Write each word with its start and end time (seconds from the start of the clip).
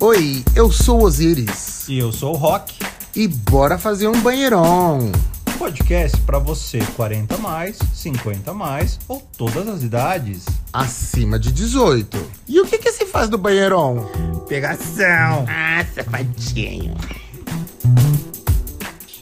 Oi, 0.00 0.44
eu 0.54 0.70
sou 0.70 1.00
o 1.00 1.04
Osiris. 1.06 1.88
E 1.88 1.98
eu 1.98 2.12
sou 2.12 2.32
o 2.32 2.36
Rock. 2.36 2.72
E 3.16 3.26
bora 3.26 3.76
fazer 3.76 4.06
um 4.06 4.20
banheirão. 4.20 5.10
Podcast 5.58 6.16
para 6.20 6.38
você 6.38 6.78
40 6.94 7.36
mais, 7.38 7.80
50 7.92 8.54
mais 8.54 8.96
ou 9.08 9.20
todas 9.36 9.66
as 9.66 9.82
idades. 9.82 10.46
Acima 10.72 11.36
de 11.36 11.50
18. 11.50 12.16
E 12.46 12.60
o 12.60 12.64
que 12.64 12.78
que 12.78 12.92
se 12.92 13.06
faz 13.06 13.28
do 13.28 13.36
banheirão? 13.36 14.08
Pegação. 14.48 15.44
Ah, 15.48 15.84
safadinho. 15.92 16.94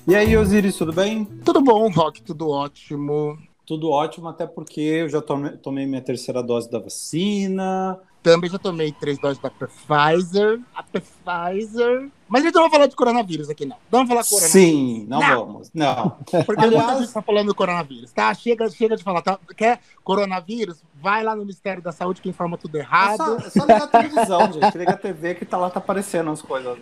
E 0.07 0.15
aí, 0.15 0.37
Osiris, 0.37 0.77
tudo 0.77 0.93
bem? 0.93 1.25
Tudo 1.43 1.63
bom, 1.63 1.91
Rock? 1.91 2.21
Tudo 2.21 2.51
ótimo. 2.51 3.39
Tudo 3.65 3.89
ótimo, 3.89 4.29
até 4.29 4.47
porque 4.47 4.81
eu 4.81 5.09
já 5.09 5.23
tomei, 5.23 5.53
tomei 5.53 5.87
minha 5.87 6.03
terceira 6.03 6.43
dose 6.43 6.71
da 6.71 6.79
vacina. 6.79 7.99
Também 8.33 8.51
já 8.51 8.59
tomei 8.59 8.91
três 8.91 9.19
doses 9.19 9.39
da 9.41 9.49
Pfizer. 9.51 10.61
A 10.75 10.83
Pfizer. 10.83 12.09
Mas 12.29 12.43
a 12.43 12.47
gente 12.47 12.55
não 12.57 12.63
vai 12.63 12.71
falar 12.71 12.87
de 12.89 12.97
coronavírus 12.97 13.49
aqui, 13.49 13.65
não. 13.65 13.77
Vamos 13.89 14.09
falar 14.09 14.25
coronavírus. 14.25 14.51
Sim, 14.53 15.07
não, 15.09 15.21
Não. 15.21 15.47
vamos. 15.47 15.71
Não. 15.73 16.11
Porque 16.45 16.65
Aliás- 16.65 16.85
muita 16.87 17.01
gente 17.03 17.13
tá 17.13 17.23
falando 17.23 17.47
do 17.47 17.55
coronavírus, 17.55 18.11
tá? 18.11 18.35
Chega, 18.35 18.69
chega 18.69 18.97
de 18.97 19.05
falar, 19.05 19.23
tá? 19.23 19.39
Quer 19.57 19.79
coronavírus? 20.03 20.83
Vai 21.01 21.23
lá 21.23 21.37
no 21.37 21.43
Ministério 21.43 21.81
da 21.81 21.93
Saúde 21.93 22.21
que 22.21 22.29
informa 22.29 22.59
tudo 22.59 22.77
É 22.77 22.81
errado. 22.81 23.17
só, 23.17 23.37
é 23.37 23.51
só 23.51 23.61
ligar 23.63 23.83
a 23.83 23.87
televisão, 23.87 24.41
gente. 24.53 24.77
Liga 24.79 24.93
a 24.93 24.97
TV 24.97 25.35
que 25.37 25.45
tá 25.45 25.57
lá, 25.57 25.71
tá 25.71 25.79
aparecendo 25.79 26.31
as 26.31 26.43
coisas. 26.43 26.77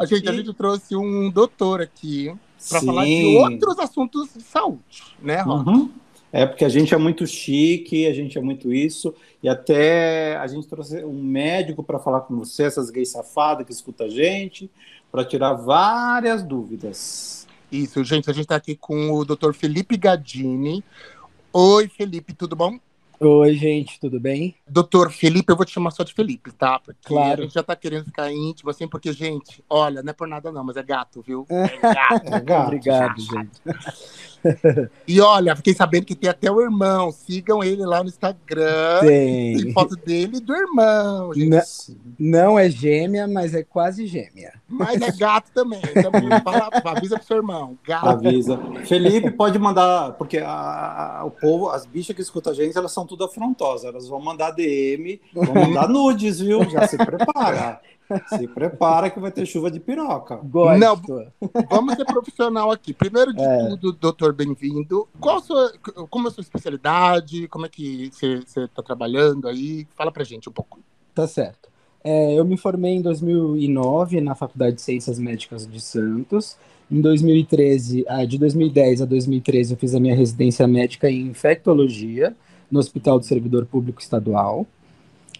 A 0.00 0.06
gente, 0.06 0.28
a 0.28 0.32
E- 0.32 0.36
gente 0.38 0.52
trouxe 0.54 0.96
um 0.96 1.30
doutor 1.30 1.80
aqui 1.80 2.34
para 2.68 2.80
falar 2.80 3.04
de 3.04 3.36
outros 3.36 3.78
assuntos 3.78 4.30
de 4.34 4.42
saúde, 4.42 5.04
né, 5.20 5.40
Rock? 5.42 5.68
Uhum. 5.68 5.90
É 6.32 6.46
porque 6.46 6.64
a 6.64 6.68
gente 6.68 6.94
é 6.94 6.96
muito 6.96 7.26
chique, 7.26 8.06
a 8.06 8.14
gente 8.14 8.38
é 8.38 8.40
muito 8.40 8.72
isso, 8.72 9.14
e 9.42 9.48
até 9.48 10.36
a 10.38 10.46
gente 10.46 10.66
trouxe 10.66 11.04
um 11.04 11.22
médico 11.22 11.82
para 11.82 11.98
falar 11.98 12.22
com 12.22 12.36
você, 12.36 12.64
essas 12.64 12.88
gays 12.88 13.10
safadas 13.10 13.66
que 13.66 13.72
escutam 13.72 14.06
a 14.06 14.10
gente, 14.10 14.70
para 15.10 15.26
tirar 15.26 15.52
várias 15.52 16.42
dúvidas. 16.42 17.46
Isso, 17.70 18.02
gente, 18.02 18.30
a 18.30 18.32
gente 18.32 18.46
tá 18.46 18.56
aqui 18.56 18.74
com 18.74 19.12
o 19.12 19.24
doutor 19.24 19.54
Felipe 19.54 19.96
Gadini. 19.96 20.82
Oi, 21.52 21.86
Felipe, 21.88 22.32
tudo 22.32 22.56
bom? 22.56 22.78
Oi, 23.24 23.54
gente, 23.54 24.00
tudo 24.00 24.18
bem? 24.18 24.56
Doutor 24.68 25.12
Felipe, 25.12 25.52
eu 25.52 25.56
vou 25.56 25.64
te 25.64 25.70
chamar 25.70 25.92
só 25.92 26.02
de 26.02 26.12
Felipe, 26.12 26.50
tá? 26.50 26.80
Porque 26.80 26.98
Claro. 27.06 27.42
a 27.42 27.44
gente 27.44 27.54
já 27.54 27.62
tá 27.62 27.76
querendo 27.76 28.06
ficar 28.06 28.32
íntimo, 28.32 28.68
assim, 28.68 28.88
porque, 28.88 29.12
gente, 29.12 29.62
olha, 29.70 30.02
não 30.02 30.10
é 30.10 30.12
por 30.12 30.26
nada 30.26 30.50
não, 30.50 30.64
mas 30.64 30.76
é 30.76 30.82
gato, 30.82 31.22
viu? 31.24 31.46
É 31.50 31.78
gato. 31.94 32.34
É 32.34 32.40
gato. 32.40 32.66
Obrigado, 32.66 33.14
gente. 33.22 33.62
E 35.06 35.20
olha, 35.20 35.54
fiquei 35.54 35.72
sabendo 35.72 36.04
que 36.04 36.16
tem 36.16 36.28
até 36.28 36.50
o 36.50 36.60
irmão. 36.60 37.12
Sigam 37.12 37.62
ele 37.62 37.86
lá 37.86 38.02
no 38.02 38.08
Instagram. 38.08 38.98
Tem 39.02 39.56
Tem. 39.56 39.72
foto 39.72 39.94
dele 39.94 40.38
e 40.38 40.40
do 40.40 40.52
irmão, 40.52 41.32
gente. 41.32 41.48
Não, 41.48 41.62
não 42.18 42.58
é 42.58 42.68
gêmea, 42.68 43.28
mas 43.28 43.54
é 43.54 43.62
quase 43.62 44.04
gêmea. 44.08 44.54
Mas 44.68 45.00
é 45.00 45.12
gato 45.12 45.52
também. 45.54 45.80
Então, 45.94 46.10
fala, 46.42 46.68
avisa 46.86 47.18
pro 47.18 47.26
seu 47.26 47.36
irmão. 47.36 47.78
Gato. 47.86 48.08
Avisa. 48.08 48.58
Felipe 48.84 49.30
pode 49.30 49.56
mandar, 49.60 50.14
porque 50.14 50.38
a- 50.38 51.20
a- 51.20 51.24
o 51.24 51.30
povo, 51.30 51.68
as 51.70 51.86
bichas 51.86 52.16
que 52.16 52.22
escutam 52.22 52.52
a 52.52 52.56
gente, 52.56 52.76
elas 52.76 52.90
são 52.90 53.06
tudo 53.12 53.24
afrontosas. 53.24 53.84
Elas 53.84 54.08
vão 54.08 54.20
mandar 54.20 54.50
DM, 54.52 55.20
vão 55.34 55.54
mandar 55.68 55.88
nudes, 55.88 56.40
viu? 56.40 56.64
Já 56.70 56.86
se 56.88 56.96
prepara. 56.96 57.80
Se 58.28 58.46
prepara 58.48 59.08
que 59.10 59.20
vai 59.20 59.30
ter 59.30 59.46
chuva 59.46 59.70
de 59.70 59.78
piroca. 59.80 60.36
Gosto. 60.36 60.78
Não. 60.78 61.00
Vamos 61.70 61.94
ser 61.94 62.04
profissional 62.04 62.70
aqui. 62.70 62.92
Primeiro 62.92 63.32
de 63.32 63.42
É. 63.42 63.68
tudo, 63.68 63.92
doutor, 63.92 64.32
bem-vindo. 64.32 65.06
Qual 65.20 65.36
a 65.38 65.40
sua, 65.40 65.72
como 66.10 66.26
é 66.28 66.30
a 66.30 66.34
sua 66.34 66.42
especialidade? 66.42 67.48
Como 67.48 67.64
é 67.66 67.68
que 67.68 68.10
você 68.12 68.42
está 68.56 68.82
trabalhando 68.82 69.46
aí? 69.48 69.86
Fala 69.94 70.10
pra 70.12 70.24
gente 70.24 70.48
um 70.48 70.52
pouco. 70.52 70.78
Tá 71.14 71.26
certo. 71.26 71.70
É, 72.04 72.38
eu 72.38 72.44
me 72.44 72.56
formei 72.56 72.94
em 72.94 73.02
2009 73.02 74.20
na 74.20 74.34
Faculdade 74.34 74.76
de 74.76 74.82
Ciências 74.82 75.18
Médicas 75.18 75.66
de 75.66 75.80
Santos. 75.80 76.56
Em 76.90 77.00
2013, 77.00 78.04
ah, 78.08 78.24
de 78.26 78.36
2010 78.38 79.02
a 79.02 79.04
2013, 79.06 79.72
eu 79.72 79.78
fiz 79.78 79.94
a 79.94 80.00
minha 80.00 80.14
residência 80.14 80.66
médica 80.66 81.08
em 81.10 81.28
infectologia 81.28 82.34
no 82.72 82.80
Hospital 82.80 83.18
do 83.18 83.26
Servidor 83.26 83.66
Público 83.66 84.00
Estadual. 84.00 84.66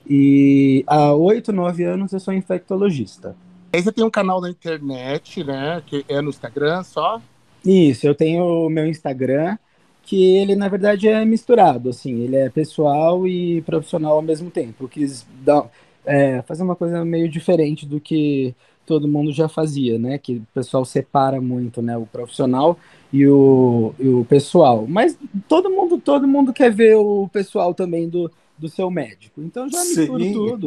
E 0.08 0.84
há 0.86 1.14
oito, 1.14 1.52
nove 1.52 1.82
anos 1.84 2.12
eu 2.12 2.20
sou 2.20 2.34
infectologista. 2.34 3.34
Aí 3.72 3.82
você 3.82 3.90
tem 3.90 4.04
um 4.04 4.10
canal 4.10 4.40
na 4.40 4.50
internet, 4.50 5.42
né? 5.42 5.82
Que 5.86 6.04
é 6.06 6.20
no 6.20 6.28
Instagram 6.28 6.82
só. 6.82 7.20
Isso, 7.64 8.06
eu 8.06 8.14
tenho 8.14 8.44
o 8.44 8.68
meu 8.68 8.86
Instagram, 8.86 9.56
que 10.02 10.36
ele 10.36 10.54
na 10.54 10.68
verdade 10.68 11.08
é 11.08 11.24
misturado, 11.24 11.88
assim, 11.88 12.20
ele 12.20 12.36
é 12.36 12.50
pessoal 12.50 13.26
e 13.26 13.62
profissional 13.62 14.16
ao 14.16 14.22
mesmo 14.22 14.50
tempo. 14.50 14.84
Eu 14.84 14.88
quis 14.88 15.24
dar, 15.44 15.70
é, 16.04 16.42
fazer 16.42 16.64
uma 16.64 16.76
coisa 16.76 17.04
meio 17.04 17.28
diferente 17.28 17.86
do 17.86 18.00
que 18.00 18.54
todo 18.84 19.08
mundo 19.08 19.32
já 19.32 19.48
fazia, 19.48 19.98
né? 19.98 20.18
Que 20.18 20.34
o 20.34 20.46
pessoal 20.52 20.84
separa 20.84 21.40
muito, 21.40 21.80
né? 21.80 21.96
O 21.96 22.04
profissional 22.04 22.76
e 23.12 23.26
o, 23.26 23.94
e 23.98 24.08
o 24.08 24.24
pessoal. 24.24 24.86
Mas 24.88 25.18
todo 25.46 25.70
mundo, 25.70 25.98
todo 25.98 26.26
mundo 26.26 26.52
quer 26.52 26.72
ver 26.72 26.96
o 26.96 27.28
pessoal 27.28 27.74
também 27.74 28.08
do, 28.08 28.30
do 28.56 28.68
seu 28.68 28.90
médico. 28.90 29.42
Então 29.42 29.68
já 29.68 29.84
misturo 29.84 30.24
Sim. 30.24 30.32
tudo. 30.32 30.66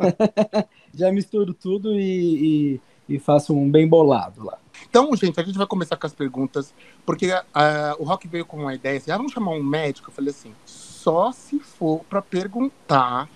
já 0.94 1.12
misturo 1.12 1.54
tudo 1.54 1.98
e, 1.98 2.78
e, 3.08 3.14
e 3.16 3.18
faço 3.18 3.54
um 3.54 3.70
bem 3.70 3.88
bolado 3.88 4.44
lá. 4.44 4.58
Então, 4.88 5.14
gente, 5.16 5.40
a 5.40 5.42
gente 5.42 5.58
vai 5.58 5.66
começar 5.66 5.96
com 5.96 6.06
as 6.06 6.14
perguntas, 6.14 6.72
porque 7.04 7.32
ah, 7.54 7.96
o 7.98 8.04
Rock 8.04 8.28
veio 8.28 8.44
com 8.44 8.58
uma 8.58 8.74
ideia 8.74 8.98
assim, 8.98 9.10
ah, 9.10 9.16
vamos 9.16 9.32
chamar 9.32 9.52
um 9.52 9.62
médico? 9.62 10.10
Eu 10.10 10.14
falei 10.14 10.30
assim, 10.30 10.52
só 10.64 11.32
se 11.32 11.58
for 11.58 12.00
para 12.08 12.20
perguntar 12.20 13.28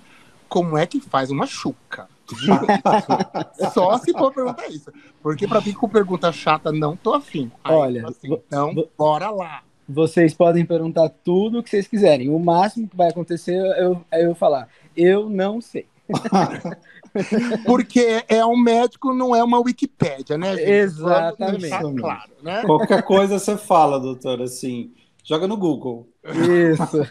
como 0.49 0.77
é 0.77 0.87
que 0.87 1.01
faz 1.01 1.31
uma 1.31 1.47
chuca. 1.47 2.09
só 3.73 3.99
se 3.99 4.13
for 4.13 4.33
perguntar 4.33 4.69
isso. 4.69 4.93
Porque 5.23 5.47
para 5.47 5.61
mim 5.61 5.73
com 5.73 5.89
pergunta 5.89 6.33
chata, 6.33 6.73
não 6.73 6.97
tô 6.97 7.15
afim. 7.15 7.51
Aí, 7.63 7.75
Olha, 7.75 8.09
assim, 8.09 8.33
então, 8.33 8.75
bora 8.97 9.31
lá. 9.31 9.63
Vocês 9.89 10.33
podem 10.35 10.65
perguntar 10.65 11.09
tudo 11.09 11.59
o 11.59 11.63
que 11.63 11.71
vocês 11.71 11.89
quiserem. 11.89 12.29
O 12.29 12.39
máximo 12.39 12.89
que 12.89 12.97
vai 12.97 13.09
acontecer 13.09 13.55
é 13.55 13.85
eu, 13.85 14.05
é 14.11 14.27
eu 14.27 14.35
falar, 14.35 14.69
eu 14.97 15.29
não 15.29 15.61
sei. 15.61 15.87
Porque 17.67 18.25
é 18.29 18.45
um 18.45 18.57
médico, 18.57 19.13
não 19.13 19.35
é 19.35 19.43
uma 19.43 19.59
Wikipédia, 19.61 20.39
né, 20.39 20.57
gente? 20.57 20.71
Exatamente. 20.71 22.01
Claro, 22.01 22.31
né? 22.43 22.63
Qualquer 22.65 23.03
coisa 23.03 23.39
você 23.39 23.57
fala, 23.57 23.99
doutor, 23.99 24.41
assim, 24.43 24.93
joga 25.25 25.47
no 25.47 25.57
Google. 25.57 26.09
Isso. 26.25 27.07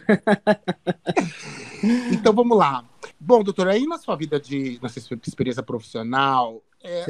Então 2.12 2.34
vamos 2.34 2.58
lá. 2.58 2.84
Bom, 3.20 3.44
doutor, 3.44 3.68
aí 3.68 3.86
na 3.86 3.98
sua 3.98 4.16
vida 4.16 4.40
de, 4.40 4.80
na 4.82 4.88
sua 4.88 5.18
experiência 5.28 5.62
profissional, 5.62 6.62
é, 6.82 7.06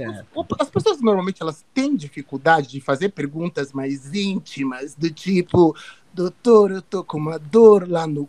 as 0.59 0.69
pessoas 0.69 0.99
normalmente 0.99 1.41
elas 1.41 1.63
têm 1.73 1.95
dificuldade 1.95 2.67
de 2.67 2.81
fazer 2.81 3.09
perguntas 3.09 3.71
mais 3.71 4.11
íntimas, 4.13 4.95
do 4.95 5.11
tipo, 5.11 5.75
doutor, 6.11 6.71
eu 6.71 6.81
tô 6.81 7.03
com 7.03 7.19
uma 7.19 7.37
dor 7.37 7.87
lá 7.87 8.07
no 8.07 8.27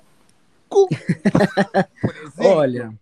cu, 0.68 0.88
por 2.02 2.16
exemplo. 2.16 2.46
Olha, 2.46 2.94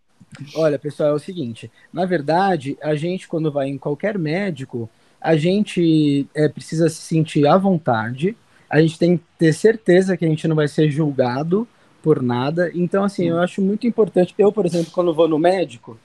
olha, 0.55 0.79
pessoal, 0.79 1.11
é 1.11 1.13
o 1.15 1.19
seguinte. 1.19 1.71
Na 1.93 2.05
verdade, 2.05 2.79
a 2.81 2.95
gente, 2.95 3.27
quando 3.27 3.51
vai 3.51 3.67
em 3.67 3.79
qualquer 3.79 4.17
médico, 4.17 4.89
a 5.21 5.37
gente 5.37 6.29
é, 6.35 6.49
precisa 6.49 6.89
se 6.89 7.03
sentir 7.03 7.49
à 7.49 7.59
vontade. 7.59 8.37
A 8.71 8.81
gente 8.81 8.97
tem 8.97 9.17
que 9.17 9.25
ter 9.37 9.53
certeza 9.53 10.17
que 10.17 10.25
a 10.25 10.29
gente 10.29 10.47
não 10.47 10.55
vai 10.55 10.69
ser 10.69 10.89
julgado 10.89 11.67
por 12.09 12.23
nada. 12.23 12.71
Então, 12.75 13.05
assim, 13.05 13.29
eu 13.29 13.39
acho 13.39 13.61
muito 13.61 13.87
importante. 13.87 14.35
Eu, 14.39 14.51
por 14.51 14.65
exemplo, 14.65 14.91
quando 14.91 15.13
vou 15.13 15.29
no 15.29 15.39
médico, 15.39 15.99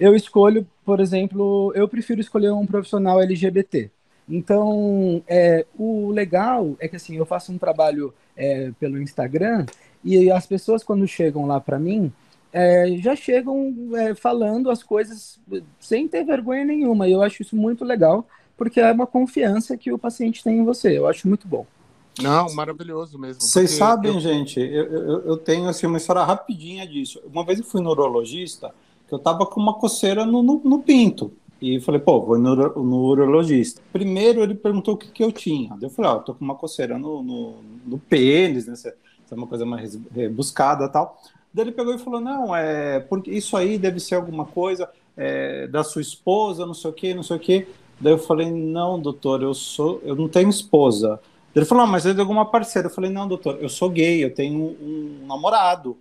eu 0.00 0.16
escolho, 0.16 0.66
por 0.82 0.98
exemplo, 0.98 1.70
eu 1.74 1.86
prefiro 1.86 2.22
escolher 2.22 2.50
um 2.50 2.64
profissional 2.64 3.20
LGBT. 3.20 3.90
Então, 4.26 5.22
é, 5.28 5.66
o 5.78 6.10
legal 6.10 6.74
é 6.80 6.88
que 6.88 6.96
assim, 6.96 7.16
eu 7.18 7.26
faço 7.26 7.52
um 7.52 7.58
trabalho 7.58 8.14
é, 8.34 8.70
pelo 8.80 8.98
Instagram 8.98 9.66
e 10.02 10.30
as 10.30 10.46
pessoas 10.46 10.82
quando 10.82 11.06
chegam 11.06 11.44
lá 11.44 11.60
para 11.60 11.78
mim 11.78 12.10
é, 12.50 12.96
já 12.96 13.14
chegam 13.14 13.74
é, 13.94 14.14
falando 14.14 14.70
as 14.70 14.82
coisas 14.82 15.38
sem 15.78 16.08
ter 16.08 16.24
vergonha 16.24 16.64
nenhuma. 16.64 17.06
E 17.06 17.12
eu 17.12 17.20
acho 17.20 17.42
isso 17.42 17.54
muito 17.54 17.84
legal 17.84 18.26
porque 18.56 18.80
é 18.80 18.90
uma 18.90 19.06
confiança 19.06 19.76
que 19.76 19.92
o 19.92 19.98
paciente 19.98 20.42
tem 20.42 20.60
em 20.60 20.64
você. 20.64 20.96
Eu 20.96 21.06
acho 21.06 21.28
muito 21.28 21.46
bom. 21.46 21.66
Não, 22.20 22.52
maravilhoso 22.54 23.18
mesmo. 23.18 23.40
Vocês 23.40 23.70
sabem, 23.72 24.14
eu- 24.14 24.20
gente, 24.20 24.60
eu, 24.60 24.84
eu, 24.84 25.20
eu 25.26 25.36
tenho 25.36 25.68
assim, 25.68 25.86
uma 25.86 25.96
história 25.96 26.22
rapidinha 26.22 26.86
disso. 26.86 27.20
Uma 27.32 27.44
vez 27.44 27.58
eu 27.58 27.64
fui 27.64 27.80
neurologista, 27.80 28.74
que 29.08 29.14
eu 29.14 29.18
tava 29.18 29.46
com 29.46 29.60
uma 29.60 29.74
coceira 29.74 30.26
no, 30.26 30.42
no, 30.42 30.60
no 30.64 30.78
pinto. 30.80 31.32
E 31.60 31.80
falei, 31.80 32.00
pô, 32.00 32.20
vou 32.20 32.36
no, 32.38 32.56
no 32.56 32.96
urologista. 33.04 33.80
Primeiro 33.92 34.42
ele 34.42 34.54
perguntou 34.54 34.94
o 34.94 34.96
que, 34.96 35.08
que 35.08 35.22
eu 35.22 35.30
tinha. 35.30 35.76
Eu 35.80 35.88
falei, 35.88 36.10
ó, 36.10 36.14
eu 36.16 36.20
tô 36.22 36.34
com 36.34 36.44
uma 36.44 36.56
coceira 36.56 36.98
no, 36.98 37.22
no, 37.22 37.54
no 37.86 37.98
pênis, 37.98 38.66
né? 38.66 38.72
Isso 38.74 38.88
é 38.88 39.34
uma 39.34 39.46
coisa 39.46 39.64
mais 39.64 39.96
rebuscada 40.12 40.88
tal. 40.88 41.22
Daí 41.54 41.64
ele 41.66 41.72
pegou 41.72 41.94
e 41.94 41.98
falou, 41.98 42.20
não, 42.20 42.54
é 42.54 42.98
porque 43.00 43.30
isso 43.30 43.56
aí 43.56 43.78
deve 43.78 44.00
ser 44.00 44.16
alguma 44.16 44.44
coisa 44.44 44.90
é, 45.16 45.66
da 45.68 45.84
sua 45.84 46.02
esposa, 46.02 46.66
não 46.66 46.74
sei 46.74 46.90
o 46.90 46.94
quê, 46.94 47.14
não 47.14 47.22
sei 47.22 47.36
o 47.36 47.40
quê. 47.40 47.68
Daí 48.00 48.12
eu 48.14 48.18
falei, 48.18 48.50
não, 48.50 48.98
doutor, 48.98 49.42
eu 49.42 49.54
sou, 49.54 50.00
eu 50.04 50.16
não 50.16 50.28
tenho 50.28 50.48
esposa. 50.50 51.20
Ele 51.54 51.64
falou, 51.64 51.84
ah, 51.84 51.86
mas 51.86 52.06
é 52.06 52.14
de 52.14 52.20
alguma 52.20 52.46
parceira. 52.46 52.88
Eu 52.88 52.92
falei, 52.92 53.10
não, 53.10 53.28
doutor, 53.28 53.58
eu 53.60 53.68
sou 53.68 53.90
gay, 53.90 54.24
eu 54.24 54.32
tenho 54.32 54.58
um, 54.58 55.20
um 55.22 55.26
namorado. 55.26 55.96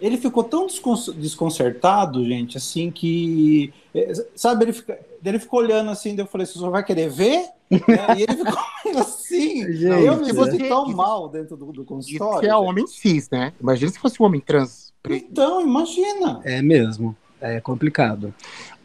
ele 0.00 0.16
ficou 0.16 0.44
tão 0.44 0.66
desconcertado, 0.66 2.24
gente, 2.24 2.58
assim, 2.58 2.90
que. 2.90 3.72
Eh, 3.94 4.12
sabe, 4.34 4.64
ele, 4.64 4.72
fica, 4.72 4.98
ele 5.24 5.38
ficou 5.38 5.60
olhando 5.60 5.90
assim, 5.90 6.14
eu 6.18 6.26
falei, 6.26 6.46
você 6.46 6.58
só 6.58 6.68
vai 6.68 6.84
querer 6.84 7.08
ver? 7.08 7.46
é, 7.70 8.18
e 8.18 8.22
ele 8.22 8.36
ficou 8.36 9.00
assim. 9.00 9.72
Gente, 9.72 10.04
eu 10.04 10.16
me 10.16 10.32
senti 10.32 10.68
tão 10.68 10.88
mal 10.88 11.28
dentro 11.28 11.56
do, 11.56 11.72
do 11.72 11.84
consultório. 11.84 12.32
Isso 12.32 12.40
que 12.40 12.46
é 12.46 12.56
homem 12.56 12.86
cis, 12.86 13.30
né? 13.30 13.52
Imagina 13.60 13.90
se 13.92 13.98
fosse 13.98 14.22
um 14.22 14.26
homem 14.26 14.40
trans. 14.40 14.92
Então, 15.08 15.62
imagina. 15.62 16.40
É 16.44 16.60
mesmo. 16.60 17.16
É 17.40 17.58
complicado. 17.60 18.34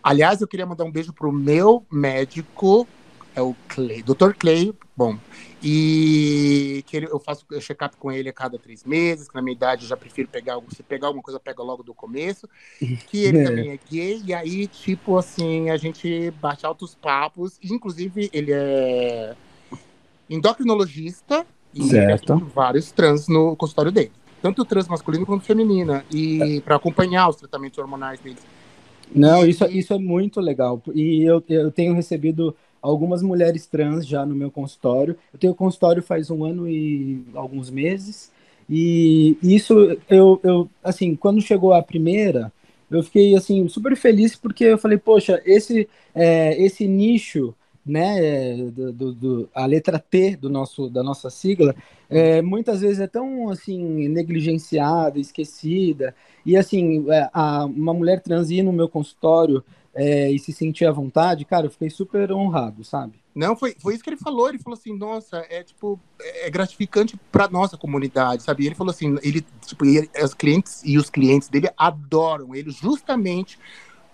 Aliás, 0.01 0.39
eu 0.39 0.47
queria 0.47 0.65
mandar 0.65 0.83
um 0.85 0.91
beijo 0.91 1.11
pro 1.11 1.31
meu 1.31 1.83
médico, 1.91 2.87
é 3.35 3.41
o 3.41 3.55
Clay, 3.67 4.01
Dr. 4.01 4.33
Clay. 4.37 4.73
Bom, 4.95 5.17
e 5.61 6.83
que 6.87 6.95
ele, 6.95 7.07
eu 7.07 7.19
faço 7.19 7.45
check-up 7.59 7.97
com 7.97 8.11
ele 8.11 8.29
a 8.29 8.33
cada 8.33 8.57
três 8.57 8.83
meses, 8.83 9.27
que 9.27 9.35
na 9.35 9.41
minha 9.41 9.55
idade 9.55 9.83
eu 9.83 9.89
já 9.89 9.97
prefiro 9.97 10.27
pegar, 10.27 10.57
se 10.69 10.81
pegar 10.81 11.07
alguma 11.07 11.23
coisa, 11.23 11.39
pega 11.39 11.61
logo 11.61 11.83
do 11.83 11.93
começo. 11.93 12.47
Que 12.79 13.25
ele 13.25 13.39
é. 13.41 13.43
também 13.43 13.71
é 13.71 13.79
gay, 13.89 14.21
e 14.25 14.33
aí, 14.33 14.67
tipo 14.67 15.17
assim, 15.17 15.69
a 15.69 15.77
gente 15.77 16.31
bate 16.39 16.65
altos 16.65 16.95
papos. 16.95 17.59
Inclusive, 17.61 18.29
ele 18.31 18.51
é 18.53 19.35
endocrinologista 20.29 21.45
e 21.73 21.83
certo. 21.83 22.37
vários 22.53 22.91
trans 22.91 23.27
no 23.27 23.55
consultório 23.55 23.91
dele. 23.91 24.11
Tanto 24.41 24.63
trans 24.63 24.87
masculino 24.87 25.25
quanto 25.25 25.43
feminina. 25.43 26.05
E 26.11 26.61
para 26.61 26.75
acompanhar 26.75 27.27
os 27.27 27.35
tratamentos 27.35 27.77
hormonais 27.79 28.19
deles. 28.19 28.43
Não, 29.13 29.45
isso, 29.45 29.65
isso 29.65 29.93
é 29.93 29.97
muito 29.97 30.39
legal. 30.39 30.81
E 30.93 31.23
eu, 31.23 31.43
eu 31.49 31.71
tenho 31.71 31.93
recebido 31.93 32.55
algumas 32.89 33.21
mulheres 33.21 33.65
trans 33.65 34.05
já 34.05 34.25
no 34.25 34.35
meu 34.35 34.51
consultório. 34.51 35.17
Eu 35.33 35.39
tenho 35.39 35.55
consultório 35.55 36.03
faz 36.03 36.29
um 36.29 36.43
ano 36.43 36.69
e 36.69 37.23
alguns 37.33 37.69
meses. 37.69 38.31
E 38.69 39.37
isso, 39.41 39.73
eu, 40.09 40.39
eu, 40.43 40.69
assim, 40.83 41.15
quando 41.15 41.41
chegou 41.41 41.73
a 41.73 41.81
primeira, 41.81 42.51
eu 42.89 43.03
fiquei, 43.03 43.35
assim, 43.35 43.67
super 43.67 43.95
feliz 43.95 44.35
porque 44.35 44.65
eu 44.65 44.77
falei, 44.77 44.97
poxa, 44.97 45.41
esse, 45.45 45.87
é, 46.13 46.59
esse 46.61 46.87
nicho, 46.87 47.53
né, 47.85 48.55
do, 48.71 48.91
do, 48.91 49.13
do, 49.13 49.49
a 49.53 49.65
letra 49.65 49.99
T 49.99 50.35
do 50.35 50.49
nosso, 50.49 50.89
da 50.89 51.03
nossa 51.03 51.29
sigla, 51.29 51.75
é, 52.09 52.41
muitas 52.41 52.81
vezes 52.81 52.99
é 52.99 53.07
tão, 53.07 53.49
assim, 53.49 54.07
negligenciada, 54.07 55.19
esquecida. 55.19 56.15
E, 56.45 56.55
assim, 56.55 57.05
é, 57.11 57.29
a, 57.33 57.65
uma 57.65 57.93
mulher 57.93 58.21
trans 58.21 58.49
ir 58.49 58.63
no 58.63 58.73
meu 58.73 58.87
consultório 58.89 59.63
é, 59.95 60.29
e 60.29 60.37
se 60.37 60.51
sentir 60.51 60.85
à 60.85 60.91
vontade, 60.91 61.45
cara, 61.45 61.67
eu 61.67 61.71
fiquei 61.71 61.89
super 61.89 62.31
honrado, 62.31 62.83
sabe? 62.83 63.13
Não, 63.33 63.55
foi, 63.55 63.75
foi 63.79 63.93
isso 63.93 64.03
que 64.03 64.09
ele 64.09 64.17
falou. 64.17 64.49
Ele 64.49 64.59
falou 64.59 64.77
assim, 64.77 64.95
nossa, 64.95 65.45
é 65.49 65.63
tipo, 65.63 65.99
é 66.19 66.49
gratificante 66.49 67.17
para 67.31 67.47
nossa 67.47 67.77
comunidade, 67.77 68.43
sabe? 68.43 68.65
Ele 68.65 68.75
falou 68.75 68.91
assim, 68.91 69.17
ele, 69.23 69.45
tipo, 69.65 69.85
ele, 69.85 70.09
os 70.21 70.33
clientes 70.33 70.81
e 70.85 70.97
os 70.97 71.09
clientes 71.09 71.47
dele 71.47 71.69
adoram 71.77 72.53
ele 72.53 72.71
justamente 72.71 73.57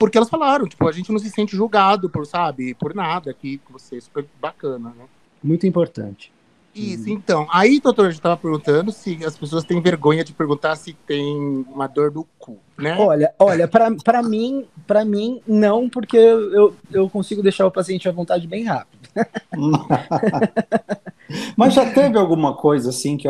porque 0.01 0.18
elas 0.18 0.31
falaram, 0.31 0.68
tipo, 0.68 0.88
a 0.88 0.92
gente 0.92 1.12
não 1.12 1.19
se 1.19 1.30
sente 1.30 1.56
julgado 1.56 2.10
por, 2.10 2.25
sabe, 2.25 2.74
por 2.74 2.95
nada 2.95 3.30
aqui, 3.30 3.62
você 3.69 3.98
é 3.98 4.01
super 4.01 4.25
bacana, 4.42 4.89
né? 4.98 5.06
Muito 5.44 5.68
importante. 5.68 6.33
Isso, 6.73 7.09
então. 7.09 7.45
Aí, 7.51 7.79
doutor, 7.79 8.06
a 8.06 8.09
gente 8.09 8.19
estava 8.19 8.38
perguntando 8.38 8.91
se 8.91 9.23
as 9.25 9.38
pessoas 9.38 9.63
têm 9.63 9.81
vergonha 9.81 10.23
de 10.23 10.31
perguntar 10.31 10.75
se 10.77 10.94
tem 11.06 11.65
uma 11.69 11.88
dor 11.88 12.12
do 12.12 12.25
cu, 12.39 12.57
né? 12.77 12.97
Olha, 12.97 13.33
olha, 13.38 13.68
para 13.68 14.23
mim, 14.23 14.65
para 14.88 15.03
mim, 15.03 15.41
não, 15.45 15.89
porque 15.89 16.18
eu, 16.18 16.73
eu 16.91 17.09
consigo 17.09 17.44
deixar 17.44 17.68
o 17.68 17.71
paciente 17.71 18.07
à 18.07 18.12
vontade 18.12 18.47
bem 18.47 18.63
rápido. 18.63 19.09
Mas 21.57 21.73
já 21.73 21.91
teve 21.94 22.18
alguma 22.18 22.56
coisa 22.56 22.89
assim 22.89 23.18
que 23.18 23.27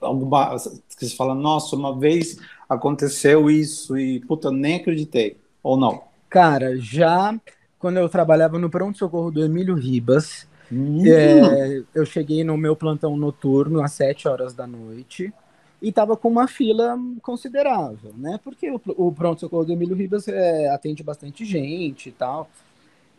alguma 0.00 0.56
que 0.96 1.06
você 1.06 1.16
fala, 1.16 1.34
nossa, 1.34 1.74
uma 1.74 1.98
vez 1.98 2.38
aconteceu 2.68 3.50
isso 3.50 3.98
e 3.98 4.20
puta, 4.20 4.50
nem 4.50 4.76
acreditei, 4.76 5.36
ou 5.62 5.76
não? 5.76 6.02
Cara, 6.28 6.76
já 6.78 7.34
quando 7.78 7.98
eu 7.98 8.08
trabalhava 8.08 8.58
no 8.58 8.68
pronto-socorro 8.68 9.30
do 9.30 9.44
Emílio 9.44 9.74
Ribas, 9.74 10.47
Hum. 10.72 11.02
É, 11.06 11.82
eu 11.94 12.04
cheguei 12.04 12.44
no 12.44 12.56
meu 12.56 12.76
plantão 12.76 13.16
noturno 13.16 13.82
às 13.82 13.92
7 13.92 14.28
horas 14.28 14.52
da 14.54 14.66
noite 14.66 15.32
e 15.80 15.88
estava 15.88 16.16
com 16.16 16.28
uma 16.28 16.46
fila 16.46 16.98
considerável, 17.22 18.12
né? 18.16 18.38
Porque 18.42 18.70
o, 18.70 18.80
o 18.96 19.12
pronto-socorro 19.12 19.64
do 19.64 19.72
Emílio 19.72 19.96
Ribas 19.96 20.28
é, 20.28 20.68
atende 20.68 21.02
bastante 21.02 21.44
gente 21.44 22.08
e 22.08 22.12
tal. 22.12 22.50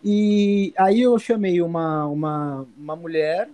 E 0.03 0.73
aí 0.77 1.01
eu 1.01 1.17
chamei 1.17 1.61
uma, 1.61 2.05
uma, 2.05 2.65
uma 2.77 2.95
mulher, 2.95 3.49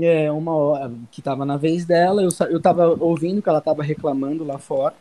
é, 0.00 0.30
uma 0.30 0.54
hora, 0.54 0.92
que 1.10 1.20
estava 1.20 1.44
na 1.44 1.56
vez 1.56 1.84
dela, 1.84 2.22
eu, 2.22 2.28
eu 2.50 2.60
tava 2.60 2.88
ouvindo 3.00 3.42
que 3.42 3.48
ela 3.48 3.58
estava 3.58 3.82
reclamando 3.82 4.44
lá 4.44 4.58
fora. 4.58 4.94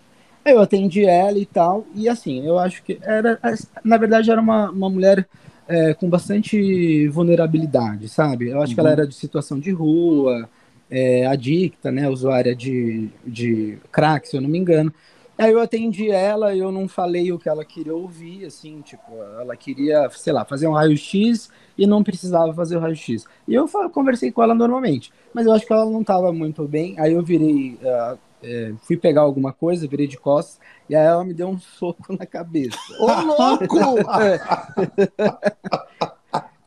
Eu 0.44 0.60
atendi 0.60 1.04
ela 1.04 1.40
e 1.40 1.46
tal, 1.46 1.86
e 1.96 2.08
assim, 2.08 2.46
eu 2.46 2.60
acho 2.60 2.84
que 2.84 3.00
era, 3.02 3.40
na 3.84 3.98
verdade, 3.98 4.30
era 4.30 4.40
uma, 4.40 4.70
uma 4.70 4.90
mulher 4.92 5.28
é, 5.68 5.94
com 5.94 6.10
bastante 6.10 7.08
vulnerabilidade, 7.08 8.08
sabe? 8.08 8.50
Eu 8.50 8.62
acho 8.62 8.72
uhum. 8.72 8.76
que 8.76 8.80
ela 8.80 8.90
uhum. 8.90 8.94
era 8.94 9.08
de 9.08 9.16
situação 9.16 9.60
de 9.60 9.72
rua, 9.72 10.50
é, 10.90 11.26
adicta, 11.26 11.92
né? 11.92 12.10
Usuária 12.10 12.56
de, 12.56 13.10
de 13.26 13.78
crack, 13.92 14.28
se 14.28 14.38
eu 14.38 14.42
não 14.42 14.50
me 14.50 14.58
engano. 14.58 14.94
Aí 15.38 15.52
eu 15.52 15.60
atendi 15.60 16.10
ela, 16.10 16.56
eu 16.56 16.72
não 16.72 16.88
falei 16.88 17.30
o 17.32 17.38
que 17.38 17.50
ela 17.50 17.66
queria 17.66 17.94
ouvir, 17.94 18.46
assim, 18.46 18.80
tipo, 18.82 19.22
ela 19.38 19.54
queria, 19.58 20.10
sei 20.12 20.32
lá, 20.32 20.46
fazer 20.46 20.66
um 20.66 20.72
raio-x 20.72 21.50
e 21.78 21.86
não 21.86 22.02
precisava 22.02 22.54
fazer 22.54 22.78
o 22.78 22.80
raio-x. 22.80 23.26
E 23.46 23.54
eu 23.54 23.68
conversei 23.92 24.32
com 24.32 24.42
ela 24.42 24.56
normalmente, 24.56 25.12
mas 25.34 25.46
eu 25.46 25.52
acho 25.52 25.66
que 25.66 25.74
ela 25.74 25.86
não 25.86 26.02
estava 26.02 26.32
muito 26.32 26.66
bem. 26.66 26.98
Aí 26.98 27.12
eu 27.12 27.22
virei, 27.22 27.78
uh, 27.82 28.18
é, 28.46 28.74
fui 28.84 28.96
pegar 28.96 29.22
alguma 29.22 29.52
coisa, 29.52 29.88
virei 29.88 30.08
de 30.08 30.18
costas, 30.18 30.60
e 30.88 30.96
aí 30.96 31.06
ela 31.06 31.26
me 31.26 31.34
deu 31.34 31.48
um 31.48 31.60
soco 31.60 32.16
na 32.18 32.26
cabeça. 32.26 32.78
Ô, 33.00 33.08
louco! 33.08 33.76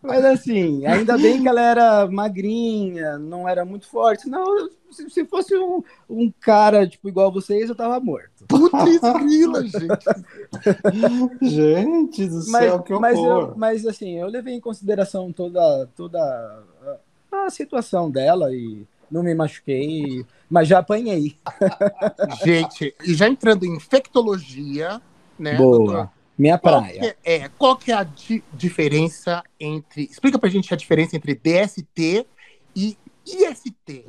Mas 0.03 0.25
assim, 0.25 0.87
ainda 0.87 1.19
bem 1.19 1.43
que 1.43 1.49
ela 1.49 1.61
era 1.61 2.07
magrinha, 2.11 3.19
não 3.19 3.49
era 3.49 3.65
muito 3.65 3.87
forte. 3.87 4.29
Não, 4.29 4.71
se, 4.91 5.11
se 5.11 5.25
fosse 5.25 5.57
um, 5.57 5.83
um, 6.09 6.33
cara, 6.41 6.87
tipo, 6.87 7.09
igual 7.09 7.33
vocês, 7.33 7.69
eu 7.69 7.75
tava 7.75 8.01
morto. 8.01 8.47
Putz, 8.49 9.01
grila, 9.21 9.63
gente. 9.67 10.07
gente 11.43 12.27
do 12.27 12.43
céu, 12.43 12.81
que 12.81 12.93
horror. 12.93 13.01
Mas, 13.01 13.19
eu, 13.19 13.55
mas 13.57 13.87
assim, 13.87 14.19
eu 14.19 14.29
levei 14.29 14.55
em 14.55 14.61
consideração 14.61 15.33
toda, 15.33 15.89
toda 15.97 16.19
a, 17.33 17.47
a 17.47 17.51
situação 17.51 18.11
dela 18.11 18.55
e 18.55 18.87
não 19.11 19.23
me 19.23 19.35
machuquei, 19.35 20.25
mas 20.49 20.69
já 20.69 20.79
apanhei. 20.79 21.37
Gente, 22.45 22.95
e 23.05 23.15
já 23.15 23.29
entrando 23.29 23.65
em 23.65 23.77
infectologia, 23.77 25.01
né, 25.39 25.57
Boa. 25.57 25.79
Doutor? 25.79 26.11
Minha 26.39 26.57
praia. 26.57 27.01
Qual 27.01 27.15
é, 27.25 27.35
é, 27.35 27.49
qual 27.59 27.77
que 27.77 27.91
é 27.91 27.95
a 27.97 28.05
di 28.05 28.45
diferença 28.55 29.43
entre. 29.59 30.05
Explica 30.05 30.39
pra 30.39 30.49
gente 30.49 30.73
a 30.73 30.77
diferença 30.77 31.17
entre 31.17 31.35
DST 31.35 32.25
e 32.77 32.97
IST. 33.27 34.05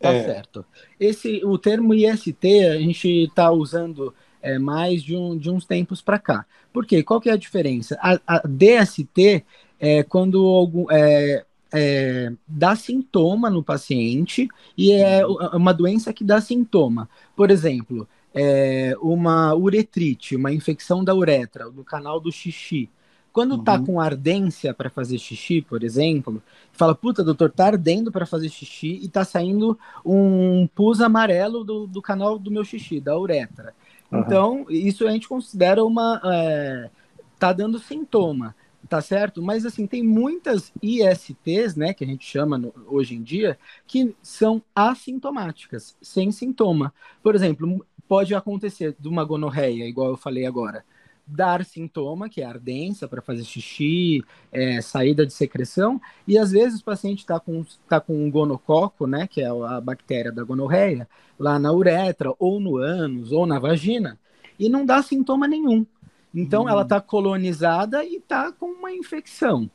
Tá 0.00 0.12
é. 0.12 0.24
certo. 0.24 0.64
Esse, 0.98 1.42
o 1.44 1.58
termo 1.58 1.92
IST 1.92 2.46
a 2.66 2.78
gente 2.78 3.08
está 3.24 3.50
usando 3.50 4.14
é, 4.40 4.58
mais 4.58 5.02
de, 5.02 5.16
um, 5.16 5.36
de 5.36 5.50
uns 5.50 5.66
tempos 5.66 6.00
para 6.00 6.18
cá. 6.18 6.46
Por 6.72 6.86
quê? 6.86 7.02
Qual 7.02 7.20
que 7.20 7.28
é 7.28 7.32
a 7.32 7.36
diferença? 7.36 7.98
A, 8.00 8.18
a 8.26 8.42
DST 8.46 9.44
é 9.78 10.02
quando 10.02 10.44
algum, 10.46 10.90
é, 10.90 11.44
é, 11.74 12.32
dá 12.46 12.76
sintoma 12.76 13.50
no 13.50 13.62
paciente 13.62 14.48
e 14.78 14.92
é 14.92 15.26
uhum. 15.26 15.36
uma 15.54 15.74
doença 15.74 16.12
que 16.12 16.22
dá 16.22 16.40
sintoma. 16.40 17.08
Por 17.34 17.50
exemplo, 17.50 18.08
é 18.32 18.94
uma 19.00 19.54
uretrite, 19.54 20.36
uma 20.36 20.52
infecção 20.52 21.02
da 21.02 21.14
uretra, 21.14 21.68
do 21.70 21.82
canal 21.82 22.20
do 22.20 22.30
xixi. 22.30 22.88
Quando 23.32 23.58
tá 23.58 23.74
uhum. 23.74 23.78
tá 23.80 23.86
com 23.86 24.00
ardência 24.00 24.72
para 24.72 24.88
fazer 24.88 25.18
xixi, 25.18 25.60
por 25.60 25.82
exemplo, 25.82 26.40
fala, 26.72 26.94
puta, 26.94 27.24
doutor, 27.24 27.50
tá 27.50 27.66
ardendo 27.66 28.12
para 28.12 28.24
fazer 28.24 28.48
xixi 28.48 29.00
e 29.02 29.08
tá 29.08 29.24
saindo 29.24 29.76
um 30.06 30.68
pus 30.68 31.00
amarelo 31.00 31.64
do, 31.64 31.88
do 31.88 32.00
canal 32.00 32.38
do 32.38 32.52
meu 32.52 32.64
xixi, 32.64 33.00
da 33.00 33.18
uretra. 33.18 33.74
Uhum. 34.12 34.20
Então, 34.20 34.66
isso 34.70 35.06
a 35.08 35.10
gente 35.10 35.26
considera 35.26 35.84
uma. 35.84 36.20
É, 36.24 36.90
tá 37.36 37.52
dando 37.52 37.80
sintoma 37.80 38.54
tá 38.88 39.00
certo? 39.00 39.42
Mas 39.42 39.64
assim, 39.64 39.86
tem 39.86 40.02
muitas 40.02 40.72
ISTs, 40.82 41.76
né, 41.76 41.94
que 41.94 42.04
a 42.04 42.06
gente 42.06 42.24
chama 42.26 42.58
no, 42.58 42.72
hoje 42.86 43.14
em 43.14 43.22
dia, 43.22 43.58
que 43.86 44.14
são 44.22 44.62
assintomáticas, 44.74 45.96
sem 46.02 46.30
sintoma. 46.30 46.92
Por 47.22 47.34
exemplo, 47.34 47.84
pode 48.08 48.34
acontecer 48.34 48.94
de 48.98 49.08
uma 49.08 49.24
gonorreia, 49.24 49.84
igual 49.84 50.10
eu 50.10 50.16
falei 50.16 50.46
agora, 50.46 50.84
dar 51.26 51.64
sintoma, 51.64 52.28
que 52.28 52.42
é 52.42 52.44
ardência 52.44 53.08
para 53.08 53.22
fazer 53.22 53.44
xixi, 53.44 54.22
é, 54.52 54.80
saída 54.82 55.24
de 55.24 55.32
secreção, 55.32 56.00
e 56.28 56.36
às 56.36 56.50
vezes 56.50 56.80
o 56.80 56.84
paciente 56.84 57.20
está 57.20 57.40
com, 57.40 57.64
tá 57.88 58.00
com 58.00 58.14
um 58.14 58.30
gonococo, 58.30 59.06
né, 59.06 59.26
que 59.26 59.40
é 59.40 59.48
a 59.48 59.80
bactéria 59.80 60.30
da 60.30 60.44
gonorreia, 60.44 61.08
lá 61.38 61.58
na 61.58 61.72
uretra, 61.72 62.34
ou 62.38 62.60
no 62.60 62.76
ânus, 62.76 63.32
ou 63.32 63.46
na 63.46 63.58
vagina, 63.58 64.18
e 64.58 64.68
não 64.68 64.84
dá 64.84 65.02
sintoma 65.02 65.48
nenhum. 65.48 65.86
Então, 66.34 66.64
hum. 66.64 66.68
ela 66.68 66.82
está 66.82 67.00
colonizada 67.00 68.04
e 68.04 68.16
está 68.16 68.50
com 68.50 68.66
uma 68.66 68.92
infecção, 68.92 69.70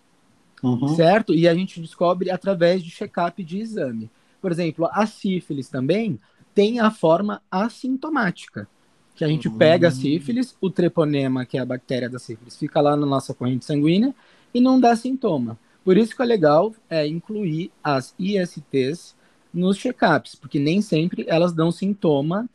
uhum. 0.61 0.89
certo? 0.89 1.33
E 1.33 1.47
a 1.47 1.55
gente 1.55 1.79
descobre 1.79 2.29
através 2.29 2.83
de 2.83 2.91
check-up 2.91 3.41
de 3.43 3.59
exame. 3.59 4.09
Por 4.41 4.51
exemplo, 4.51 4.87
a 4.91 5.05
sífilis 5.05 5.69
também 5.69 6.19
tem 6.53 6.79
a 6.79 6.91
forma 6.91 7.41
assintomática, 7.49 8.67
Que 9.15 9.23
a 9.23 9.27
gente 9.27 9.49
pega 9.49 9.89
a 9.89 9.91
sífilis, 9.91 10.55
o 10.59 10.69
treponema, 10.69 11.45
que 11.45 11.57
é 11.57 11.61
a 11.61 11.65
bactéria 11.65 12.09
da 12.09 12.19
sífilis, 12.19 12.57
fica 12.57 12.81
lá 12.81 12.95
na 12.95 13.05
nossa 13.05 13.33
corrente 13.33 13.65
sanguínea 13.65 14.13
e 14.53 14.59
não 14.59 14.79
dá 14.79 14.95
sintoma. 14.95 15.57
Por 15.83 15.97
isso 15.97 16.15
que 16.15 16.21
é 16.21 16.25
legal 16.25 16.73
é, 16.89 17.07
incluir 17.07 17.71
as 17.83 18.13
ISTs 18.19 19.15
nos 19.53 19.77
check-ups, 19.77 20.35
porque 20.35 20.59
nem 20.59 20.81
sempre 20.81 21.25
elas 21.27 21.53
dão 21.53 21.71
sintoma 21.71 22.49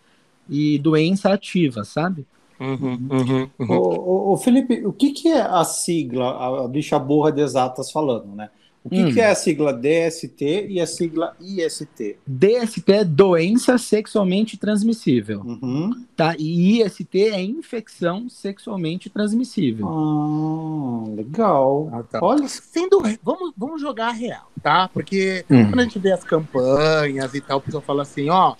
e 0.49 0.78
doença 0.78 1.32
ativa, 1.32 1.84
sabe? 1.84 2.26
Uhum, 2.61 3.08
uhum, 3.11 3.50
uhum. 3.58 3.76
Ô, 3.76 4.30
ô, 4.30 4.32
ô, 4.32 4.37
Felipe, 4.37 4.87
o 4.87 4.92
que, 4.92 5.11
que 5.11 5.28
é 5.28 5.40
a 5.40 5.64
sigla, 5.64 6.64
a 6.64 6.68
bicha 6.68 6.99
burra 6.99 7.32
de 7.32 7.40
exatas 7.40 7.90
falando, 7.90 8.26
né? 8.34 8.49
O 8.84 8.90
que, 8.90 9.02
Hum. 9.02 9.12
que 9.14 9.18
é 9.20 9.30
a 9.30 9.34
sigla 9.34 9.73
DST 9.73 10.66
e 10.68 10.78
a 10.78 10.87
sigla 10.87 11.34
IST? 11.40 12.18
DST 12.26 12.92
é 12.92 13.02
doença 13.02 13.78
sexualmente 13.78 14.58
transmissível, 14.58 15.40
Uhum. 15.40 16.04
tá? 16.14 16.34
E 16.38 16.82
IST 16.82 17.08
é 17.30 17.40
infecção 17.40 18.28
sexualmente 18.28 19.08
transmissível. 19.08 19.88
Ah, 19.88 21.04
legal. 21.16 21.88
Ah, 21.94 22.02
tá. 22.02 22.18
Olha, 22.23 22.46
Sendo, 22.46 23.00
vamos, 23.23 23.54
vamos 23.56 23.80
jogar 23.80 24.08
a 24.08 24.12
real, 24.12 24.50
tá? 24.62 24.87
Porque 24.92 25.46
Hum. 25.50 25.64
quando 25.70 25.80
a 25.80 25.84
gente 25.84 25.99
vê 25.99 26.12
as 26.12 26.23
campanhas 26.23 27.32
e 27.34 27.40
tal, 27.40 27.58
o 27.58 27.62
pessoal 27.62 27.82
fala 27.82 28.02
assim, 28.02 28.28
ó, 28.28 28.54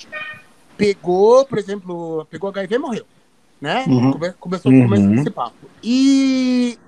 pegou, 0.77 1.45
por 1.45 1.59
exemplo, 1.59 2.27
pegou 2.31 2.49
HIV 2.51 2.75
e 2.75 2.79
morreu, 2.79 3.05
né? 3.65 3.87
Uhum. 3.89 4.13
Come- 4.13 4.33
começou, 4.35 4.73
Uhum. 4.73 4.85
começou 4.85 5.15
esse 5.15 5.31
papo. 5.31 5.71
E, 5.83 6.79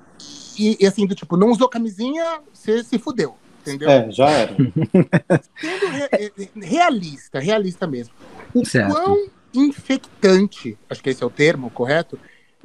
e, 0.59 0.77
e 0.81 0.87
assim, 0.87 1.07
do 1.07 1.15
tipo, 1.15 1.37
não 1.37 1.49
usou 1.51 1.69
camisinha, 1.69 2.43
você 2.53 2.85
se 2.85 2.99
fudeu, 2.99 3.37
entendeu? 3.63 3.91
é, 3.91 4.11
já 4.11 4.29
era. 4.31 4.57
Sendo 5.61 5.89
re- 5.89 6.11
realista, 6.57 7.39
realista 7.41 7.87
mesmo. 7.87 8.15
O 8.55 8.63
Certo. 8.65 8.93
quão 8.93 9.17
infectante, 9.55 10.79
acho 10.91 11.03
que 11.03 11.11
esse 11.11 11.23
é 11.23 11.27
o 11.27 11.31
termo 11.31 11.71
correto, 11.71 12.21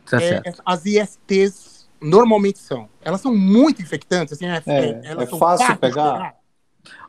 Tá 0.05 0.19
é, 0.19 0.27
certo. 0.27 0.61
as 0.65 0.85
ISTs 0.85 1.89
normalmente 2.01 2.59
são. 2.59 2.89
Elas 3.01 3.21
são 3.21 3.33
muito 3.35 3.81
infectantes, 3.81 4.33
assim, 4.33 4.45
é, 4.47 4.61
É, 4.67 5.01
elas 5.11 5.23
é 5.25 5.29
são 5.29 5.39
fácil 5.39 5.77
pegar? 5.77 6.35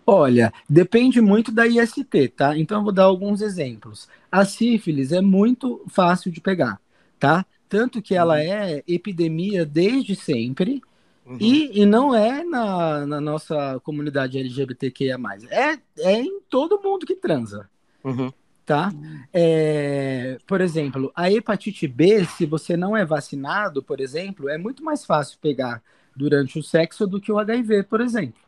Olha, 0.07 0.53
depende 0.69 1.21
muito 1.21 1.53
da 1.53 1.67
IST, 1.67 2.29
tá? 2.29 2.57
Então 2.59 2.79
eu 2.79 2.85
vou 2.85 2.93
dar 2.93 3.05
alguns 3.05 3.41
exemplos. 3.41 4.09
A 4.31 4.45
sífilis 4.45 5.13
é 5.13 5.21
muito 5.21 5.85
fácil 5.89 6.31
de 6.31 6.41
pegar, 6.41 6.81
tá? 7.23 7.47
Tanto 7.69 8.03
que 8.03 8.17
ela 8.17 8.43
é 8.43 8.83
epidemia 8.87 9.65
desde 9.65 10.17
sempre 10.17 10.83
Uhum. 11.25 11.39
e, 11.41 11.81
e 11.83 11.87
não 11.87 12.13
é 12.13 12.43
na, 12.43 13.07
na 13.07 13.21
nossa 13.21 13.79
comunidade 13.85 14.41
LGBTQIA+. 14.41 15.17
É, 15.51 15.79
é 16.01 16.21
em 16.21 16.41
todo 16.51 16.81
mundo 16.83 17.07
que 17.07 17.15
transa, 17.15 17.71
Uhum. 18.03 18.33
tá? 18.67 18.93
É, 19.33 20.37
por 20.49 20.61
exemplo, 20.61 21.13
a 21.15 21.31
hepatite 21.31 21.87
B, 21.87 22.25
se 22.25 22.45
você 22.45 22.77
não 22.77 22.97
é 22.97 23.05
vacinado, 23.05 23.85
por 23.85 24.01
exemplo, 24.01 24.49
é 24.49 24.59
muito 24.59 24.83
mais 24.83 25.05
fácil 25.05 25.39
pegar 25.41 25.81
durante 26.15 26.59
o 26.59 26.63
sexo 26.63 27.07
do 27.07 27.21
que 27.21 27.31
o 27.31 27.39
HIV, 27.39 27.85
por 27.85 28.01
exemplo. 28.01 28.41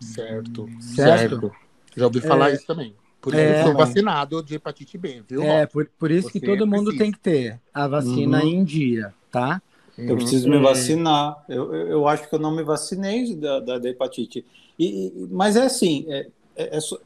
Certo, 0.00 0.68
Certo. 0.80 1.40
certo. 1.40 1.52
Já 1.96 2.06
ouvi 2.06 2.20
falar 2.20 2.50
É. 2.50 2.54
isso 2.54 2.66
também. 2.66 2.92
Por 3.24 3.32
isso 3.32 3.42
É, 3.42 3.60
eu 3.60 3.64
sou 3.64 3.74
vacinado 3.74 4.42
de 4.42 4.54
hepatite 4.56 4.98
B, 4.98 5.22
viu? 5.26 5.42
É, 5.42 5.64
por, 5.66 5.88
por 5.98 6.10
isso 6.10 6.30
que 6.30 6.38
Você 6.38 6.44
todo 6.46 6.66
mundo 6.66 6.84
precisa. 6.90 7.04
tem 7.04 7.10
que 7.10 7.18
ter 7.18 7.58
a 7.72 7.88
vacina 7.88 8.42
Uhum. 8.42 8.48
em 8.50 8.64
dia, 8.64 9.14
tá? 9.32 9.62
Eu 9.96 10.10
Uhum. 10.10 10.16
preciso 10.16 10.50
me 10.50 10.56
É. 10.56 10.60
vacinar. 10.60 11.42
Eu, 11.48 11.74
eu, 11.74 11.86
eu 11.88 12.08
acho 12.08 12.28
que 12.28 12.34
eu 12.34 12.38
não 12.38 12.54
me 12.54 12.62
vacinei 12.62 13.34
da, 13.34 13.60
da, 13.60 13.78
da 13.78 13.88
hepatite. 13.88 14.44
E, 14.78 15.06
e- 15.06 15.28
mas 15.30 15.56
é 15.56 15.62
assim, 15.64 16.04
é, 16.08 16.26
é- 16.54 16.76
é 16.76 16.80
só- 16.80 16.98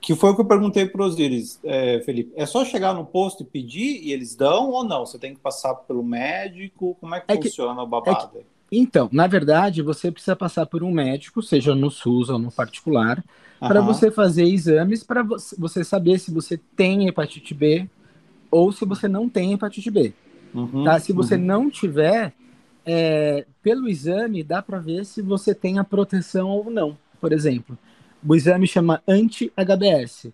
que 0.00 0.14
foi 0.14 0.30
o 0.30 0.34
que 0.34 0.40
eu 0.40 0.46
perguntei 0.46 0.86
para 0.86 1.02
os 1.04 1.12
Osiris, 1.12 1.60
é, 1.62 2.00
Felipe. 2.00 2.32
É 2.34 2.46
só 2.46 2.64
chegar 2.64 2.94
no 2.94 3.04
posto 3.04 3.42
e 3.42 3.46
pedir 3.46 4.00
e 4.02 4.12
eles 4.12 4.34
dão 4.34 4.70
ou 4.70 4.82
não? 4.82 5.04
Você 5.04 5.18
tem 5.18 5.34
que 5.34 5.40
passar 5.40 5.74
pelo 5.74 6.02
médico? 6.02 6.96
Como 6.98 7.14
é 7.14 7.20
que 7.20 7.26
É 7.30 7.36
que- 7.36 7.48
funciona 7.50 7.82
o 7.82 7.86
babado? 7.86 8.38
Então, 8.70 9.08
na 9.12 9.26
verdade, 9.26 9.82
você 9.82 10.10
precisa 10.12 10.36
passar 10.36 10.66
por 10.66 10.82
um 10.82 10.92
médico, 10.92 11.42
seja 11.42 11.74
no 11.74 11.90
SUS 11.90 12.28
ou 12.28 12.38
no 12.38 12.52
particular, 12.52 13.22
para 13.66 13.80
Aham. 13.80 13.86
você 13.92 14.10
fazer 14.10 14.44
exames 14.44 15.02
para 15.02 15.22
você 15.58 15.84
saber 15.84 16.18
se 16.18 16.32
você 16.32 16.58
tem 16.76 17.08
hepatite 17.08 17.52
B 17.54 17.88
ou 18.50 18.72
se 18.72 18.84
você 18.84 19.08
não 19.08 19.28
tem 19.28 19.52
hepatite 19.52 19.90
B. 19.90 20.14
Uhum, 20.54 20.82
Tá? 20.84 20.98
Se 20.98 21.12
você 21.12 21.36
uhum. 21.36 21.42
não 21.42 21.70
tiver, 21.70 22.32
é, 22.84 23.46
pelo 23.62 23.88
exame 23.88 24.42
dá 24.42 24.62
para 24.62 24.78
ver 24.78 25.04
se 25.04 25.22
você 25.22 25.54
tem 25.54 25.78
a 25.78 25.84
proteção 25.84 26.48
ou 26.50 26.70
não. 26.70 26.96
Por 27.20 27.32
exemplo, 27.32 27.78
o 28.26 28.34
exame 28.34 28.66
chama 28.66 29.02
anti-HBS. 29.06 30.32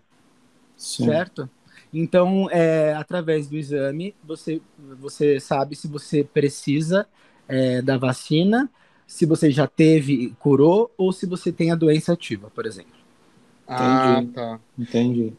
Certo? 0.75 1.49
Então, 1.93 2.49
é, 2.51 2.93
através 2.93 3.47
do 3.47 3.57
exame, 3.57 4.15
você, 4.23 4.61
você 4.99 5.39
sabe 5.39 5.75
se 5.75 5.87
você 5.87 6.23
precisa 6.23 7.07
é, 7.47 7.81
da 7.81 7.97
vacina, 7.97 8.69
se 9.05 9.25
você 9.25 9.49
já 9.51 9.67
teve, 9.67 10.35
curou, 10.39 10.91
ou 10.97 11.11
se 11.11 11.25
você 11.25 11.51
tem 11.51 11.71
a 11.71 11.75
doença 11.75 12.13
ativa, 12.13 12.49
por 12.53 12.65
exemplo. 12.65 12.91
Ah, 13.67 14.19
Entendi. 14.19 14.33
tá. 14.33 14.59
Entendi. 14.77 15.33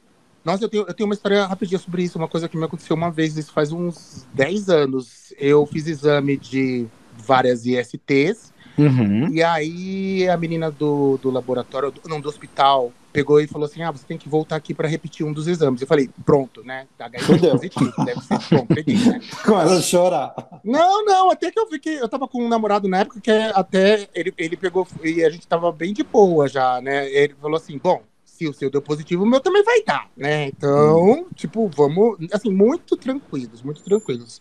Nossa, 0.44 0.64
eu 0.64 0.68
tenho, 0.68 0.84
eu 0.88 0.94
tenho 0.94 1.06
uma 1.08 1.14
história 1.14 1.44
rapidinha 1.44 1.78
sobre 1.78 2.02
isso, 2.02 2.16
uma 2.16 2.28
coisa 2.28 2.48
que 2.48 2.56
me 2.56 2.64
aconteceu 2.64 2.96
uma 2.96 3.10
vez, 3.10 3.36
isso 3.36 3.52
faz 3.52 3.70
uns 3.70 4.26
10 4.32 4.70
anos. 4.70 5.34
Eu 5.38 5.66
fiz 5.66 5.86
exame 5.86 6.36
de 6.36 6.86
várias 7.18 7.66
ISTs, 7.66 8.52
Uhum. 8.78 9.28
e 9.32 9.42
aí 9.42 10.28
a 10.28 10.36
menina 10.36 10.70
do, 10.70 11.18
do 11.18 11.30
laboratório, 11.30 11.92
não, 12.06 12.20
do 12.20 12.28
hospital, 12.28 12.92
pegou 13.12 13.40
e 13.40 13.46
falou 13.46 13.66
assim: 13.66 13.82
ah, 13.82 13.90
você 13.90 14.04
tem 14.06 14.16
que 14.16 14.28
voltar 14.28 14.56
aqui 14.56 14.72
para 14.72 14.88
repetir 14.88 15.26
um 15.26 15.32
dos 15.32 15.46
exames. 15.46 15.80
Eu 15.80 15.86
falei, 15.86 16.08
pronto, 16.24 16.62
né? 16.64 16.86
HIV 16.98 17.24
Fudeu. 17.24 17.50
positivo, 17.58 18.04
deve 18.04 18.20
ser 18.20 18.38
pronto, 18.48 18.74
peguei, 18.74 18.96
né? 18.96 19.20
Começa 19.44 19.74
a 19.74 19.82
chorar. 19.82 20.34
Não, 20.64 21.04
não, 21.04 21.30
até 21.30 21.50
que 21.50 21.58
eu 21.58 21.68
vi 21.68 21.78
que 21.78 21.90
eu 21.90 22.08
tava 22.08 22.28
com 22.28 22.44
um 22.44 22.48
namorado 22.48 22.88
na 22.88 22.98
época 22.98 23.20
que 23.20 23.30
até 23.30 24.08
ele, 24.14 24.32
ele 24.38 24.56
pegou 24.56 24.86
e 25.02 25.24
a 25.24 25.30
gente 25.30 25.46
tava 25.46 25.72
bem 25.72 25.92
de 25.92 26.02
boa 26.02 26.48
já, 26.48 26.80
né? 26.80 27.10
Ele 27.10 27.34
falou 27.40 27.56
assim: 27.56 27.78
bom, 27.78 28.02
se 28.38 28.46
o 28.46 28.52
seu 28.52 28.70
deu 28.70 28.80
positivo, 28.80 29.24
o 29.24 29.26
meu 29.26 29.40
também 29.40 29.64
vai 29.64 29.82
dar, 29.82 30.08
né? 30.16 30.46
Então, 30.46 31.26
tipo, 31.34 31.68
vamos, 31.74 32.18
assim, 32.32 32.52
muito 32.52 32.96
tranquilos, 32.96 33.62
muito 33.62 33.82
tranquilos. 33.82 34.40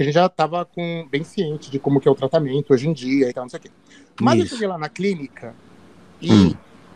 Porque 0.00 0.04
a 0.04 0.06
gente 0.06 0.14
já 0.14 0.28
tava 0.30 0.64
com, 0.64 1.06
bem 1.10 1.22
ciente 1.22 1.70
de 1.70 1.78
como 1.78 2.00
que 2.00 2.08
é 2.08 2.10
o 2.10 2.14
tratamento 2.14 2.72
hoje 2.72 2.88
em 2.88 2.92
dia 2.94 3.28
e 3.28 3.32
tal, 3.34 3.44
não 3.44 3.50
sei 3.50 3.58
o 3.58 3.62
quê. 3.64 3.70
Mas 4.18 4.38
eu 4.38 4.46
Isso. 4.46 4.54
cheguei 4.54 4.66
lá 4.66 4.78
na 4.78 4.88
clínica 4.88 5.54
e. 6.22 6.32
Hum. 6.32 6.54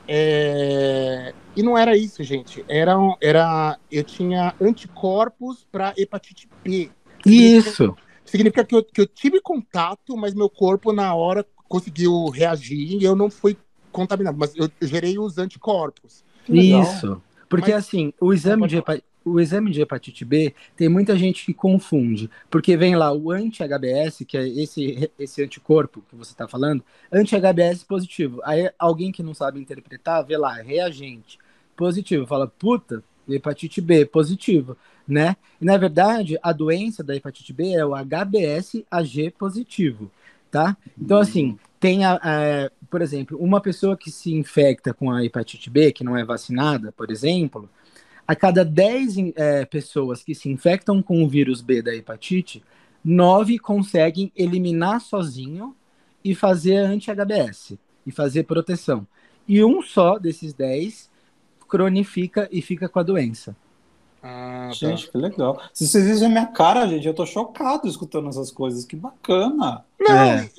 é, 0.08 1.34
e 1.54 1.62
não 1.62 1.76
era 1.76 1.94
isso, 1.98 2.24
gente. 2.24 2.64
Era, 2.66 2.96
era, 3.20 3.78
eu 3.92 4.02
tinha 4.02 4.54
anticorpos 4.58 5.66
para 5.70 5.92
hepatite 5.98 6.48
B. 6.64 6.88
Isso. 7.26 7.94
Significa 8.24 8.64
que 8.64 8.74
eu, 8.74 8.82
que 8.82 9.02
eu 9.02 9.06
tive 9.06 9.38
contato, 9.38 10.16
mas 10.16 10.32
meu 10.32 10.48
corpo 10.48 10.90
na 10.90 11.14
hora 11.14 11.44
conseguiu 11.68 12.30
reagir 12.30 13.02
e 13.02 13.04
eu 13.04 13.14
não 13.14 13.28
fui 13.28 13.54
contaminado, 13.92 14.38
mas 14.38 14.56
eu 14.56 14.70
gerei 14.80 15.18
os 15.18 15.36
anticorpos. 15.36 16.24
Que 16.46 16.52
legal. 16.52 16.82
Isso. 16.82 17.22
Porque 17.50 17.72
Mas- 17.72 17.84
assim, 17.84 18.14
o 18.18 18.32
exame, 18.32 18.66
de 18.66 18.78
hepa- 18.78 19.02
o 19.24 19.40
exame 19.40 19.70
de 19.70 19.80
hepatite 19.80 20.24
B 20.24 20.54
tem 20.76 20.88
muita 20.88 21.16
gente 21.16 21.44
que 21.44 21.54
confunde. 21.54 22.30
Porque 22.50 22.76
vem 22.76 22.96
lá 22.96 23.12
o 23.12 23.30
anti-HBS, 23.30 24.24
que 24.24 24.36
é 24.36 24.46
esse, 24.48 25.10
esse 25.18 25.42
anticorpo 25.42 26.02
que 26.08 26.16
você 26.16 26.32
está 26.32 26.46
falando, 26.48 26.84
anti-HBS 27.12 27.84
positivo. 27.84 28.40
Aí 28.44 28.70
alguém 28.78 29.10
que 29.12 29.22
não 29.22 29.34
sabe 29.34 29.60
interpretar, 29.60 30.24
vê 30.24 30.36
lá, 30.36 30.54
reagente 30.54 31.38
positivo, 31.76 32.26
fala, 32.26 32.46
puta, 32.46 33.02
hepatite 33.28 33.80
B 33.80 34.04
positivo, 34.06 34.76
né? 35.06 35.36
E 35.60 35.64
na 35.64 35.76
verdade, 35.76 36.38
a 36.42 36.52
doença 36.52 37.02
da 37.02 37.16
hepatite 37.16 37.52
B 37.52 37.72
é 37.72 37.84
o 37.84 37.94
HBS 37.94 38.84
AG 38.90 39.30
positivo, 39.32 40.10
tá? 40.50 40.76
Então, 41.00 41.18
assim, 41.18 41.58
tem, 41.80 42.04
a, 42.04 42.14
a- 42.22 42.70
por 42.90 43.02
exemplo, 43.02 43.36
uma 43.38 43.60
pessoa 43.60 43.96
que 43.96 44.10
se 44.10 44.32
infecta 44.32 44.94
com 44.94 45.10
a 45.10 45.24
hepatite 45.24 45.68
B, 45.68 45.92
que 45.92 46.04
não 46.04 46.16
é 46.16 46.24
vacinada, 46.24 46.92
por 46.92 47.10
exemplo, 47.10 47.68
a 48.26 48.34
cada 48.34 48.64
10 48.64 49.16
eh, 49.36 49.64
pessoas 49.66 50.22
que 50.22 50.34
se 50.34 50.48
infectam 50.48 51.02
com 51.02 51.22
o 51.22 51.28
vírus 51.28 51.60
B 51.60 51.82
da 51.82 51.94
hepatite, 51.94 52.62
9 53.04 53.58
conseguem 53.58 54.32
eliminar 54.34 55.00
sozinho 55.00 55.74
e 56.24 56.34
fazer 56.34 56.76
anti-HBS, 56.76 57.74
e 58.06 58.10
fazer 58.10 58.44
proteção. 58.44 59.06
E 59.46 59.62
um 59.62 59.82
só 59.82 60.18
desses 60.18 60.54
10 60.54 61.10
cronifica 61.68 62.48
e 62.50 62.62
fica 62.62 62.88
com 62.88 62.98
a 62.98 63.02
doença. 63.02 63.54
Ah, 64.22 64.68
tá. 64.68 64.72
Gente, 64.74 65.10
que 65.10 65.18
legal. 65.18 65.60
Se 65.74 65.86
vocês 65.86 66.06
vissem 66.06 66.28
a 66.28 66.30
minha 66.30 66.46
cara, 66.46 66.86
gente, 66.88 67.06
eu 67.06 67.12
tô 67.12 67.26
chocado 67.26 67.86
escutando 67.86 68.26
essas 68.30 68.50
coisas. 68.50 68.86
Que 68.86 68.96
bacana. 68.96 69.84
Não, 70.00 70.14
É. 70.16 70.50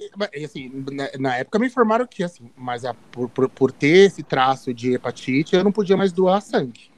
assim, 0.46 0.72
na, 0.92 1.10
na 1.18 1.38
época 1.38 1.58
me 1.58 1.66
informaram 1.66 2.06
que, 2.06 2.22
assim, 2.24 2.48
mas 2.56 2.86
a- 2.86 2.94
por, 3.12 3.28
por, 3.28 3.50
por 3.50 3.72
ter 3.72 4.06
esse 4.06 4.22
traço 4.22 4.72
de 4.72 4.94
hepatite, 4.94 5.56
eu 5.56 5.64
não 5.64 5.72
podia 5.72 5.98
mais 5.98 6.12
doar 6.12 6.42
sangue. 6.44 6.92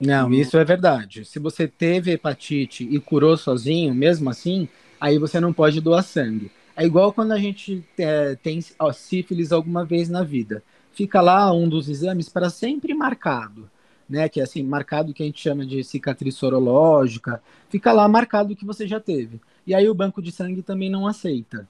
Não, 0.00 0.30
Hum. 0.30 0.32
isso 0.32 0.56
é 0.56 0.64
verdade. 0.64 1.24
Se 1.24 1.38
você 1.38 1.66
teve 1.66 2.12
hepatite 2.12 2.84
e 2.84 3.00
curou 3.00 3.36
sozinho, 3.36 3.94
mesmo 3.94 4.30
assim, 4.30 4.68
aí 5.00 5.18
você 5.18 5.40
não 5.40 5.52
pode 5.52 5.80
doar 5.80 6.02
sangue. 6.04 6.52
É 6.76 6.84
igual 6.84 7.12
quando 7.12 7.32
a 7.32 7.38
gente 7.38 7.84
é, 7.98 8.36
tem 8.36 8.60
ó, 8.78 8.92
sífilis 8.92 9.50
alguma 9.52 9.84
vez 9.84 10.08
na 10.08 10.22
vida. 10.22 10.62
Fica 10.92 11.20
lá 11.20 11.52
um 11.52 11.68
dos 11.68 11.88
exames 11.88 12.28
para 12.28 12.50
sempre 12.50 12.94
marcado. 12.94 13.70
né? 14.08 14.28
Que 14.28 14.40
é 14.40 14.44
assim, 14.44 14.62
marcado 14.62 15.12
que 15.12 15.22
a 15.22 15.26
gente 15.26 15.40
chama 15.40 15.66
de 15.66 15.84
cicatriz 15.84 16.34
sorológica, 16.36 17.42
fica 17.68 17.92
lá 17.92 18.08
marcado 18.08 18.56
que 18.56 18.64
você 18.64 18.86
já 18.86 18.98
teve. 19.00 19.38
E 19.66 19.74
aí 19.74 19.86
o 19.88 19.94
banco 19.94 20.22
de 20.22 20.32
sangue 20.32 20.62
também 20.62 20.88
não 20.90 21.06
aceita. 21.06 21.68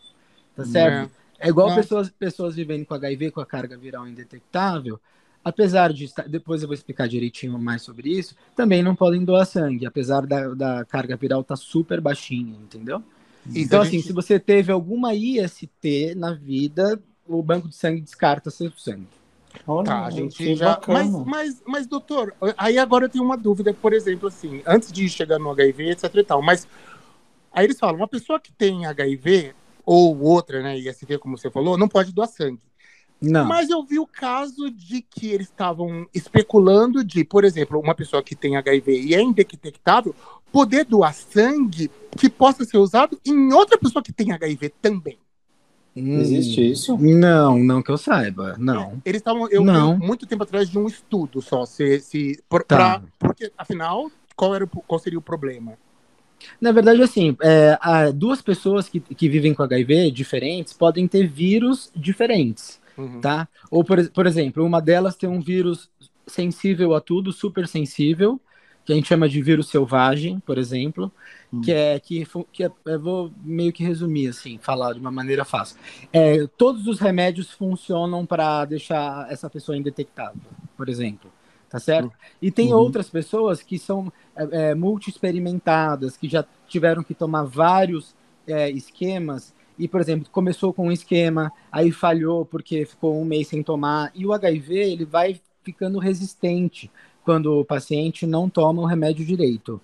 Tá 0.54 0.64
certo? 0.64 1.10
É, 1.38 1.46
é 1.46 1.48
igual 1.48 1.72
pessoas, 1.72 2.10
pessoas 2.10 2.54
vivendo 2.56 2.84
com 2.86 2.94
HIV, 2.94 3.30
com 3.30 3.40
a 3.40 3.46
carga 3.46 3.76
viral 3.76 4.06
indetectável, 4.08 5.00
apesar 5.44 5.92
de 5.92 6.04
estar, 6.04 6.28
depois 6.28 6.62
eu 6.62 6.68
vou 6.68 6.74
explicar 6.74 7.08
direitinho 7.08 7.58
mais 7.58 7.82
sobre 7.82 8.10
isso, 8.10 8.34
também 8.54 8.82
não 8.82 8.94
podem 8.94 9.24
doar 9.24 9.46
sangue, 9.46 9.86
apesar 9.86 10.26
da, 10.26 10.48
da 10.54 10.84
carga 10.84 11.16
viral 11.16 11.40
estar 11.40 11.54
tá 11.54 11.60
super 11.60 12.00
baixinha, 12.00 12.56
entendeu? 12.62 13.02
então, 13.54 13.80
assim, 13.80 14.02
se 14.02 14.12
você 14.12 14.38
teve 14.38 14.70
alguma 14.70 15.14
IST 15.14 16.14
na 16.16 16.34
vida, 16.34 17.00
o 17.26 17.42
banco 17.42 17.68
de 17.68 17.76
sangue 17.76 18.00
descarta 18.00 18.50
seu 18.50 18.70
sangue. 18.72 19.06
Olha, 19.66 19.86
tá, 19.86 20.04
a 20.04 20.10
gente 20.10 20.54
já. 20.54 20.78
Mas, 20.86 21.10
mas, 21.10 21.62
mas, 21.66 21.86
doutor, 21.86 22.34
aí 22.56 22.78
agora 22.78 23.06
eu 23.06 23.08
tenho 23.08 23.24
uma 23.24 23.36
dúvida, 23.36 23.72
por 23.72 23.92
exemplo, 23.92 24.28
assim, 24.28 24.62
antes 24.66 24.92
de 24.92 25.08
chegar 25.08 25.38
no 25.38 25.50
HIV, 25.50 25.90
etc 25.90 26.14
e 26.14 26.24
tal, 26.24 26.42
mas 26.42 26.68
aí 27.50 27.64
eles 27.64 27.78
falam, 27.78 27.96
uma 27.96 28.08
pessoa 28.08 28.38
que 28.38 28.52
tem 28.52 28.86
HIV, 28.86 29.54
ou 29.84 30.20
outra, 30.20 30.62
né, 30.62 30.78
IST, 30.78 31.18
como 31.18 31.38
você 31.38 31.50
falou, 31.50 31.78
não 31.78 31.88
pode 31.88 32.12
doar 32.12 32.28
sangue. 32.28 32.60
Não. 33.20 33.44
Mas 33.44 33.68
eu 33.68 33.82
vi 33.82 33.98
o 33.98 34.06
caso 34.06 34.70
de 34.70 35.02
que 35.02 35.28
eles 35.28 35.48
estavam 35.48 36.06
especulando 36.14 37.02
de, 37.02 37.24
por 37.24 37.44
exemplo, 37.44 37.80
uma 37.80 37.94
pessoa 37.94 38.22
que 38.22 38.36
tem 38.36 38.56
HIV 38.56 39.00
e 39.02 39.14
é 39.14 39.20
indetectável 39.20 40.14
poder 40.52 40.84
doar 40.84 41.12
sangue 41.12 41.90
que 42.16 42.30
possa 42.30 42.64
ser 42.64 42.78
usado 42.78 43.18
em 43.26 43.52
outra 43.52 43.76
pessoa 43.76 44.02
que 44.02 44.12
tem 44.12 44.32
HIV 44.32 44.72
também. 44.80 45.18
Hum, 45.96 46.20
Existe 46.20 46.70
isso? 46.70 46.96
Não, 46.96 47.58
não 47.58 47.82
que 47.82 47.90
eu 47.90 47.98
saiba, 47.98 48.54
não. 48.56 48.92
É, 49.04 49.08
eles 49.08 49.20
estavam, 49.20 49.48
eu 49.50 49.64
não. 49.64 49.98
muito 49.98 50.26
tempo 50.26 50.44
atrás 50.44 50.70
de 50.70 50.78
um 50.78 50.86
estudo 50.86 51.42
só, 51.42 51.66
se, 51.66 51.98
se 51.98 52.40
por, 52.48 52.62
tá. 52.62 52.76
pra, 52.76 53.02
porque 53.18 53.50
afinal, 53.58 54.08
qual 54.36 54.54
era 54.54 54.64
qual 54.66 55.00
seria 55.00 55.18
o 55.18 55.22
problema? 55.22 55.72
Na 56.60 56.70
verdade, 56.70 57.02
assim, 57.02 57.36
é, 57.42 58.12
duas 58.14 58.40
pessoas 58.40 58.88
que, 58.88 59.00
que 59.00 59.28
vivem 59.28 59.52
com 59.52 59.64
HIV 59.64 60.12
diferentes 60.12 60.72
podem 60.72 61.08
ter 61.08 61.26
vírus 61.26 61.90
diferentes 61.96 62.80
uhum. 62.98 63.20
tá? 63.20 63.48
Ou, 63.70 63.84
por, 63.84 64.06
por 64.10 64.26
exemplo, 64.26 64.64
uma 64.64 64.80
delas 64.82 65.16
tem 65.16 65.28
um 65.28 65.40
vírus 65.40 65.88
sensível 66.26 66.94
a 66.94 67.00
tudo, 67.00 67.32
super 67.32 67.66
sensível, 67.66 68.40
que 68.84 68.92
a 68.92 68.96
gente 68.96 69.08
chama 69.08 69.28
de 69.28 69.42
vírus 69.42 69.68
selvagem, 69.68 70.40
por 70.40 70.56
exemplo, 70.56 71.12
uhum. 71.52 71.60
que 71.60 71.72
é 71.72 72.00
que, 72.00 72.26
que 72.50 72.64
é, 72.64 72.70
eu 72.86 72.98
vou 72.98 73.30
meio 73.44 73.70
que 73.70 73.84
resumir 73.84 74.28
assim, 74.28 74.58
falar 74.58 74.94
de 74.94 74.98
uma 74.98 75.10
maneira 75.10 75.44
fácil. 75.44 75.76
É, 76.12 76.46
todos 76.56 76.86
os 76.86 76.98
remédios 76.98 77.50
funcionam 77.50 78.24
para 78.24 78.64
deixar 78.64 79.30
essa 79.30 79.50
pessoa 79.50 79.76
indetectável, 79.76 80.40
por 80.74 80.88
exemplo, 80.88 81.30
tá 81.68 81.78
certo? 81.78 82.06
Uhum. 82.06 82.36
E 82.40 82.50
tem 82.50 82.72
uhum. 82.72 82.78
outras 82.78 83.10
pessoas 83.10 83.62
que 83.62 83.78
são 83.78 84.10
é, 84.34 84.70
é, 84.70 84.74
multi-experimentadas, 84.74 86.16
que 86.16 86.26
já 86.26 86.42
tiveram 86.66 87.02
que 87.02 87.12
tomar 87.12 87.44
vários 87.44 88.16
é, 88.46 88.70
esquemas 88.70 89.52
e, 89.78 89.86
por 89.86 90.00
exemplo, 90.00 90.28
começou 90.30 90.72
com 90.72 90.88
um 90.88 90.92
esquema, 90.92 91.52
aí 91.70 91.92
falhou 91.92 92.44
porque 92.44 92.84
ficou 92.84 93.20
um 93.20 93.24
mês 93.24 93.48
sem 93.48 93.62
tomar, 93.62 94.10
e 94.14 94.26
o 94.26 94.32
HIV 94.32 94.74
ele 94.74 95.04
vai 95.04 95.40
ficando 95.62 95.98
resistente 95.98 96.90
quando 97.24 97.60
o 97.60 97.64
paciente 97.64 98.26
não 98.26 98.48
toma 98.48 98.82
o 98.82 98.86
remédio 98.86 99.24
direito, 99.24 99.80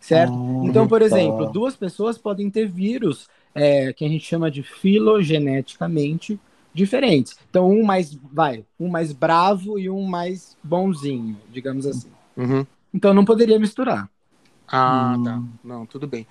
certo? 0.00 0.32
Ah, 0.32 0.66
então, 0.66 0.86
por 0.86 1.00
tá. 1.00 1.06
exemplo, 1.06 1.50
duas 1.50 1.74
pessoas 1.74 2.16
podem 2.16 2.48
ter 2.48 2.68
vírus 2.68 3.28
é, 3.54 3.92
que 3.92 4.04
a 4.04 4.08
gente 4.08 4.24
chama 4.24 4.50
de 4.50 4.62
filogeneticamente 4.62 6.38
diferentes. 6.72 7.36
Então, 7.50 7.68
um 7.68 7.82
mais, 7.82 8.14
vai, 8.32 8.64
um 8.78 8.88
mais 8.88 9.12
bravo 9.12 9.78
e 9.78 9.90
um 9.90 10.04
mais 10.04 10.56
bonzinho, 10.62 11.36
digamos 11.50 11.84
assim. 11.86 12.10
Uhum. 12.36 12.64
Então, 12.94 13.12
não 13.12 13.24
poderia 13.24 13.58
misturar. 13.58 14.08
Ah, 14.68 15.16
hum. 15.18 15.22
tá. 15.24 15.42
Não, 15.64 15.86
tudo 15.86 16.06
bem. 16.06 16.26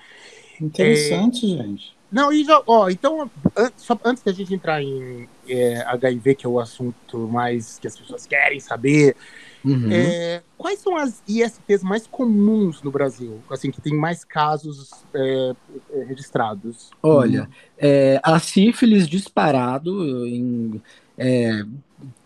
Interessante, 0.61 1.45
é... 1.45 1.57
gente. 1.57 1.96
Não, 2.11 2.31
e 2.31 2.43
já, 2.43 2.61
ó, 2.65 2.89
então, 2.89 3.29
só 3.75 3.99
antes 4.03 4.23
da 4.23 4.31
gente 4.31 4.53
entrar 4.53 4.81
em 4.81 5.27
é, 5.47 5.81
HIV, 5.87 6.35
que 6.35 6.45
é 6.45 6.49
o 6.49 6.59
assunto 6.59 7.27
mais 7.27 7.77
que 7.79 7.87
as 7.87 7.97
pessoas 7.97 8.25
querem 8.25 8.59
saber, 8.61 9.15
uhum. 9.63 9.91
é, 9.91 10.41
quais 10.57 10.79
são 10.79 10.95
as 10.95 11.21
ISTs 11.27 11.83
mais 11.83 12.07
comuns 12.07 12.81
no 12.81 12.91
Brasil, 12.91 13.41
assim, 13.49 13.69
que 13.71 13.81
tem 13.81 13.93
mais 13.93 14.23
casos 14.23 14.91
é, 15.13 15.55
é 15.91 16.03
registrados? 16.05 16.91
Olha, 17.03 17.49
é, 17.77 18.21
a 18.23 18.39
sífilis 18.39 19.05
disparado 19.05 20.25
em 20.25 20.81
é, 21.17 21.65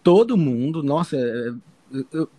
todo 0.04 0.38
mundo, 0.38 0.84
nossa, 0.84 1.15
eu, 2.13 2.30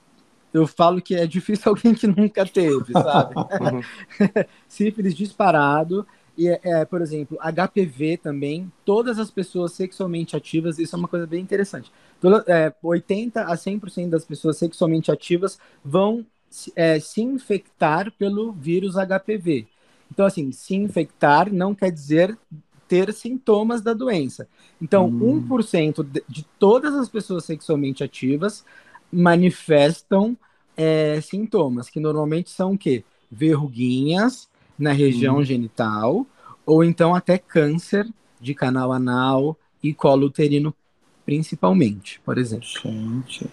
eu 0.53 0.67
falo 0.67 1.01
que 1.01 1.15
é 1.15 1.27
difícil 1.27 1.71
alguém 1.71 1.95
que 1.95 2.07
nunca 2.07 2.45
teve, 2.47 2.93
sabe? 2.93 3.35
Uhum. 3.37 3.83
sífilis 4.69 5.15
disparado, 5.15 6.07
e, 6.37 6.49
é, 6.49 6.85
por 6.85 7.03
exemplo, 7.03 7.39
HPV 7.41 8.17
também, 8.17 8.73
todas 8.85 9.19
as 9.19 9.31
pessoas 9.31 9.73
sexualmente 9.73 10.35
ativas, 10.35 10.79
isso 10.79 10.97
é 10.97 10.99
uma 10.99 11.09
coisa 11.09 11.27
bem 11.27 11.43
interessante. 11.43 11.93
Toda, 12.21 12.45
é, 12.47 12.73
80 12.83 13.43
a 13.43 13.57
100% 13.57 14.09
das 14.11 14.25
pessoas 14.25 14.57
sexualmente 14.57 15.11
ativas 15.11 15.59
vão 15.85 16.25
é, 16.75 16.99
se 16.99 17.21
infectar 17.21 18.11
pelo 18.13 18.53
vírus 18.53 18.95
HPV. 18.95 19.67
Então, 20.11 20.27
assim, 20.27 20.53
se 20.53 20.75
infectar 20.75 21.53
não 21.53 21.75
quer 21.75 21.91
dizer 21.91 22.37
ter 22.89 23.13
sintomas 23.13 23.81
da 23.81 23.95
doença. 23.95 24.47
Então, 24.81 25.07
hum. 25.07 25.47
1% 25.49 26.03
de, 26.05 26.23
de 26.29 26.45
todas 26.59 26.95
as 26.95 27.09
pessoas 27.09 27.45
sexualmente 27.45 28.05
ativas 28.05 28.65
manifestam 29.11 30.37
é, 30.77 31.21
sintomas, 31.21 31.89
que 31.89 32.01
normalmente 32.01 32.51
são 32.51 32.73
o 32.73 32.79
quê? 32.79 33.05
Verruguinhas, 33.31 34.49
na 34.83 34.91
região 34.91 35.37
hum. 35.37 35.45
genital, 35.45 36.27
ou 36.67 36.83
então 36.83 37.15
até 37.15 37.39
câncer 37.39 38.05
de 38.41 38.53
canal 38.53 38.93
anal 38.93 39.57
e 39.81 39.95
colo 39.95 40.27
uterino, 40.27 40.75
principalmente, 41.25 42.21
por 42.25 42.37
exemplo. 42.37 42.67
Gente. 42.67 43.49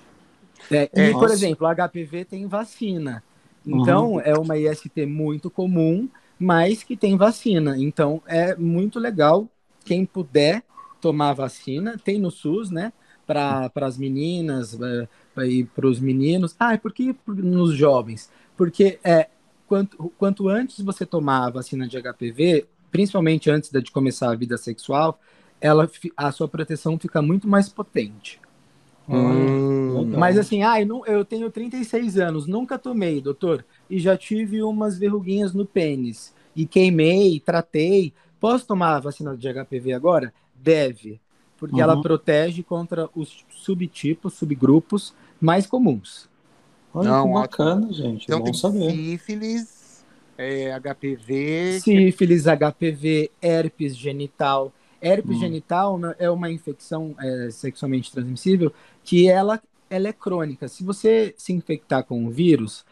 É, 0.71 0.89
e, 0.91 1.11
por 1.11 1.29
exemplo, 1.29 1.67
o 1.67 1.69
HPV 1.69 2.25
tem 2.25 2.47
vacina. 2.47 3.23
Então, 3.63 4.13
uhum. 4.13 4.21
é 4.21 4.33
uma 4.33 4.57
IST 4.57 5.05
muito 5.05 5.51
comum, 5.51 6.09
mas 6.39 6.81
que 6.81 6.97
tem 6.97 7.15
vacina. 7.15 7.77
Então, 7.77 8.23
é 8.25 8.55
muito 8.55 8.99
legal 8.99 9.47
quem 9.85 10.07
puder 10.07 10.63
tomar 10.99 11.33
vacina. 11.33 11.95
Tem 12.03 12.19
no 12.19 12.31
SUS, 12.31 12.71
né? 12.71 12.91
Para 13.27 13.71
as 13.75 13.99
meninas 13.99 14.75
é, 14.81 15.07
e 15.45 15.63
para 15.63 15.85
os 15.85 15.99
meninos. 15.99 16.55
Ah, 16.59 16.75
por 16.75 16.91
que 16.91 17.15
nos 17.27 17.75
jovens? 17.75 18.31
Porque 18.57 18.99
é, 19.03 19.29
quanto, 19.69 20.11
quanto 20.17 20.49
antes 20.49 20.81
você 20.81 21.05
tomar 21.05 21.45
a 21.45 21.49
vacina 21.51 21.87
de 21.87 22.01
HPV, 22.01 22.65
principalmente 22.91 23.51
antes 23.51 23.69
de 23.69 23.91
começar 23.91 24.31
a 24.31 24.35
vida 24.35 24.57
sexual, 24.57 25.19
ela, 25.61 25.89
a 26.17 26.31
sua 26.31 26.47
proteção 26.47 26.97
fica 26.97 27.21
muito 27.21 27.47
mais 27.47 27.69
potente. 27.69 28.41
Hum, 29.07 30.11
Mas 30.17 30.37
assim, 30.37 30.63
ah, 30.63 30.81
eu, 30.81 30.87
não, 30.87 31.05
eu 31.05 31.23
tenho 31.23 31.49
36 31.51 32.17
anos, 32.17 32.47
nunca 32.47 32.79
tomei, 32.79 33.21
doutor, 33.21 33.63
e 33.89 33.99
já 33.99 34.17
tive 34.17 34.63
umas 34.63 34.97
verruguinhas 34.97 35.53
no 35.53 35.65
pênis, 35.65 36.33
e 36.55 36.65
queimei, 36.65 37.39
tratei. 37.39 38.11
Posso 38.39 38.65
tomar 38.65 38.95
a 38.95 38.99
vacina 38.99 39.35
de 39.35 39.47
HPV 39.53 39.93
agora? 39.93 40.33
Deve, 40.55 41.19
porque 41.57 41.75
uhum. 41.75 41.81
ela 41.81 42.01
protege 42.01 42.63
contra 42.63 43.09
os 43.15 43.45
subtipos, 43.49 44.33
subgrupos 44.33 45.13
mais 45.39 45.65
comuns. 45.65 46.28
Olha 46.93 47.09
Não, 47.09 47.27
que 47.27 47.33
bacana, 47.33 47.87
ótimo. 47.87 47.93
gente. 47.93 48.23
Então 48.23 48.41
Bom 48.41 48.53
saber. 48.53 48.91
sífilis, 48.91 50.03
é, 50.37 50.71
HPV. 50.79 51.79
Sífilis, 51.81 52.45
HPV, 52.45 53.31
herpes 53.41 53.95
genital. 53.95 54.71
Herpes 55.01 55.37
hum. 55.37 55.39
genital 55.39 55.97
né, 55.97 56.15
é 56.17 56.29
uma 56.29 56.51
infecção 56.51 57.15
é, 57.19 57.49
sexualmente 57.51 58.11
transmissível 58.11 58.71
que 59.03 59.29
ela, 59.29 59.61
ela 59.89 60.07
é 60.07 60.13
crônica. 60.13 60.67
Se 60.67 60.83
você 60.83 61.33
se 61.37 61.53
infectar 61.53 62.03
com 62.03 62.25
o 62.25 62.29
vírus, 62.29 62.85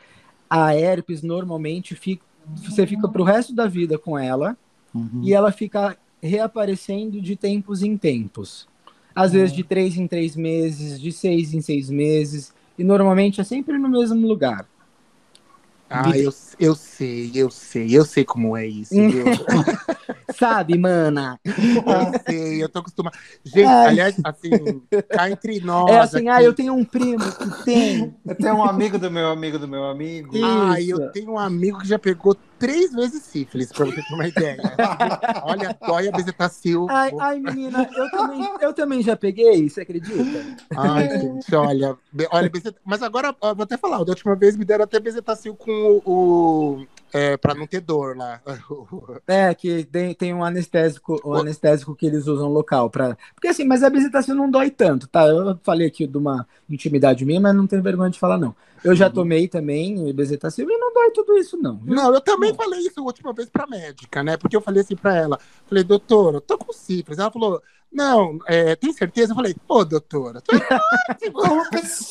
a 0.49 0.75
herpes 0.75 1.21
normalmente 1.21 1.95
fica, 1.95 2.23
você 2.45 2.85
fica 2.87 3.07
para 3.07 3.21
o 3.21 3.25
resto 3.25 3.53
da 3.53 3.67
vida 3.67 3.97
com 3.97 4.17
ela 4.17 4.57
uhum. 4.93 5.21
e 5.23 5.33
ela 5.33 5.51
fica 5.51 5.97
reaparecendo 6.21 7.21
de 7.21 7.35
tempos 7.35 7.81
em 7.81 7.97
tempos. 7.97 8.67
Às 9.13 9.31
uhum. 9.31 9.39
vezes 9.39 9.55
de 9.55 9.63
três 9.63 9.97
em 9.97 10.07
três 10.07 10.35
meses, 10.35 10.99
de 10.99 11.11
seis 11.11 11.53
em 11.53 11.61
seis 11.61 11.89
meses. 11.89 12.53
E 12.77 12.83
normalmente 12.83 13.41
é 13.41 13.43
sempre 13.43 13.77
no 13.77 13.89
mesmo 13.89 14.27
lugar. 14.27 14.67
Ah, 15.89 16.17
eu, 16.17 16.31
eu 16.59 16.75
sei, 16.75 17.31
eu 17.33 17.49
sei, 17.49 17.97
eu 17.97 18.03
sei 18.05 18.25
como 18.25 18.57
é 18.57 18.67
isso. 18.67 18.93
Sabe, 20.37 20.77
mana? 20.77 21.39
Eu 21.45 22.13
sei, 22.25 22.63
eu 22.63 22.69
tô 22.69 22.79
acostumada. 22.79 23.17
Gente, 23.45 23.67
Ai. 23.67 23.87
aliás, 23.87 24.19
assim, 24.23 24.81
cá 25.09 25.29
entre 25.29 25.59
nós. 25.61 25.89
É 25.89 25.99
assim, 25.99 26.27
aqui. 26.27 26.29
ah, 26.29 26.43
eu 26.43 26.53
tenho 26.53 26.73
um 26.73 26.83
primo 26.83 27.19
que 27.23 27.63
tem. 27.63 28.13
Eu 28.27 28.35
tenho 28.35 28.55
um 28.55 28.63
amigo 28.63 28.97
do 28.99 29.09
meu 29.09 29.27
amigo 29.29 29.57
do 29.57 29.67
meu 29.67 29.85
amigo. 29.85 30.35
Ah, 30.43 30.81
eu 30.81 31.09
tenho 31.11 31.31
um 31.31 31.39
amigo 31.39 31.79
que 31.79 31.87
já 31.87 31.97
pegou 31.97 32.35
três 32.59 32.91
vezes 32.91 33.23
sífilis, 33.23 33.71
pra 33.71 33.85
você 33.85 34.01
ter 34.01 34.13
uma 34.13 34.27
ideia. 34.27 34.57
olha, 35.43 35.77
olha 35.81 36.09
a 36.09 36.11
bezetacil. 36.15 36.87
Ai, 36.89 37.11
ai, 37.19 37.39
menina, 37.39 37.89
eu 37.95 38.09
também, 38.11 38.49
eu 38.61 38.73
também 38.73 39.01
já 39.01 39.15
peguei, 39.15 39.69
você 39.69 39.81
acredita? 39.81 40.43
Ai, 40.75 41.09
gente, 41.19 41.55
olha. 41.55 41.97
olha 42.31 42.49
bezet- 42.49 42.75
Mas 42.85 43.01
agora, 43.03 43.35
vou 43.41 43.63
até 43.63 43.77
falar, 43.77 44.03
da 44.03 44.11
última 44.11 44.35
vez 44.35 44.55
me 44.57 44.65
deram 44.65 44.83
até 44.83 44.99
bezetacil 44.99 45.55
com 45.55 46.01
o. 46.05 46.77
o 46.81 46.87
é, 47.13 47.37
pra 47.37 47.53
não 47.53 47.65
ter 47.67 47.81
dor 47.81 48.17
lá. 48.17 48.41
É, 49.27 49.53
que 49.53 49.83
tem, 49.85 50.13
tem 50.13 50.33
um 50.33 50.43
anestésico, 50.43 51.19
um 51.25 51.33
anestésico 51.33 51.95
que 51.95 52.05
eles 52.05 52.27
usam 52.27 52.49
local 52.49 52.89
para. 52.89 53.17
Porque 53.35 53.47
assim, 53.47 53.65
mas 53.65 53.83
a 53.83 53.89
bezetacil 53.89 54.35
não 54.35 54.49
dói 54.49 54.69
tanto, 54.69 55.07
tá? 55.07 55.25
Eu 55.27 55.57
falei 55.63 55.87
aqui 55.87 56.07
de 56.07 56.17
uma 56.17 56.47
intimidade 56.69 57.25
minha, 57.25 57.39
mas 57.39 57.55
não 57.55 57.67
tenho 57.67 57.83
vergonha 57.83 58.09
de 58.09 58.19
falar, 58.19 58.37
não. 58.37 58.55
Eu 58.83 58.95
já 58.95 59.09
tomei 59.09 59.47
também 59.47 60.13
bezetacil 60.13 60.69
e 60.69 60.77
não 60.77 60.93
dói 60.93 61.11
tudo 61.11 61.37
isso, 61.37 61.57
não. 61.57 61.77
viu? 61.77 61.95
Não, 61.95 62.13
eu 62.13 62.21
também 62.21 62.53
falei 62.53 62.79
isso 62.79 62.99
a 62.99 63.03
última 63.03 63.33
vez 63.33 63.49
pra 63.49 63.67
médica, 63.67 64.23
né? 64.23 64.37
Porque 64.37 64.55
eu 64.55 64.61
falei 64.61 64.81
assim 64.81 64.95
pra 64.95 65.15
ela, 65.15 65.39
falei, 65.65 65.83
doutora, 65.83 66.37
eu 66.37 66.41
tô 66.41 66.57
com 66.57 66.71
sífilis. 66.71 67.19
Ela 67.19 67.31
falou, 67.31 67.61
não, 67.91 68.39
é, 68.47 68.75
tem 68.75 68.91
certeza? 68.93 69.31
Eu 69.31 69.35
falei, 69.35 69.55
pô, 69.67 69.83
doutora, 69.85 70.41
tô 70.41 70.51
ótimo. 71.33 71.39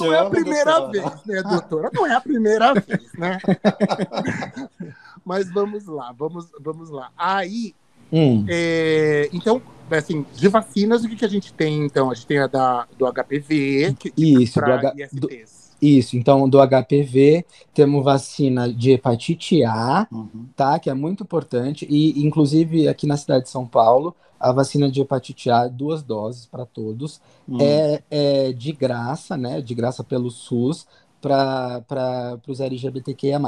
Não 0.00 0.12
é 0.14 0.18
a 0.20 0.24
primeira 0.30 0.88
vez, 0.88 1.24
né, 1.26 1.42
doutora? 1.42 1.90
Não 1.94 2.06
é 2.06 2.14
a 2.14 2.20
primeira 2.20 2.74
vez, 2.74 3.12
né? 3.16 3.38
Mas 5.24 5.50
vamos 5.50 5.86
lá, 5.86 6.12
vamos, 6.16 6.46
vamos 6.60 6.90
lá. 6.90 7.10
Aí, 7.16 7.74
Hum. 8.12 8.44
é, 8.48 9.28
então, 9.32 9.60
assim, 9.90 10.24
de 10.32 10.46
vacinas, 10.48 11.02
o 11.04 11.08
que, 11.08 11.16
que 11.16 11.24
a 11.24 11.28
gente 11.28 11.52
tem, 11.52 11.84
então? 11.84 12.08
A 12.10 12.14
gente 12.14 12.26
tem 12.28 12.38
a 12.38 12.46
da, 12.46 12.86
do 12.96 13.04
HPV, 13.04 13.96
que, 13.98 14.12
Isso, 14.16 14.60
do, 14.60 14.72
H- 14.72 14.92
do- 15.12 15.28
ISTs. 15.32 15.66
isso, 15.82 16.16
então 16.16 16.48
do 16.48 16.58
HPV 16.60 17.44
temos 17.74 18.04
vacina 18.04 18.72
de 18.72 18.92
hepatite 18.92 19.64
A, 19.64 20.06
Uhum. 20.12 20.46
tá? 20.54 20.78
Que 20.78 20.88
é 20.88 20.94
muito 20.94 21.24
importante. 21.24 21.84
E, 21.90 22.24
inclusive, 22.24 22.86
aqui 22.86 23.08
na 23.08 23.16
cidade 23.16 23.44
de 23.44 23.50
São 23.50 23.66
Paulo, 23.66 24.14
a 24.38 24.52
vacina 24.52 24.90
de 24.90 25.00
hepatite 25.00 25.50
A, 25.50 25.66
duas 25.68 26.02
doses 26.02 26.46
para 26.46 26.66
todos. 26.66 27.20
Uhum. 27.48 27.58
é, 27.60 28.02
é 28.10 28.52
de 28.52 28.72
graça, 28.72 29.36
né? 29.36 29.60
De 29.60 29.74
graça 29.74 30.02
pelo 30.04 30.30
SUS 30.30 30.86
para 31.20 32.38
os 32.46 32.60
LGBTQIA+. 32.60 33.40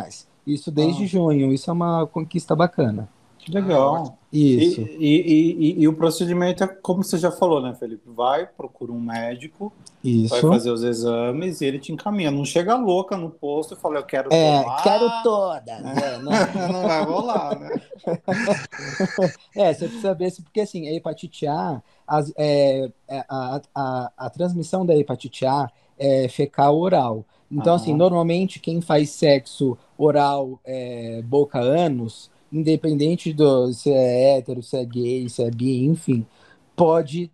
Isso 0.47 0.71
desde 0.71 1.05
Ah. 1.05 1.07
junho, 1.07 1.53
isso 1.53 1.71
é 1.71 1.73
uma 1.73 2.07
conquista 2.07 2.57
bacana. 2.57 3.09
Que 3.51 3.55
legal. 3.55 4.19
Isso, 4.33 4.83
E, 4.83 4.97
e, 4.99 5.79
e, 5.79 5.83
e 5.83 5.89
o 5.89 5.95
procedimento 5.95 6.63
é 6.63 6.67
como 6.67 7.03
você 7.03 7.17
já 7.17 7.31
falou, 7.31 7.63
né, 7.63 7.75
Felipe? 7.75 8.03
Vai, 8.07 8.47
procura 8.47 8.93
um 8.93 9.01
médico, 9.01 9.73
vai 10.05 10.05
isso. 10.05 10.41
fazer 10.43 10.71
os 10.71 10.83
exames 10.83 11.61
e 11.61 11.65
ele 11.67 11.79
te 11.79 11.91
encaminha. 11.93 12.31
Não 12.31 12.45
chega 12.45 12.77
louca 12.77 13.17
no 13.17 13.31
posto 13.31 13.75
e 13.75 13.77
fala, 13.77 13.97
eu 13.99 14.05
quero 14.05 14.29
É, 14.31 14.63
tomar. 14.63 14.83
quero 14.83 15.11
todas. 15.23 15.69
é, 15.69 16.19
não. 16.19 16.33
não 16.73 16.83
vai 16.83 17.03
rolar, 17.05 17.59
né? 17.59 17.81
É, 19.55 19.73
você 19.73 19.87
precisa 19.89 20.15
ver 20.15 20.31
se, 20.31 20.43
porque 20.43 20.61
assim, 20.61 20.89
a 20.89 20.93
hepatite 20.93 21.47
A, 21.47 21.83
as- 22.07 22.33
é, 22.37 22.91
é, 23.09 23.25
a, 23.29 23.61
a, 23.75 24.13
a 24.17 24.31
transmissão 24.31 24.85
da 24.85 24.97
hepatite 24.97 25.45
A 25.47 25.71
é 25.99 26.29
fecal 26.29 26.79
oral. 26.79 27.25
Então, 27.51 27.73
Aham. 27.75 27.83
assim, 27.83 27.95
normalmente 27.95 28.61
quem 28.61 28.81
faz 28.81 29.11
sexo 29.11 29.77
oral 29.97 30.61
é, 30.65 31.23
boca-ânus, 31.23 32.31
independente 32.53 33.33
do 33.33 33.73
se 33.73 33.91
é 33.91 34.39
hétero, 34.39 34.63
se 34.63 34.77
é 34.77 34.85
gay, 34.85 35.29
se 35.29 35.43
é 35.43 35.51
bi, 35.51 35.85
enfim, 35.85 36.27
pode 36.77 37.31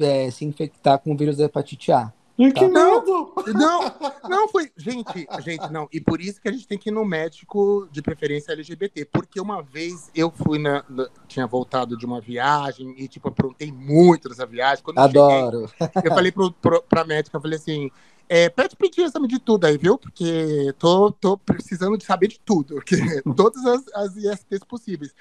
é, 0.00 0.30
se 0.30 0.44
infectar 0.44 0.98
com 0.98 1.12
o 1.12 1.16
vírus 1.16 1.36
da 1.36 1.44
hepatite 1.44 1.92
A. 1.92 2.12
Que 2.36 2.52
Tá. 2.52 2.62
medo! 2.68 3.32
Não, 3.54 3.80
não 4.28 4.48
foi. 4.48 4.68
Gente, 4.76 5.24
gente, 5.44 5.70
não. 5.70 5.86
E 5.92 6.00
por 6.00 6.20
isso 6.20 6.40
que 6.40 6.48
a 6.48 6.52
gente 6.52 6.66
tem 6.66 6.76
que 6.76 6.88
ir 6.88 6.92
no 6.92 7.04
médico 7.04 7.86
de 7.92 8.02
preferência 8.02 8.50
LGBT. 8.50 9.04
Porque 9.04 9.40
uma 9.40 9.62
vez 9.62 10.10
eu 10.12 10.32
fui 10.32 10.58
na. 10.58 10.84
na- 10.88 11.08
tinha 11.28 11.46
voltado 11.46 11.96
de 11.96 12.04
uma 12.04 12.20
viagem 12.20 12.92
e, 12.98 13.06
tipo, 13.06 13.28
aprontei 13.28 13.70
muito 13.70 14.28
nessa 14.28 14.44
viagem. 14.44 14.82
Quando 14.82 14.98
eu 14.98 15.04
cheguei, 15.06 15.20
Adoro. 15.22 15.70
eu 16.02 16.10
falei 16.12 16.32
pro, 16.32 16.50
pro, 16.50 16.82
pra 16.82 17.04
médica, 17.04 17.36
eu 17.36 17.40
falei 17.40 17.56
assim. 17.56 17.88
É, 18.28 18.48
pede 18.48 18.76
pedir 18.76 19.02
exame 19.02 19.28
de 19.28 19.38
tudo 19.38 19.66
aí, 19.66 19.76
viu? 19.76 19.98
Porque 19.98 20.72
tô, 20.78 21.10
tô 21.12 21.36
precisando 21.36 21.96
de 21.98 22.04
saber 22.04 22.28
de 22.28 22.40
tudo. 22.40 22.76
Porque 22.84 22.96
todas 23.36 23.64
as, 23.66 23.88
as 23.94 24.16
ISTs 24.16 24.64
possíveis. 24.66 25.14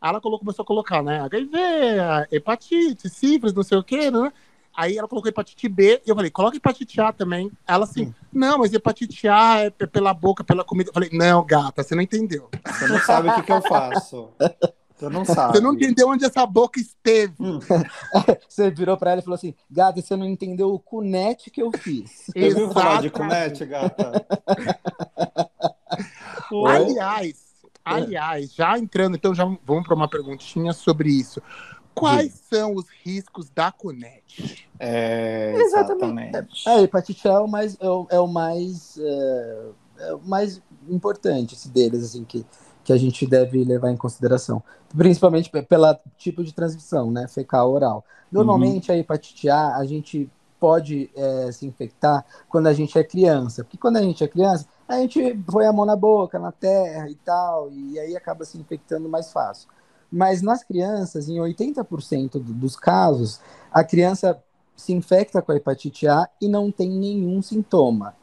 Aí 0.00 0.10
ela 0.10 0.20
colocou, 0.20 0.40
começou 0.40 0.62
a 0.62 0.66
colocar, 0.66 1.02
né? 1.02 1.20
HIV, 1.20 1.56
hepatite, 2.30 3.08
sífilis, 3.08 3.54
não 3.54 3.62
sei 3.62 3.78
o 3.78 3.84
quê, 3.84 4.10
né? 4.10 4.32
Aí 4.76 4.98
ela 4.98 5.06
colocou 5.06 5.28
hepatite 5.28 5.68
B, 5.68 6.02
e 6.04 6.10
eu 6.10 6.16
falei, 6.16 6.30
coloca 6.30 6.56
hepatite 6.56 7.00
A 7.00 7.12
também. 7.12 7.50
Ela 7.66 7.84
assim, 7.84 8.12
não, 8.32 8.58
mas 8.58 8.72
hepatite 8.72 9.28
A 9.28 9.60
é 9.60 9.70
pela 9.70 10.12
boca, 10.12 10.42
pela 10.42 10.64
comida. 10.64 10.90
Eu 10.90 10.94
falei, 10.94 11.10
não, 11.12 11.44
gata, 11.44 11.82
você 11.82 11.94
não 11.94 12.02
entendeu. 12.02 12.50
Você 12.66 12.86
não 12.88 12.98
sabe 12.98 13.28
o 13.28 13.34
que, 13.36 13.42
que 13.42 13.52
eu 13.52 13.62
faço. 13.62 14.30
Você 15.04 15.08
não 15.08 15.24
sabe. 15.24 15.56
Você 15.56 15.62
não 15.62 15.74
entendeu 15.74 16.08
onde 16.08 16.24
essa 16.24 16.46
boca 16.46 16.78
esteve. 16.78 17.34
Você 18.48 18.70
virou 18.70 18.96
pra 18.96 19.12
ela 19.12 19.20
e 19.20 19.24
falou 19.24 19.34
assim: 19.34 19.54
Gata, 19.70 20.00
você 20.00 20.14
não 20.16 20.26
entendeu 20.26 20.72
o 20.72 20.78
cunete 20.78 21.50
que 21.50 21.60
eu 21.60 21.70
fiz. 21.76 22.26
Você 22.32 22.54
viu 22.54 22.70
falar 22.70 23.02
de 23.02 23.10
cunete, 23.10 23.64
gata? 23.66 24.24
Aliás, 26.66 27.36
aliás, 27.84 28.54
já 28.54 28.78
entrando, 28.78 29.16
então 29.16 29.34
já 29.34 29.44
vamos 29.64 29.84
para 29.84 29.94
uma 29.94 30.08
perguntinha 30.08 30.72
sobre 30.72 31.10
isso. 31.10 31.42
Quais 31.94 32.32
são 32.50 32.74
os 32.74 32.86
riscos 33.04 33.48
da 33.50 33.70
Cunete? 33.70 34.68
É, 34.80 35.54
Exatamente. 35.56 36.30
exatamente. 36.30 36.68
A 36.68 36.82
hepatite 36.82 37.28
é 37.28 37.38
o 37.38 37.46
mais, 37.46 37.76
é 37.80 37.88
o, 37.88 38.06
é 38.10 38.18
o 38.20 38.26
mais, 38.26 38.98
é, 38.98 39.66
é 39.98 40.14
o 40.14 40.20
mais 40.20 40.60
importante 40.88 41.54
esse 41.54 41.68
deles, 41.68 42.02
assim, 42.02 42.24
que, 42.24 42.44
que 42.84 42.92
a 42.92 42.96
gente 42.96 43.26
deve 43.26 43.64
levar 43.64 43.90
em 43.90 43.96
consideração. 43.96 44.62
Principalmente 44.96 45.50
pe- 45.50 45.62
pela 45.62 45.98
tipo 46.16 46.44
de 46.44 46.52
transmissão, 46.52 47.10
né? 47.10 47.26
Fecal 47.26 47.72
oral. 47.72 48.04
Normalmente 48.30 48.92
a 48.92 48.96
hepatite 48.96 49.48
A, 49.48 49.76
a 49.76 49.84
gente 49.84 50.30
pode 50.60 51.10
é, 51.16 51.50
se 51.52 51.66
infectar 51.66 52.24
quando 52.48 52.66
a 52.68 52.72
gente 52.72 52.98
é 52.98 53.02
criança. 53.04 53.64
Porque 53.64 53.76
quando 53.78 53.96
a 53.96 54.02
gente 54.02 54.22
é 54.22 54.28
criança, 54.28 54.66
a 54.86 54.98
gente 54.98 55.34
põe 55.50 55.66
a 55.66 55.72
mão 55.72 55.84
na 55.86 55.96
boca, 55.96 56.38
na 56.38 56.52
terra 56.52 57.08
e 57.08 57.14
tal, 57.16 57.70
e 57.72 57.98
aí 57.98 58.16
acaba 58.16 58.44
se 58.44 58.58
infectando 58.58 59.08
mais 59.08 59.32
fácil. 59.32 59.68
Mas 60.12 60.42
nas 60.42 60.62
crianças, 60.62 61.28
em 61.28 61.40
80% 61.40 62.38
do- 62.38 62.52
dos 62.52 62.76
casos, 62.76 63.40
a 63.72 63.82
criança 63.82 64.40
se 64.76 64.92
infecta 64.92 65.40
com 65.42 65.52
a 65.52 65.56
hepatite 65.56 66.06
A 66.06 66.28
e 66.40 66.48
não 66.48 66.70
tem 66.70 66.90
nenhum 66.90 67.40
sintoma. 67.42 68.14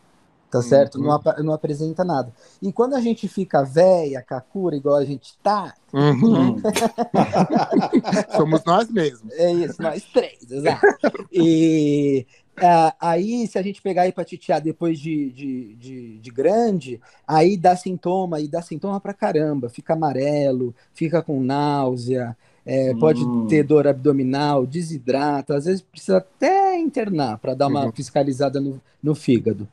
Tá 0.52 0.62
certo? 0.62 0.96
Uhum. 1.00 1.06
Não, 1.06 1.12
apa- 1.14 1.42
não 1.42 1.54
apresenta 1.54 2.04
nada. 2.04 2.34
E 2.62 2.74
quando 2.74 2.94
a 2.94 3.00
gente 3.00 3.26
fica 3.28 3.64
velha, 3.64 4.22
cacura, 4.22 4.76
igual 4.76 4.98
a 4.98 5.06
gente 5.06 5.38
tá, 5.42 5.74
Uhum. 5.94 6.56
Hum. 6.56 6.56
Somos 8.36 8.64
nós 8.66 8.90
mesmos. 8.90 9.32
é 9.34 9.52
isso, 9.54 9.82
nós 9.82 10.04
três, 10.14 10.50
exato. 10.50 10.86
E 11.32 12.26
ah, 12.58 12.94
aí, 13.00 13.48
se 13.48 13.58
a 13.58 13.62
gente 13.62 13.82
pegar 13.82 14.04
a 14.04 14.08
hepatite 14.08 14.52
A 14.52 14.60
depois 14.60 15.00
de, 15.00 15.32
de, 15.32 15.76
de, 15.76 16.20
de 16.20 16.30
grande, 16.32 17.00
aí 17.28 17.58
dá 17.58 17.76
sintoma, 17.76 18.40
e 18.40 18.48
dá 18.48 18.62
sintoma 18.62 19.00
pra 19.00 19.14
caramba. 19.14 19.70
Fica 19.70 19.94
amarelo, 19.94 20.76
fica 20.94 21.22
com 21.22 21.42
náusea, 21.42 22.36
é, 22.66 22.94
pode 22.96 23.24
Hum. 23.24 23.48
ter 23.48 23.64
dor 23.64 23.88
abdominal, 23.88 24.66
desidrata, 24.68 25.56
às 25.56 25.66
vezes 25.66 25.82
precisa 25.82 26.18
até 26.18 26.78
internar 26.78 27.38
para 27.40 27.54
dar 27.54 27.68
uma 27.68 27.86
Uhum. 27.86 27.92
fiscalizada 27.92 28.60
no, 28.60 28.80
no 29.02 29.16
fígado. 29.16 29.68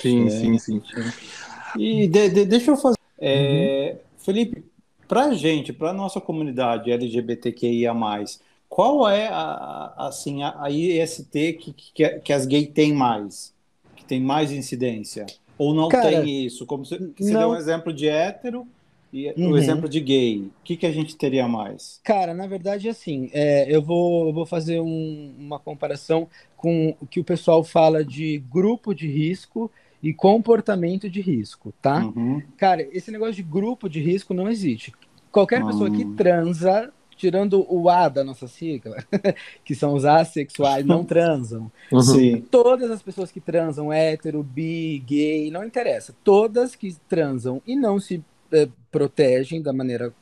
Sim, 0.00 0.26
É. 0.26 0.30
sim, 0.30 0.58
sim. 0.58 0.82
E 1.78 2.06
de- 2.06 2.28
de- 2.30 2.44
deixa 2.44 2.70
eu 2.70 2.76
fazer. 2.76 2.96
é, 3.18 3.92
Uhum. 3.92 3.98
Felipe, 4.18 4.64
pra 5.06 5.32
gente, 5.34 5.72
pra 5.72 5.92
nossa 5.92 6.20
comunidade 6.20 6.90
LGBTQIA, 6.90 7.92
qual 8.68 9.08
é 9.08 9.28
a, 9.28 9.34
a- 9.96 10.06
assim, 10.08 10.42
a, 10.42 10.54
a 10.62 10.70
IST 10.70 11.52
que, 11.54 11.72
que, 11.72 12.08
que 12.20 12.32
as 12.32 12.46
gays 12.46 12.68
têm 12.68 12.92
mais? 12.92 13.52
Que 13.96 14.04
tem 14.04 14.20
mais 14.20 14.50
incidência? 14.50 15.26
Ou 15.58 15.72
não 15.74 15.88
Cara, 15.88 16.22
tem 16.22 16.44
isso? 16.46 16.66
Como 16.66 16.84
você, 16.84 16.98
que 16.98 17.22
você 17.22 17.32
não- 17.32 17.40
deu 17.40 17.50
um 17.50 17.56
exemplo 17.56 17.92
de 17.92 18.08
hétero 18.08 18.66
e 19.12 19.28
Uhum. 19.36 19.50
o 19.52 19.56
exemplo 19.58 19.88
de 19.88 20.00
gay. 20.00 20.38
O 20.40 20.50
que, 20.64 20.76
que 20.76 20.86
a 20.86 20.90
gente 20.92 21.14
teria 21.16 21.46
mais? 21.46 22.00
Cara, 22.02 22.32
na 22.34 22.46
verdade, 22.46 22.88
assim, 22.88 23.28
é, 23.32 23.66
eu 23.68 23.82
vou, 23.82 24.28
eu 24.28 24.32
vou 24.32 24.46
fazer 24.46 24.80
um- 24.80 25.34
uma 25.38 25.58
comparação 25.58 26.26
com 26.56 26.96
o 27.00 27.06
que 27.06 27.20
o 27.20 27.24
pessoal 27.24 27.62
fala 27.62 28.02
de 28.04 28.38
grupo 28.50 28.94
de 28.94 29.06
risco 29.06 29.70
e 30.02 30.12
comportamento 30.12 31.08
de 31.08 31.20
risco, 31.20 31.72
tá? 31.80 32.04
Uhum. 32.04 32.42
Cara, 32.56 32.82
esse 32.92 33.10
negócio 33.10 33.34
de 33.34 33.42
grupo 33.42 33.88
de 33.88 34.00
risco 34.00 34.34
não 34.34 34.48
existe. 34.50 34.92
Qualquer 35.30 35.64
pessoa 35.64 35.90
que 35.90 36.04
transa, 36.14 36.92
tirando 37.16 37.64
o 37.72 37.88
A 37.88 38.08
da 38.08 38.24
nossa 38.24 38.48
sigla, 38.48 38.96
que 39.64 39.74
são 39.74 39.94
os 39.94 40.04
assexuais, 40.04 40.84
não 40.84 41.04
transam. 41.06 41.70
Sim. 42.02 42.40
Todas 42.50 42.90
as 42.90 43.02
pessoas 43.02 43.30
que 43.30 43.40
transam, 43.40 43.92
hétero, 43.92 44.42
bi, 44.42 44.98
gay, 45.06 45.50
não 45.50 45.64
interessa. 45.64 46.14
Todas 46.24 46.74
que 46.74 46.94
transam 47.08 47.62
e 47.66 47.76
não 47.76 48.00
se 48.00 48.22
eh, 48.50 48.68
protegem 48.90 49.62
da 49.62 49.72
maneira 49.72 50.12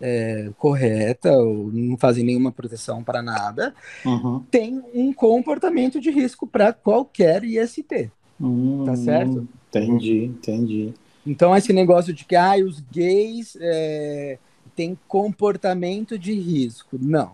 eh, 0.00 0.50
correta, 0.58 1.30
ou 1.32 1.70
não 1.72 1.96
fazem 1.96 2.24
nenhuma 2.24 2.50
proteção 2.50 3.04
para 3.04 3.22
nada, 3.22 3.74
Uhum. 4.04 4.42
tem 4.50 4.82
um 4.94 5.12
comportamento 5.12 6.00
de 6.00 6.10
risco 6.10 6.46
para 6.46 6.72
qualquer 6.72 7.44
IST. 7.44 8.10
Hum, 8.40 8.84
Tá 8.84 8.96
certo? 8.96 9.48
Entendi, 9.68 10.24
entendi. 10.24 10.94
Então, 11.26 11.56
esse 11.56 11.72
negócio 11.72 12.12
de 12.12 12.24
que 12.24 12.36
ah, 12.36 12.56
os 12.56 12.80
gays 12.80 13.56
é, 13.60 14.38
têm 14.74 14.96
comportamento 15.08 16.18
de 16.18 16.32
risco. 16.32 16.96
Não. 17.00 17.32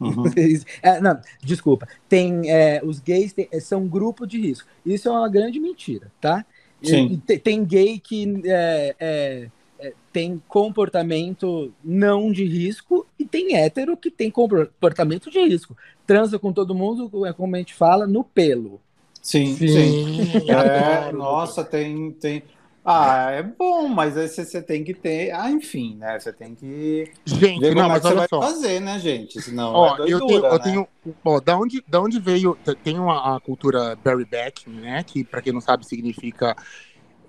Uhum. 0.00 0.24
é, 0.82 1.00
não, 1.00 1.20
desculpa. 1.42 1.86
Tem, 2.08 2.50
é, 2.50 2.80
os 2.82 2.98
gays 2.98 3.32
tem, 3.32 3.48
são 3.60 3.82
um 3.82 3.88
grupo 3.88 4.26
de 4.26 4.40
risco. 4.40 4.68
Isso 4.84 5.08
é 5.08 5.12
uma 5.12 5.28
grande 5.28 5.60
mentira, 5.60 6.10
tá? 6.20 6.44
Sim. 6.82 7.22
E, 7.28 7.38
tem 7.38 7.64
gay 7.64 7.98
que 7.98 8.40
é, 8.46 8.96
é, 8.98 9.50
é, 9.78 9.92
tem 10.12 10.42
comportamento 10.48 11.72
não 11.84 12.32
de 12.32 12.44
risco 12.44 13.06
e 13.18 13.24
tem 13.24 13.54
hétero 13.56 13.96
que 13.96 14.10
tem 14.10 14.30
comportamento 14.30 15.30
de 15.30 15.38
risco. 15.40 15.76
Transa 16.06 16.38
com 16.38 16.52
todo 16.52 16.74
mundo, 16.74 17.26
é 17.26 17.32
como 17.32 17.54
a 17.54 17.58
gente 17.58 17.74
fala, 17.74 18.06
no 18.06 18.24
pelo. 18.24 18.80
Sim, 19.22 19.56
sim. 19.56 19.68
sim. 19.68 20.50
É, 20.50 21.12
nossa, 21.12 21.62
tem, 21.62 22.12
tem. 22.12 22.42
Ah, 22.84 23.30
é 23.30 23.42
bom, 23.42 23.88
mas 23.88 24.16
aí 24.16 24.26
você 24.26 24.62
tem 24.62 24.82
que 24.82 24.94
ter. 24.94 25.30
Ah, 25.32 25.50
enfim, 25.50 25.96
né? 25.96 26.18
Você 26.18 26.32
tem 26.32 26.54
que. 26.54 27.12
Gente, 27.26 27.60
ver 27.60 27.74
não, 27.74 27.88
mas 27.88 28.04
é 28.04 28.08
você 28.08 28.14
vai 28.14 28.28
só. 28.28 28.40
fazer, 28.40 28.80
né, 28.80 28.98
gente? 28.98 29.40
Senão 29.42 29.74
ó, 29.74 29.94
é 29.94 29.96
doidura, 29.98 30.12
eu 30.12 30.26
tenho, 30.26 30.40
né? 30.42 30.48
eu 30.50 30.58
tenho. 30.58 30.88
Ó, 31.24 31.40
da 31.40 31.58
onde, 31.58 31.84
da 31.86 32.00
onde 32.00 32.18
veio. 32.18 32.56
Tem 32.82 32.98
uma 32.98 33.36
a 33.36 33.40
cultura 33.40 33.94
bareback, 33.96 34.68
né? 34.68 35.04
Que, 35.04 35.22
para 35.22 35.42
quem 35.42 35.52
não 35.52 35.60
sabe, 35.60 35.86
significa 35.86 36.56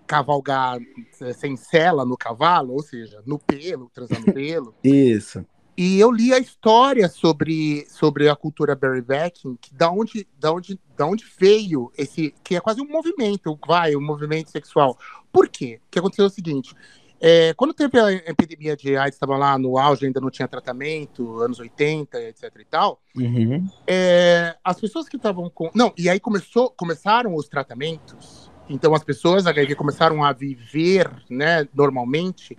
cavalgar 0.07 0.77
eh, 1.21 1.33
sem 1.33 1.55
sela 1.55 2.05
no 2.05 2.17
cavalo, 2.17 2.73
ou 2.73 2.81
seja, 2.81 3.21
no 3.25 3.37
pelo, 3.37 3.89
transar 3.93 4.19
no 4.19 4.33
pelo. 4.33 4.73
Isso. 4.83 5.45
E 5.83 5.99
eu 5.99 6.11
li 6.11 6.31
a 6.31 6.37
história 6.37 7.09
sobre, 7.09 7.87
sobre 7.89 8.29
a 8.29 8.35
cultura 8.35 8.75
berrybacking, 8.75 9.57
que 9.59 9.73
da 9.73 9.89
onde, 9.89 10.27
da, 10.39 10.53
onde, 10.53 10.79
da 10.95 11.07
onde 11.07 11.25
veio 11.39 11.91
esse. 11.97 12.35
que 12.43 12.55
é 12.55 12.59
quase 12.59 12.79
um 12.79 12.87
movimento, 12.87 13.57
vai, 13.67 13.95
um 13.95 14.01
movimento 14.01 14.51
sexual. 14.51 14.95
Por 15.31 15.49
quê? 15.49 15.81
O 15.83 15.89
que 15.89 15.97
aconteceu 15.97 16.25
é 16.25 16.27
o 16.27 16.31
seguinte. 16.31 16.75
É, 17.19 17.55
quando 17.55 17.73
teve 17.73 17.99
a 17.99 18.11
epidemia 18.11 18.77
de 18.77 18.95
AIDS, 18.95 19.15
estava 19.15 19.35
lá 19.35 19.57
no 19.57 19.75
auge, 19.75 20.05
ainda 20.05 20.21
não 20.21 20.29
tinha 20.29 20.47
tratamento, 20.47 21.39
anos 21.39 21.57
80, 21.57 22.21
etc 22.25 22.43
e 22.59 22.65
tal. 22.65 23.01
Uhum. 23.17 23.67
É, 23.87 24.55
as 24.63 24.79
pessoas 24.79 25.09
que 25.09 25.17
estavam 25.17 25.49
com. 25.49 25.71
Não, 25.73 25.91
e 25.97 26.07
aí 26.07 26.19
começou, 26.19 26.69
começaram 26.69 27.33
os 27.33 27.49
tratamentos. 27.49 28.51
Então 28.69 28.93
as 28.93 29.03
pessoas 29.03 29.47
HIV 29.47 29.73
começaram 29.73 30.23
a 30.23 30.31
viver, 30.31 31.09
né, 31.27 31.67
normalmente. 31.73 32.55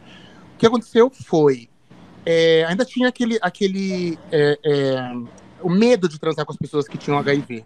O 0.54 0.58
que 0.58 0.66
aconteceu 0.66 1.08
foi 1.08 1.68
é, 2.24 2.64
ainda 2.64 2.85
tinha 2.85 3.08
aquele, 3.08 3.38
aquele 3.40 4.18
é, 4.30 4.58
é, 4.64 5.12
o 5.62 5.70
medo 5.70 6.08
de 6.08 6.18
transar 6.18 6.44
com 6.44 6.52
as 6.52 6.58
pessoas 6.58 6.87
que 6.87 6.98
tinham 6.98 7.18
HIV. 7.18 7.64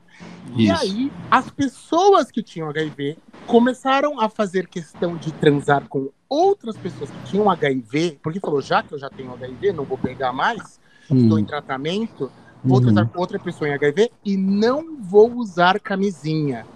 Isso. 0.49 0.61
E 0.61 0.71
aí, 0.71 1.13
as 1.31 1.51
pessoas 1.51 2.31
que 2.31 2.43
tinham 2.43 2.69
HIV 2.69 3.19
começaram 3.47 4.21
a 4.21 4.29
fazer 4.29 4.67
questão 4.67 5.17
de 5.17 5.33
transar 5.33 5.87
com 5.89 6.11
outras 6.29 6.77
pessoas 6.77 7.11
que 7.11 7.31
tinham 7.31 7.51
HIV, 7.51 8.19
porque 8.23 8.41
falou, 8.41 8.61
já 8.61 8.83
que 8.83 8.93
eu 8.93 8.99
já 8.99 9.09
tenho 9.11 9.33
HIV, 9.33 9.73
não 9.73 9.85
vou 9.85 9.99
pegar 9.99 10.33
mais, 10.33 10.81
hum. 11.11 11.23
estou 11.23 11.39
em 11.39 11.45
tratamento, 11.45 12.31
vou 12.65 12.79
uhum. 12.79 12.85
transar 12.85 13.09
com 13.09 13.21
outra 13.21 13.39
pessoa 13.39 13.69
em 13.69 13.75
HIV 13.75 14.11
e 14.25 14.37
não 14.37 15.01
vou 15.01 15.33
usar 15.35 15.79
camisinha. 15.79 16.67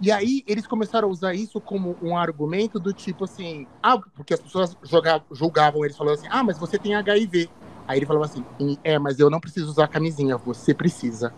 E 0.00 0.12
aí 0.12 0.44
eles 0.46 0.66
começaram 0.66 1.08
a 1.08 1.10
usar 1.10 1.34
isso 1.34 1.60
como 1.60 1.96
um 2.00 2.16
argumento 2.16 2.78
do 2.78 2.92
tipo 2.92 3.24
assim, 3.24 3.66
ah, 3.82 3.98
porque 3.98 4.32
as 4.32 4.40
pessoas 4.40 4.76
jogavam, 4.84 5.26
julgavam 5.32 5.84
eles 5.84 5.96
falando 5.96 6.14
assim, 6.14 6.28
ah, 6.30 6.44
mas 6.44 6.58
você 6.58 6.78
tem 6.78 6.94
HIV. 6.94 7.50
Aí 7.86 7.98
ele 7.98 8.06
falava 8.06 8.26
assim, 8.26 8.44
é, 8.84 8.98
mas 8.98 9.18
eu 9.18 9.28
não 9.28 9.40
preciso 9.40 9.68
usar 9.68 9.88
camisinha, 9.88 10.36
você 10.36 10.72
precisa. 10.72 11.32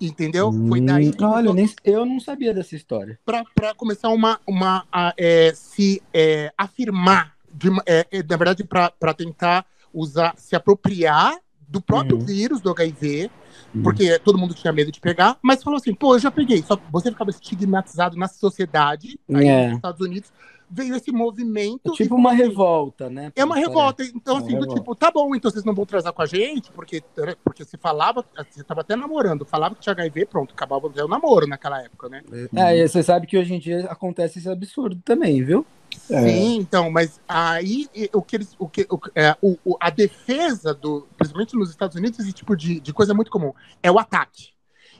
Entendeu? 0.00 0.48
Hum, 0.48 0.68
Foi 0.68 0.80
daí 0.80 1.12
que 1.12 1.24
olha, 1.24 1.52
nem, 1.52 1.68
eu 1.84 2.04
não 2.04 2.18
sabia 2.18 2.52
dessa 2.52 2.74
história. 2.74 3.18
Para 3.24 3.74
começar 3.76 4.08
uma, 4.08 4.40
uma 4.46 4.84
a, 4.90 5.14
é, 5.16 5.52
se 5.54 6.02
é, 6.12 6.52
afirmar, 6.58 7.36
de, 7.52 7.68
é, 7.86 8.06
é 8.10 8.22
na 8.22 8.36
verdade, 8.36 8.64
para 8.64 9.14
tentar 9.14 9.64
usar, 9.92 10.34
se 10.36 10.56
apropriar 10.56 11.38
do 11.68 11.80
próprio 11.80 12.18
uhum. 12.18 12.24
vírus 12.24 12.60
do 12.60 12.70
HIV 12.70 13.30
Uhum. 13.74 13.82
porque 13.82 14.18
todo 14.20 14.38
mundo 14.38 14.54
tinha 14.54 14.72
medo 14.72 14.92
de 14.92 15.00
pegar, 15.00 15.36
mas 15.42 15.62
falou 15.62 15.78
assim, 15.78 15.92
pô, 15.92 16.14
eu 16.14 16.20
já 16.20 16.30
peguei, 16.30 16.62
só 16.62 16.78
você 16.90 17.10
ficava 17.10 17.30
estigmatizado 17.30 18.16
na 18.16 18.28
sociedade, 18.28 19.18
aí 19.32 19.48
é. 19.48 19.66
nos 19.66 19.76
Estados 19.76 20.00
Unidos, 20.00 20.32
veio 20.70 20.94
esse 20.94 21.12
movimento. 21.12 21.92
É 21.92 21.96
tipo 21.96 22.14
uma 22.14 22.32
assim, 22.32 22.42
revolta, 22.42 23.10
né? 23.10 23.32
É 23.34 23.44
uma 23.44 23.56
revolta. 23.56 24.02
Então, 24.02 24.36
é 24.36 24.38
assim, 24.38 24.48
do 24.50 24.60
revolta. 24.60 24.74
tipo, 24.74 24.94
tá 24.94 25.10
bom, 25.10 25.34
então 25.34 25.50
vocês 25.50 25.64
não 25.64 25.74
vão 25.74 25.86
transar 25.86 26.12
com 26.12 26.22
a 26.22 26.26
gente, 26.26 26.70
porque, 26.72 27.02
porque 27.42 27.64
você 27.64 27.76
falava, 27.76 28.24
você 28.50 28.62
tava 28.64 28.80
até 28.82 28.96
namorando, 28.96 29.44
falava 29.44 29.74
que 29.74 29.80
tinha 29.80 29.92
HIV, 29.92 30.26
pronto, 30.26 30.54
acabava 30.54 30.86
o 30.86 31.08
namoro 31.08 31.46
naquela 31.46 31.82
época, 31.82 32.08
né? 32.08 32.22
É, 32.54 32.78
e 32.78 32.88
você 32.88 33.02
sabe 33.02 33.26
que 33.26 33.38
hoje 33.38 33.54
em 33.54 33.58
dia 33.58 33.86
acontece 33.86 34.38
esse 34.38 34.48
absurdo 34.48 35.00
também, 35.04 35.42
viu? 35.42 35.66
É. 36.10 36.20
Sim, 36.20 36.56
então, 36.56 36.90
mas 36.90 37.20
aí 37.28 37.88
o 38.12 38.20
que 38.20 38.36
eles, 38.36 38.54
o 38.58 38.68
que, 38.68 38.86
o, 38.90 38.98
é, 39.14 39.36
o, 39.40 39.76
a 39.80 39.90
defesa 39.90 40.74
do, 40.74 41.06
principalmente 41.16 41.56
nos 41.56 41.70
Estados 41.70 41.96
Unidos, 41.96 42.18
esse 42.18 42.32
tipo 42.32 42.56
de, 42.56 42.80
de 42.80 42.92
coisa 42.92 43.12
é 43.12 43.14
muito 43.14 43.30
comum, 43.30 43.52
é 43.82 43.90
o 43.90 43.98
ataque. 43.98 44.53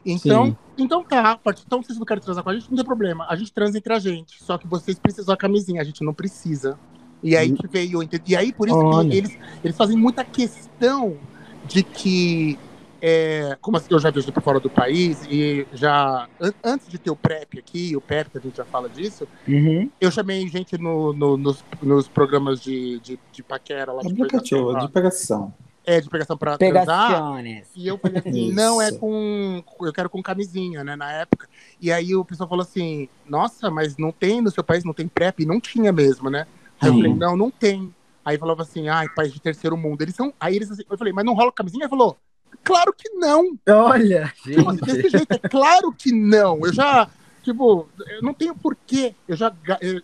Então, 0.05 0.57
então 0.77 1.03
tá, 1.03 1.39
então 1.67 1.83
vocês 1.83 1.99
não 1.99 2.05
querem 2.05 2.23
transar 2.23 2.45
com 2.45 2.51
a 2.51 2.55
gente, 2.55 2.69
não 2.69 2.77
tem 2.77 2.85
problema, 2.85 3.27
a 3.29 3.37
gente 3.37 3.53
transa 3.53 3.79
entre 3.79 3.93
a 3.93 3.99
gente, 3.99 4.43
só 4.43 4.59
que 4.59 4.67
vocês 4.67 4.99
precisam 4.99 5.33
da 5.33 5.37
camisinha, 5.37 5.81
a 5.81 5.85
gente 5.85 6.05
não 6.05 6.13
precisa. 6.13 6.79
E 7.23 7.35
aí 7.35 7.53
que 7.53 7.67
veio, 7.67 8.01
e 8.27 8.37
aí 8.37 8.53
por 8.53 8.69
isso 8.69 8.77
Olha. 8.77 9.09
que 9.09 9.17
eles, 9.17 9.39
eles 9.65 9.77
fazem 9.77 9.97
muita 9.97 10.23
questão 10.25 11.17
de 11.67 11.83
que 11.83 12.59
é, 13.07 13.59
como 13.61 13.77
assim, 13.77 13.89
eu 13.91 13.99
já 13.99 14.11
viajei 14.11 14.33
para 14.33 14.41
fora 14.41 14.59
do 14.59 14.71
país 14.71 15.27
e 15.31 15.67
já 15.75 16.27
an 16.41 16.53
antes 16.65 16.89
de 16.89 16.99
ter 16.99 17.11
o 17.11 17.17
PrEP 17.17 17.59
aqui, 17.59 17.95
o 17.95 18.01
PEP, 18.01 18.31
que 18.31 18.39
a 18.39 18.41
gente 18.41 18.57
já 18.57 18.65
fala 18.65 18.89
disso, 18.89 19.29
uhum. 19.47 19.91
eu 20.01 20.11
chamei 20.11 20.49
gente 20.49 20.79
no, 20.79 21.13
no, 21.13 21.37
nos, 21.37 21.63
nos, 21.83 22.09
programas 22.09 22.61
de, 22.61 22.99
de, 23.01 23.19
de 23.31 23.43
paquera 23.43 23.93
lá 23.93 24.01
de 24.01 24.09
Aplicativo, 24.09 24.79
de 24.79 24.89
pegação. 24.89 25.53
É, 25.87 26.01
de 26.01 26.09
pegação 26.09 26.37
para 26.37 26.57
transar. 26.57 27.43
E 27.77 27.87
eu 27.87 27.99
falei 27.99 28.19
assim, 28.19 28.53
não 28.55 28.81
é 28.81 28.91
com. 28.93 29.63
Eu 29.83 29.93
quero 29.93 30.09
com 30.09 30.23
camisinha, 30.23 30.83
né? 30.83 30.97
Na 30.97 31.13
época. 31.13 31.49
E 31.81 31.93
aí 31.93 32.15
o 32.15 32.25
pessoal 32.25 32.49
falou 32.49 32.63
assim, 32.63 33.09
nossa, 33.29 33.71
mas 33.71 33.97
não 33.97 34.11
tem 34.11 34.41
no 34.41 34.51
seu 34.51 34.65
país, 34.65 34.83
não 34.83 34.95
tem 34.95 35.07
PrEP? 35.07 35.41
E 35.41 35.47
não 35.47 35.61
tinha 35.61 35.93
mesmo, 35.93 36.31
né? 36.31 36.47
Aí 36.81 36.89
eu 36.89 36.95
falei, 36.95 37.15
não, 37.15 37.37
não 37.37 37.51
tem. 37.51 37.95
Aí 38.25 38.39
falava 38.39 38.63
assim, 38.63 38.89
ai, 38.89 39.09
país 39.11 39.33
de 39.33 39.41
terceiro 39.41 39.77
mundo. 39.77 40.01
Eles 40.01 40.15
são. 40.15 40.33
Aí 40.41 40.57
eles 40.57 40.71
assim, 40.71 40.83
eu 40.91 40.97
falei, 40.97 41.13
mas 41.13 41.25
não 41.25 41.35
rola 41.35 41.53
camisinha? 41.53 41.85
Ele 41.85 41.91
falou, 41.91 42.17
Claro 42.63 42.95
que 42.97 43.11
não. 43.11 43.59
Olha, 43.69 44.33
gente. 44.45 44.61
Assim, 44.61 44.77
desse 44.77 45.09
jeito, 45.11 45.33
é 45.33 45.49
claro 45.49 45.93
que 45.93 46.13
não. 46.13 46.65
Eu 46.65 46.73
já, 46.73 47.09
tipo, 47.43 47.89
eu 48.09 48.23
não 48.23 48.33
tenho 48.33 48.55
porquê. 48.55 49.15
Eu 49.27 49.37
já, 49.37 49.55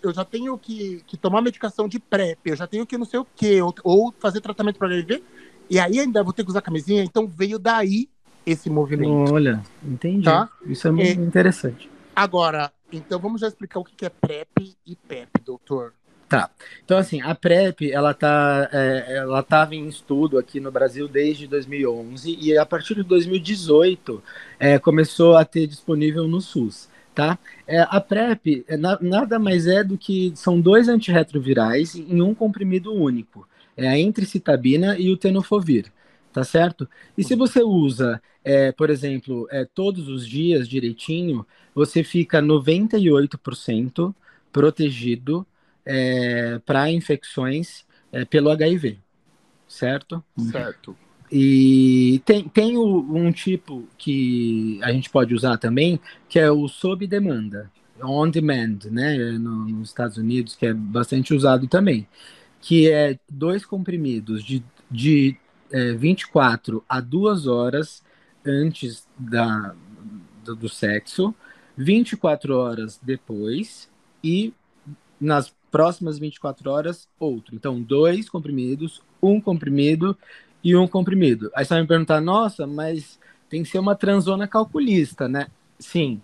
eu 0.02 0.12
já 0.12 0.24
tenho 0.24 0.56
que, 0.58 1.02
que 1.06 1.16
tomar 1.16 1.42
medicação 1.42 1.88
de 1.88 1.98
PrEP, 1.98 2.38
eu 2.46 2.56
já 2.56 2.66
tenho 2.66 2.86
que 2.86 2.98
não 2.98 3.06
sei 3.06 3.20
o 3.20 3.26
quê, 3.36 3.62
ou, 3.62 3.74
ou 3.84 4.14
fazer 4.18 4.40
tratamento 4.40 4.78
para 4.78 4.88
HIV, 4.88 5.22
e 5.70 5.78
aí 5.78 6.00
ainda 6.00 6.22
vou 6.24 6.32
ter 6.32 6.42
que 6.42 6.50
usar 6.50 6.60
camisinha. 6.60 7.04
Então 7.04 7.26
veio 7.26 7.58
daí 7.58 8.08
esse 8.44 8.68
movimento. 8.68 9.32
Olha, 9.32 9.62
entendi. 9.82 10.24
Tá? 10.24 10.48
Isso 10.66 10.88
é 10.88 10.90
muito 10.90 11.20
é, 11.20 11.24
interessante. 11.24 11.88
Agora, 12.14 12.72
então 12.92 13.20
vamos 13.20 13.40
já 13.40 13.48
explicar 13.48 13.78
o 13.78 13.84
que 13.84 14.04
é 14.04 14.08
PrEP 14.08 14.74
e 14.84 14.96
PEP, 14.96 15.30
doutor. 15.44 15.94
Tá. 16.28 16.48
Então, 16.84 16.96
assim, 16.96 17.20
a 17.20 17.34
PrEP, 17.34 17.90
ela 17.90 18.14
tá, 18.14 18.68
é, 18.72 19.16
ela 19.16 19.40
estava 19.40 19.74
em 19.74 19.88
estudo 19.88 20.38
aqui 20.38 20.60
no 20.60 20.70
Brasil 20.70 21.08
desde 21.08 21.48
2011 21.48 22.38
e 22.40 22.56
a 22.56 22.64
partir 22.64 22.94
de 22.94 23.02
2018 23.02 24.22
é, 24.58 24.78
começou 24.78 25.36
a 25.36 25.44
ter 25.44 25.66
disponível 25.66 26.28
no 26.28 26.40
SUS, 26.40 26.88
tá? 27.12 27.36
É, 27.66 27.80
a 27.80 28.00
PrEP 28.00 28.64
é, 28.68 28.76
na, 28.76 28.96
nada 29.00 29.40
mais 29.40 29.66
é 29.66 29.82
do 29.82 29.98
que 29.98 30.32
são 30.36 30.60
dois 30.60 30.88
antirretrovirais 30.88 31.96
em 31.96 32.22
um 32.22 32.32
comprimido 32.32 32.94
único. 32.94 33.48
É 33.80 33.88
a 33.88 33.98
entricitabina 33.98 34.98
e 34.98 35.10
o 35.10 35.16
tenofovir, 35.16 35.90
tá 36.32 36.44
certo? 36.44 36.88
E 37.16 37.24
se 37.24 37.34
você 37.34 37.62
usa, 37.62 38.20
é, 38.44 38.72
por 38.72 38.90
exemplo, 38.90 39.46
é, 39.50 39.64
todos 39.64 40.08
os 40.08 40.26
dias 40.26 40.68
direitinho, 40.68 41.46
você 41.74 42.04
fica 42.04 42.42
98% 42.42 44.14
protegido 44.52 45.46
é, 45.84 46.58
para 46.66 46.90
infecções 46.90 47.86
é, 48.12 48.24
pelo 48.24 48.50
HIV, 48.50 48.98
certo? 49.66 50.22
Certo. 50.50 50.96
E 51.32 52.20
tem, 52.24 52.48
tem 52.48 52.76
um 52.76 53.30
tipo 53.30 53.88
que 53.96 54.80
a 54.82 54.92
gente 54.92 55.08
pode 55.08 55.32
usar 55.32 55.56
também, 55.58 56.00
que 56.28 56.38
é 56.40 56.50
o 56.50 56.66
sob 56.66 57.06
demanda, 57.06 57.70
on 58.02 58.28
demand, 58.28 58.78
né, 58.90 59.16
no, 59.38 59.68
nos 59.68 59.88
Estados 59.90 60.16
Unidos, 60.16 60.56
que 60.56 60.66
é 60.66 60.74
bastante 60.74 61.32
usado 61.32 61.68
também, 61.68 62.06
que 62.60 62.90
é 62.90 63.18
dois 63.28 63.64
comprimidos 63.64 64.44
de, 64.44 64.62
de 64.90 65.36
é, 65.70 65.92
24 65.92 66.84
a 66.88 67.00
2 67.00 67.46
horas 67.46 68.02
antes 68.44 69.06
da, 69.18 69.74
do, 70.44 70.54
do 70.54 70.68
sexo, 70.68 71.34
24 71.76 72.56
horas 72.56 73.00
depois 73.02 73.90
e 74.22 74.52
nas 75.20 75.54
próximas 75.70 76.18
24 76.18 76.70
horas, 76.70 77.08
outro. 77.18 77.54
Então, 77.54 77.80
dois 77.80 78.28
comprimidos, 78.28 79.02
um 79.22 79.40
comprimido 79.40 80.16
e 80.62 80.74
um 80.76 80.86
comprimido. 80.88 81.50
Aí 81.54 81.64
você 81.64 81.74
vai 81.74 81.82
me 81.82 81.88
perguntar, 81.88 82.20
nossa, 82.20 82.66
mas 82.66 83.18
tem 83.48 83.62
que 83.62 83.68
ser 83.68 83.78
uma 83.78 83.94
transona 83.94 84.48
calculista, 84.48 85.28
né? 85.28 85.46
Sim. 85.78 86.20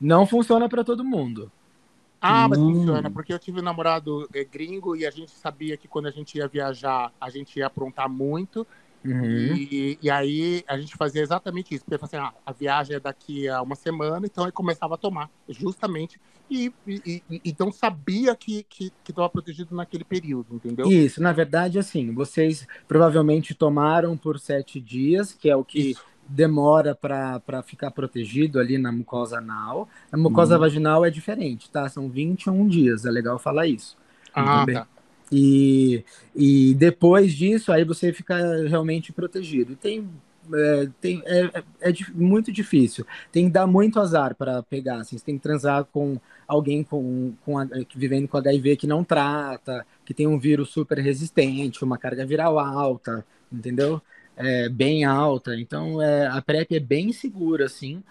Não 0.00 0.26
funciona 0.26 0.68
para 0.68 0.84
todo 0.84 1.04
mundo. 1.04 1.50
Ah, 2.20 2.48
mas 2.48 2.58
Hum. 2.58 2.64
funciona, 2.64 3.10
porque 3.10 3.32
eu 3.32 3.38
tive 3.38 3.60
um 3.60 3.62
namorado 3.62 4.28
é, 4.34 4.44
gringo 4.44 4.96
e 4.96 5.06
a 5.06 5.10
gente 5.10 5.30
sabia 5.32 5.76
que 5.76 5.86
quando 5.88 6.06
a 6.06 6.10
gente 6.10 6.36
ia 6.36 6.48
viajar, 6.48 7.12
a 7.20 7.30
gente 7.30 7.56
ia 7.58 7.66
aprontar 7.66 8.08
muito. 8.08 8.66
Uhum. 9.04 9.60
E, 9.60 9.98
e 10.00 10.10
aí 10.10 10.64
a 10.68 10.78
gente 10.78 10.96
fazia 10.96 11.22
exatamente 11.22 11.74
isso. 11.74 11.84
Porque 11.84 12.04
assim, 12.04 12.16
ah, 12.16 12.32
a 12.46 12.52
viagem 12.52 12.96
é 12.96 13.00
daqui 13.00 13.48
a 13.48 13.62
uma 13.62 13.74
semana, 13.76 14.26
então 14.26 14.46
eu 14.46 14.52
começava 14.52 14.94
a 14.94 14.98
tomar, 14.98 15.30
justamente. 15.48 16.20
E, 16.50 16.72
e- 16.86 17.24
e- 17.28 17.40
então 17.44 17.70
sabia 17.72 18.34
que 18.36 18.64
que 18.64 18.92
estava 19.08 19.28
protegido 19.28 19.74
naquele 19.74 20.04
período, 20.04 20.54
entendeu? 20.56 20.90
Isso, 20.90 21.20
na 21.22 21.32
verdade, 21.32 21.78
assim, 21.78 22.12
vocês 22.14 22.66
provavelmente 22.86 23.54
tomaram 23.54 24.16
por 24.16 24.38
sete 24.38 24.80
dias, 24.80 25.32
que 25.32 25.48
é 25.50 25.56
o 25.56 25.64
que 25.64 25.90
Isso. 25.90 26.02
Demora 26.28 26.94
para 26.94 27.62
ficar 27.64 27.90
protegido 27.90 28.58
ali 28.60 28.78
na 28.78 28.92
mucosa 28.92 29.38
anal. 29.38 29.88
A 30.12 30.16
mucosa 30.16 30.54
Uhum. 30.54 30.60
vaginal 30.60 31.04
é 31.04 31.10
diferente, 31.10 31.70
tá? 31.70 31.88
São 31.88 32.08
21 32.10 32.66
dias, 32.68 33.04
é 33.06 33.10
legal 33.10 33.38
falar 33.38 33.66
isso. 33.66 33.96
Ah, 34.32 34.66
também. 34.66 34.72
tá. 34.72 34.88
E, 35.30 36.04
e 36.34 36.74
depois 36.74 37.32
disso, 37.34 37.70
aí 37.72 37.84
você 37.84 38.12
fica 38.12 38.36
realmente 38.66 39.12
protegido. 39.12 39.76
Tem, 39.76 40.08
é, 40.52 40.88
tem, 41.00 41.22
é, 41.26 41.40
é- 41.82 41.90
é 41.90 41.92
muito 42.14 42.50
difícil. 42.50 43.04
Tem 43.30 43.44
que 43.46 43.50
dar 43.52 43.66
muito 43.66 44.00
azar 44.00 44.34
para 44.34 44.62
pegar. 44.62 45.00
Assim, 45.00 45.18
você 45.18 45.24
tem 45.24 45.36
que 45.36 45.42
transar 45.42 45.84
com 45.84 46.18
alguém 46.46 46.82
com, 46.82 47.34
com, 47.44 47.58
a- 47.58 47.66
vivendo 47.94 48.26
com 48.28 48.38
HIV 48.38 48.76
que 48.76 48.86
não 48.86 49.04
trata, 49.04 49.86
que 50.04 50.14
tem 50.14 50.26
um 50.26 50.38
vírus 50.38 50.70
super 50.70 50.98
resistente, 50.98 51.84
uma 51.84 51.98
carga 51.98 52.24
viral 52.24 52.58
alta, 52.58 53.24
entendeu? 53.52 54.00
É, 54.38 54.68
bem 54.68 55.04
alta. 55.04 55.56
Então, 55.58 56.00
é, 56.02 56.28
a 56.28 56.40
PrEP 56.42 56.76
é 56.76 56.80
bem 56.80 57.12
segura, 57.12 57.66
assim, 57.66 58.04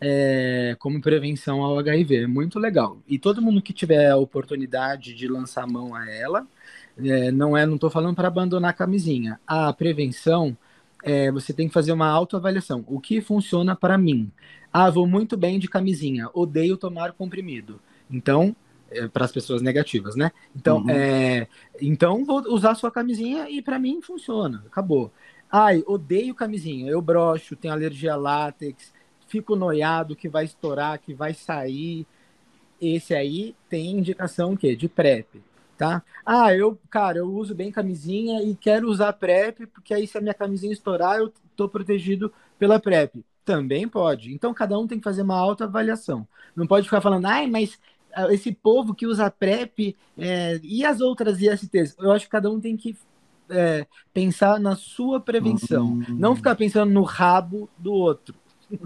é, 0.00 0.76
como 0.78 1.00
prevenção 1.00 1.62
ao 1.62 1.78
HIV. 1.78 2.24
É 2.24 2.26
muito 2.28 2.58
legal. 2.60 2.98
E 3.08 3.18
todo 3.18 3.42
mundo 3.42 3.62
que 3.62 3.72
tiver 3.72 4.10
a 4.10 4.16
oportunidade 4.16 5.14
de 5.14 5.28
lançar 5.28 5.64
a 5.64 5.66
mão 5.68 5.94
a 5.94 6.08
ela, 6.10 6.46
é, 6.98 7.32
não 7.32 7.56
é, 7.56 7.66
não 7.66 7.76
estou 7.76 7.90
falando 7.90 8.16
para 8.16 8.28
abandonar 8.28 8.70
a 8.70 8.74
camisinha. 8.74 9.40
A 9.46 9.72
prevenção, 9.72 10.56
é, 11.04 11.30
você 11.32 11.52
tem 11.52 11.68
que 11.68 11.74
fazer 11.74 11.92
uma 11.92 12.08
autoavaliação. 12.08 12.84
O 12.88 13.00
que 13.00 13.20
funciona 13.20 13.76
para 13.76 13.98
mim? 13.98 14.30
Ah, 14.72 14.90
vou 14.90 15.06
muito 15.06 15.36
bem 15.36 15.58
de 15.58 15.68
camisinha, 15.68 16.28
odeio 16.34 16.76
tomar 16.76 17.12
comprimido. 17.12 17.80
Então, 18.10 18.56
para 19.12 19.24
as 19.24 19.32
pessoas 19.32 19.62
negativas, 19.62 20.14
né? 20.16 20.32
Então, 20.54 20.78
Uhum. 20.78 20.90
é, 20.90 21.48
então 21.80 22.24
vou 22.24 22.42
usar 22.52 22.74
sua 22.74 22.90
camisinha 22.90 23.48
e 23.48 23.62
para 23.62 23.78
mim 23.78 24.02
funciona. 24.02 24.62
Acabou. 24.66 25.12
Ai, 25.52 25.82
odeio 25.86 26.34
camisinha. 26.34 26.90
Eu 26.90 27.02
broxo, 27.02 27.56
tenho 27.56 27.74
alergia 27.74 28.14
a 28.14 28.16
látex, 28.16 28.92
fico 29.28 29.54
noiado 29.56 30.16
que 30.16 30.28
vai 30.28 30.44
estourar, 30.44 30.98
que 31.00 31.12
vai 31.14 31.34
sair. 31.34 32.06
Esse 32.80 33.14
aí 33.14 33.56
tem 33.68 33.98
indicação 33.98 34.54
o 34.54 34.58
quê? 34.58 34.76
De 34.76 34.88
PrEP, 34.88 35.42
tá? 35.78 36.02
Ah, 36.26 36.54
eu, 36.54 36.78
cara, 36.90 37.18
eu 37.18 37.32
uso 37.32 37.54
bem 37.54 37.72
camisinha 37.72 38.42
e 38.42 38.54
quero 38.56 38.88
usar 38.90 39.12
PrEP, 39.14 39.66
porque 39.68 39.94
aí 39.94 40.06
se 40.06 40.18
a 40.18 40.20
minha 40.20 40.34
camisinha 40.34 40.72
estourar, 40.72 41.18
eu 41.18 41.32
tô 41.56 41.68
protegido 41.68 42.32
pela 42.58 42.80
PrEP. 42.80 43.24
Também 43.44 43.88
pode. 43.88 44.32
Então 44.34 44.54
cada 44.54 44.78
um 44.78 44.86
tem 44.86 44.98
que 44.98 45.04
fazer 45.04 45.22
uma 45.22 45.38
autoavaliação. 45.38 46.26
Não 46.56 46.66
pode 46.66 46.86
ficar 46.86 47.00
falando, 47.00 47.26
ai, 47.26 47.46
mas 47.48 47.78
ah, 48.14 48.32
esse 48.32 48.52
povo 48.52 48.94
que 48.94 49.06
usa 49.06 49.30
PrEP 49.30 49.96
é, 50.18 50.60
e 50.62 50.84
as 50.84 51.00
outras 51.00 51.40
ISTs. 51.40 51.96
Eu 51.98 52.12
acho 52.12 52.26
que 52.26 52.30
cada 52.30 52.50
um 52.50 52.60
tem 52.60 52.76
que 52.76 52.96
é, 53.52 53.86
pensar 54.12 54.58
na 54.58 54.74
sua 54.74 55.20
prevenção. 55.20 55.84
Uhum. 55.86 56.04
Não 56.10 56.34
ficar 56.34 56.54
pensando 56.56 56.90
no 56.92 57.02
rabo 57.02 57.68
do 57.78 57.92
outro. 57.92 58.34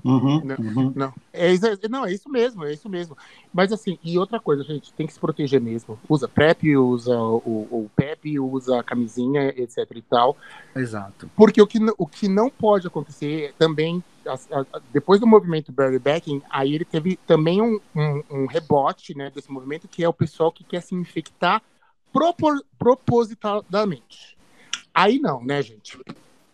Uhum, 0.05 0.43
Não. 0.45 0.57
uhum. 0.59 0.93
Não, 0.97 1.15
é 1.33 1.53
isso, 1.53 1.65
é- 1.65 1.89
não, 1.89 2.05
é 2.05 2.13
isso 2.13 2.29
mesmo, 2.29 2.65
é 2.65 2.73
isso 2.73 2.89
mesmo. 2.89 3.17
Mas 3.55 3.73
assim, 3.73 3.97
e 4.03 4.19
outra 4.19 4.41
coisa, 4.41 4.65
gente, 4.65 4.93
tem 4.93 5.07
que 5.07 5.13
se 5.13 5.21
proteger 5.21 5.61
mesmo. 5.61 5.97
Usa 6.09 6.27
PrEP, 6.27 6.77
usa 6.77 7.17
o, 7.17 7.69
o 7.71 7.91
PEP, 7.95 8.37
usa 8.41 8.81
a 8.81 8.83
camisinha, 8.83 9.49
etc 9.57 9.87
e 9.95 10.03
tal. 10.03 10.37
Exato. 10.75 11.31
Porque 11.37 11.63
o 11.63 11.67
que, 11.69 11.79
o 11.97 12.05
que 12.05 12.27
não 12.27 12.51
pode 12.51 12.89
acontecer 12.89 13.55
também, 13.59 14.03
as- 14.27 14.51
a- 14.51 14.67
a- 14.73 14.81
depois 14.93 15.21
do 15.21 15.27
movimento 15.27 15.71
Barry 15.71 16.01
Backing, 16.01 16.43
aí 16.51 16.75
ele 16.75 16.85
teve 16.85 17.17
também 17.25 17.63
um, 17.63 17.79
um- 17.95 18.23
um 18.29 18.47
rebote 18.47 19.17
né, 19.17 19.31
desse 19.33 19.53
movimento, 19.53 19.87
que 19.87 20.03
é 20.03 20.09
o 20.09 20.13
pessoal 20.13 20.51
que 20.51 20.65
quer 20.65 20.81
se 20.83 20.97
infectar 20.97 21.63
propor- 22.13 22.65
propositadamente. 22.77 24.36
Aí 24.97 25.19
não, 25.19 25.45
né, 25.45 25.63
gente? 25.63 25.99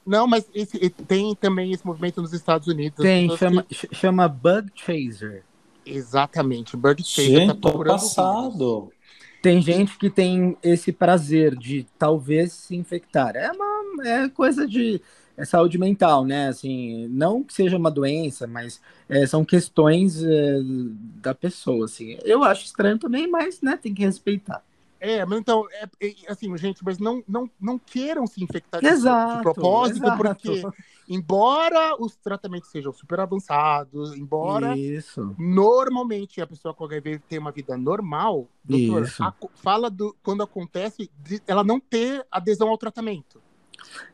Não, 0.04 0.26
mas 0.26 0.44
esse- 0.52 0.90
tem 0.90 1.34
também 1.36 1.72
esse 1.72 1.86
movimento 1.86 2.20
nos 2.20 2.32
Estados 2.32 2.66
Unidos. 2.66 2.98
Tem, 2.98 3.30
chama, 3.30 3.62
que- 3.62 3.74
ch- 3.74 3.86
chama 3.92 4.26
Bug 4.28 4.68
Chaser. 4.74 5.44
Exatamente, 5.86 6.76
Bug 6.76 7.02
Chaser 7.04 7.46
Gente, 7.46 7.60
tá 7.60 7.78
passado. 7.78 8.92
Tem 9.40 9.60
gente 9.60 9.96
que 9.96 10.10
tem 10.10 10.56
esse 10.62 10.92
prazer 10.92 11.56
de 11.56 11.84
talvez 11.98 12.52
se 12.52 12.76
infectar. 12.76 13.34
É 13.36 13.50
uma 13.52 14.06
é 14.06 14.28
coisa 14.28 14.66
de 14.66 15.00
é 15.36 15.44
saúde 15.44 15.78
mental, 15.78 16.24
né? 16.24 16.48
Assim, 16.48 17.06
não 17.08 17.42
que 17.42 17.54
seja 17.54 17.76
uma 17.76 17.90
doença, 17.90 18.46
mas 18.46 18.80
é, 19.08 19.26
são 19.26 19.44
questões 19.44 20.22
é, 20.22 20.58
da 21.22 21.34
pessoa, 21.34 21.84
assim. 21.86 22.18
Eu 22.24 22.42
acho 22.44 22.64
estranho 22.64 22.98
também, 22.98 23.26
mas 23.28 23.60
né, 23.60 23.76
tem 23.76 23.94
que 23.94 24.02
respeitar. 24.02 24.62
É, 25.04 25.26
mas 25.26 25.40
então, 25.40 25.66
é, 25.72 25.88
é, 26.00 26.14
assim, 26.28 26.56
gente, 26.56 26.84
mas 26.84 27.00
não, 27.00 27.24
não, 27.26 27.50
não 27.60 27.76
queiram 27.76 28.24
se 28.24 28.40
infectar 28.40 28.80
de, 28.80 28.86
Exato. 28.86 29.38
de 29.38 29.42
propósito, 29.42 30.04
exato. 30.06 30.16
porque 30.16 30.62
embora 31.08 32.00
os 32.00 32.14
tratamentos 32.14 32.70
sejam 32.70 32.92
super 32.92 33.18
avançados, 33.18 34.14
embora 34.14 34.78
Isso. 34.78 35.34
normalmente 35.36 36.40
a 36.40 36.46
pessoa 36.46 36.72
com 36.72 36.84
HIV 36.84 37.18
tenha 37.28 37.40
uma 37.40 37.50
vida 37.50 37.76
normal, 37.76 38.46
doutor, 38.62 39.10
a- 39.18 39.34
fala 39.56 39.90
do 39.90 40.16
quando 40.22 40.44
acontece 40.44 41.10
de 41.18 41.42
ela 41.48 41.64
não 41.64 41.80
ter 41.80 42.24
adesão 42.30 42.68
ao 42.68 42.78
tratamento. 42.78 43.42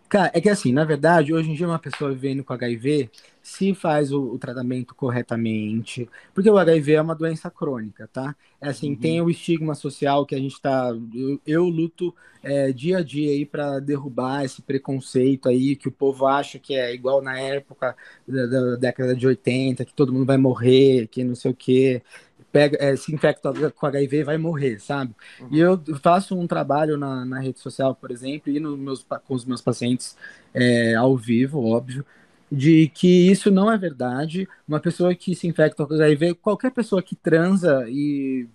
Cara, 0.09 0.31
é 0.33 0.41
que 0.41 0.49
assim, 0.49 0.73
na 0.73 0.85
verdade, 0.87 1.35
hoje 1.35 1.51
em 1.51 1.55
dia 1.55 1.67
uma 1.67 1.79
pessoa 1.79 2.11
vivendo 2.13 2.43
com 2.43 2.55
HIV, 2.55 3.11
se 3.49 3.75
faz 3.75 4.13
o, 4.13 4.23
o 4.35 4.39
tratamento 4.39 4.95
corretamente, 4.95 6.09
porque 6.35 6.51
o 6.51 6.59
HIV 6.59 6.93
é 6.95 7.03
uma 7.03 7.15
doença 7.15 7.51
crônica, 7.51 8.09
tá? 8.13 8.35
É 8.61 8.69
assim, 8.69 8.95
Uhum. 8.95 8.97
tem 8.97 9.21
o 9.21 9.31
estigma 9.31 9.75
social 9.75 10.27
que 10.27 10.35
a 10.35 10.39
gente 10.39 10.61
tá. 10.61 10.91
Eu, 11.15 11.41
eu 11.47 11.65
luto 11.65 12.15
é, 12.43 12.73
dia 12.73 12.99
a 12.99 13.03
dia 13.03 13.31
aí 13.33 13.47
para 13.47 13.81
derrubar 13.81 14.45
esse 14.45 14.63
preconceito 14.63 15.49
aí 15.49 15.77
que 15.77 15.89
o 15.89 15.93
povo 15.93 16.27
acha 16.27 16.59
que 16.59 16.75
é 16.75 16.93
igual 16.95 17.23
na 17.23 17.39
época 17.39 17.97
da, 18.27 18.47
da 18.47 18.77
década 18.77 19.15
de 19.15 19.27
80, 19.27 19.85
que 19.85 19.95
todo 19.95 20.13
mundo 20.13 20.27
vai 20.27 20.37
morrer, 20.37 21.07
que 21.09 21.25
não 21.25 21.35
sei 21.35 21.51
o 21.51 21.55
quê. 21.55 22.03
Pega, 22.51 22.79
é, 22.81 22.97
se 22.97 23.15
infecta 23.15 23.53
com 23.73 23.87
HIV 23.87 24.25
vai 24.25 24.39
morrer, 24.39 24.79
sabe? 24.81 25.15
Uhum. 25.39 25.51
E 25.51 25.59
eu 25.59 25.79
faço 26.03 26.35
um 26.39 26.47
trabalho 26.47 26.97
na, 26.97 27.25
na 27.25 27.41
rede 27.41 27.59
social, 27.61 27.95
por 27.95 28.11
exemplo, 28.11 28.51
e 28.51 28.59
nos 28.59 28.79
meus, 28.79 29.03
com 29.27 29.35
os 29.35 29.45
meus 29.45 29.61
pacientes 29.61 30.17
é, 30.55 30.95
ao 30.95 31.17
vivo, 31.17 31.63
óbvio, 31.63 32.05
de 32.51 32.89
que 32.89 33.31
isso 33.31 33.51
não 33.51 33.71
é 33.71 33.77
verdade. 33.79 34.49
Uma 34.67 34.81
pessoa 34.81 35.15
que 35.15 35.35
se 35.35 35.47
infecta 35.47 35.87
com 35.87 35.95
HIV, 35.95 36.35
qualquer 36.35 36.71
pessoa 36.73 37.03
que 37.03 37.15
transa 37.17 37.87
e 37.89 38.49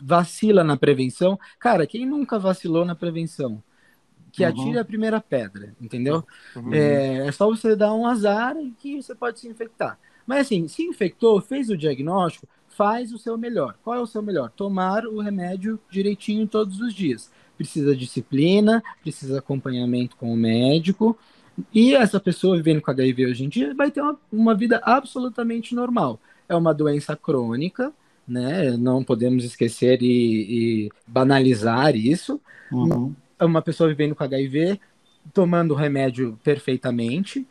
vacila 0.00 0.64
na 0.64 0.76
prevenção, 0.76 1.38
cara, 1.58 1.86
quem 1.86 2.06
nunca 2.06 2.38
vacilou 2.38 2.84
na 2.84 2.94
prevenção? 2.94 3.62
Que 4.32 4.44
Uhum. 4.44 4.50
atire 4.50 4.78
a 4.78 4.84
primeira 4.84 5.20
pedra, 5.20 5.74
entendeu? 5.80 6.24
Uhum. 6.54 6.74
É, 6.74 7.28
é 7.28 7.32
só 7.32 7.46
você 7.48 7.76
dar 7.76 7.94
um 7.94 8.06
azar 8.06 8.56
e 8.56 8.72
que 8.72 9.00
você 9.02 9.14
pode 9.14 9.38
se 9.40 9.48
infectar. 9.48 9.98
Mas 10.26 10.46
assim, 10.46 10.66
se 10.68 10.82
infectou, 10.82 11.40
fez 11.40 11.70
o 11.70 11.76
diagnóstico, 11.76 12.48
faz 12.68 13.12
o 13.12 13.18
seu 13.18 13.38
melhor. 13.38 13.76
Qual 13.82 13.96
é 13.96 14.00
o 14.00 14.06
seu 14.06 14.22
melhor? 14.22 14.50
Tomar 14.50 15.06
o 15.06 15.20
remédio 15.20 15.78
direitinho 15.90 16.48
todos 16.48 16.80
os 16.80 16.92
dias. 16.94 17.30
Precisa 17.56 17.94
disciplina, 17.94 18.82
precisa 19.02 19.38
acompanhamento 19.38 20.16
com 20.16 20.32
o 20.32 20.36
médico. 20.36 21.16
E 21.72 21.94
essa 21.94 22.18
pessoa 22.18 22.56
vivendo 22.56 22.80
com 22.82 22.90
HIV 22.90 23.26
hoje 23.26 23.44
em 23.44 23.48
dia 23.48 23.74
vai 23.74 23.90
ter 23.90 24.00
uma, 24.00 24.18
uma 24.32 24.54
vida 24.54 24.80
absolutamente 24.84 25.74
normal. 25.74 26.18
É 26.48 26.54
uma 26.56 26.74
doença 26.74 27.16
crônica, 27.16 27.92
né? 28.26 28.76
Não 28.76 29.04
podemos 29.04 29.44
esquecer 29.44 30.02
e, 30.02 30.86
e 30.86 30.90
banalizar 31.06 31.94
isso 31.96 32.40
Uhum. 32.72 33.14
é 33.38 33.44
uma 33.44 33.62
pessoa 33.62 33.88
vivendo 33.88 34.14
com 34.16 34.24
HIV, 34.24 34.80
tomando 35.32 35.72
o 35.72 35.76
remédio 35.76 36.36
perfeitamente, 36.42 37.46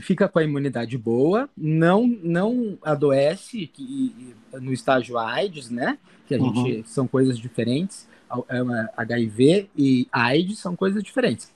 fica 0.00 0.28
com 0.28 0.38
a 0.38 0.44
imunidade 0.44 0.98
boa, 0.98 1.48
não 1.56 2.06
não 2.06 2.78
adoece 2.82 3.66
que- 3.68 4.34
no 4.60 4.72
estágio 4.72 5.18
AIDS, 5.18 5.70
né? 5.70 5.98
Que 6.26 6.34
a 6.34 6.38
gente 6.38 6.82
são 6.88 7.06
coisas 7.06 7.38
diferentes. 7.38 8.08
É 8.48 8.60
HIV 8.96 9.68
e 9.76 10.08
AIDS 10.10 10.58
são 10.58 10.74
coisas 10.74 11.02
diferentes. 11.02 11.54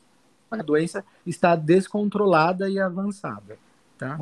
A 0.51 0.57
doença 0.57 1.05
está 1.24 1.55
descontrolada 1.55 2.68
e 2.68 2.78
avançada, 2.80 3.57
tá? 3.96 4.16
Tá. 4.16 4.18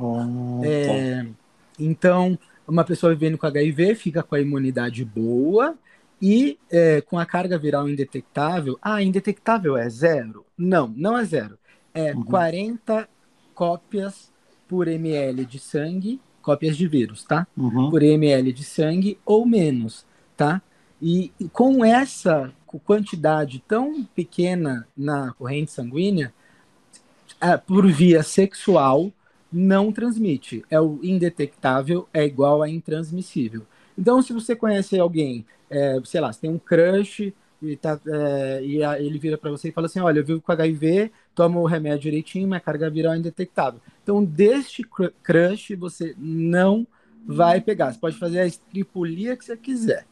É, 0.63 1.27
então, 1.79 2.39
uma 2.67 2.85
pessoa 2.85 3.15
vivendo 3.15 3.39
com 3.39 3.47
HIV 3.47 3.95
fica 3.95 4.23
com 4.23 4.35
a 4.35 4.41
imunidade 4.41 5.05
boa 5.05 5.75
e 6.21 6.59
é, 6.71 7.01
com 7.01 7.19
a 7.19 7.25
carga 7.25 7.57
viral 7.59 7.89
indetectável. 7.89 8.79
Ah, 8.83 9.03
indetectável 9.03 9.77
é 9.77 9.89
zero? 9.89 10.45
Não, 10.57 10.93
não 10.97 11.17
é 11.17 11.25
zero. 11.25 11.59
É 11.95 12.15
Uhum. 12.15 12.25
40 12.25 13.09
cópias 13.55 14.31
por 14.69 14.87
ml 14.87 15.45
de 15.47 15.59
sangue, 15.59 16.21
cópias 16.43 16.77
de 16.77 16.87
vírus, 16.87 17.25
tá? 17.25 17.47
Uhum. 17.57 17.91
Por 17.91 18.03
ml 18.03 18.53
de 18.53 18.65
sangue 18.65 19.19
ou 19.25 19.47
menos, 19.47 20.05
tá? 20.37 20.61
E, 21.01 21.33
e 21.41 21.49
com 21.49 21.85
essa 21.85 22.53
quantidade 22.77 23.63
tão 23.69 24.03
pequena 24.05 24.87
na 24.97 25.33
corrente 25.35 25.71
sanguínea, 25.71 26.35
é, 27.41 27.57
por 27.57 27.87
via 27.87 28.23
sexual, 28.25 29.13
não 29.53 29.93
transmite. 29.93 30.65
É 30.69 30.81
o 30.81 30.99
indetectável, 31.03 32.09
é 32.13 32.25
igual 32.25 32.63
a 32.63 32.69
intransmissível. 32.69 33.65
Então, 33.97 34.21
se 34.21 34.33
você 34.33 34.57
conhece 34.57 34.99
alguém, 34.99 35.47
é, 35.71 35.99
sei 36.05 36.21
lá, 36.21 36.33
você 36.33 36.41
tem 36.41 36.51
um 36.51 36.59
crush 36.59 37.33
e, 37.63 37.77
tá, 37.77 37.99
é, 38.07 38.61
e 38.65 38.83
a, 38.83 39.01
ele 39.01 39.19
vira 39.19 39.39
para 39.39 39.51
você 39.51 39.69
e 39.69 39.73
fala 39.73 39.87
assim: 39.87 40.01
Olha, 40.01 40.21
eu 40.21 40.25
vivo 40.25 40.41
com 40.41 40.53
HIV, 40.53 41.11
tomo 41.35 41.61
o 41.61 41.67
remédio 41.67 42.03
direitinho, 42.03 42.47
minha 42.47 42.61
carga 42.61 42.91
viral 42.91 43.15
é 43.15 43.19
indetectável. 43.19 43.81
Então, 44.03 44.25
deste 44.25 44.85
crush, 45.23 45.75
você 45.75 46.15
não 46.19 46.87
vai 47.27 47.61
pegar. 47.61 47.93
Você 47.93 47.99
pode 47.99 48.17
fazer 48.17 48.41
a 48.41 48.47
estripulia 48.47 49.37
que 49.37 49.45
você 49.45 49.57
quiser. 49.57 50.07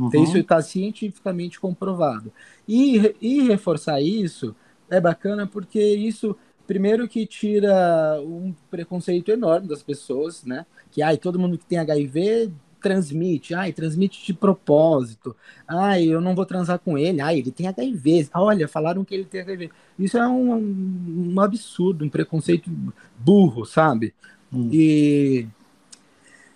Uhum. 0.00 0.24
Isso 0.24 0.38
está 0.38 0.62
cientificamente 0.62 1.60
comprovado. 1.60 2.32
E, 2.66 3.14
e 3.20 3.42
reforçar 3.42 4.00
isso 4.00 4.56
é 4.88 4.98
bacana 4.98 5.46
porque 5.46 5.78
isso, 5.78 6.34
primeiro, 6.66 7.06
que 7.06 7.26
tira 7.26 8.18
um 8.22 8.54
preconceito 8.70 9.30
enorme 9.30 9.68
das 9.68 9.82
pessoas, 9.82 10.42
né? 10.44 10.64
Que 10.90 11.02
ai, 11.02 11.18
todo 11.18 11.38
mundo 11.38 11.58
que 11.58 11.66
tem 11.66 11.78
HIV 11.78 12.50
transmite, 12.80 13.52
ai, 13.52 13.74
transmite 13.74 14.24
de 14.24 14.32
propósito, 14.32 15.36
ai, 15.68 16.04
eu 16.04 16.18
não 16.18 16.34
vou 16.34 16.46
transar 16.46 16.78
com 16.78 16.96
ele, 16.96 17.20
ai, 17.20 17.38
ele 17.38 17.50
tem 17.50 17.68
HIV, 17.68 18.30
olha, 18.32 18.66
falaram 18.66 19.04
que 19.04 19.14
ele 19.14 19.26
tem 19.26 19.42
HIV. 19.42 19.70
Isso 19.98 20.16
é 20.16 20.26
um, 20.26 20.54
um, 20.54 21.32
um 21.34 21.40
absurdo, 21.40 22.06
um 22.06 22.08
preconceito 22.08 22.70
burro, 23.18 23.66
sabe? 23.66 24.14
Hum. 24.50 24.70
E, 24.72 25.46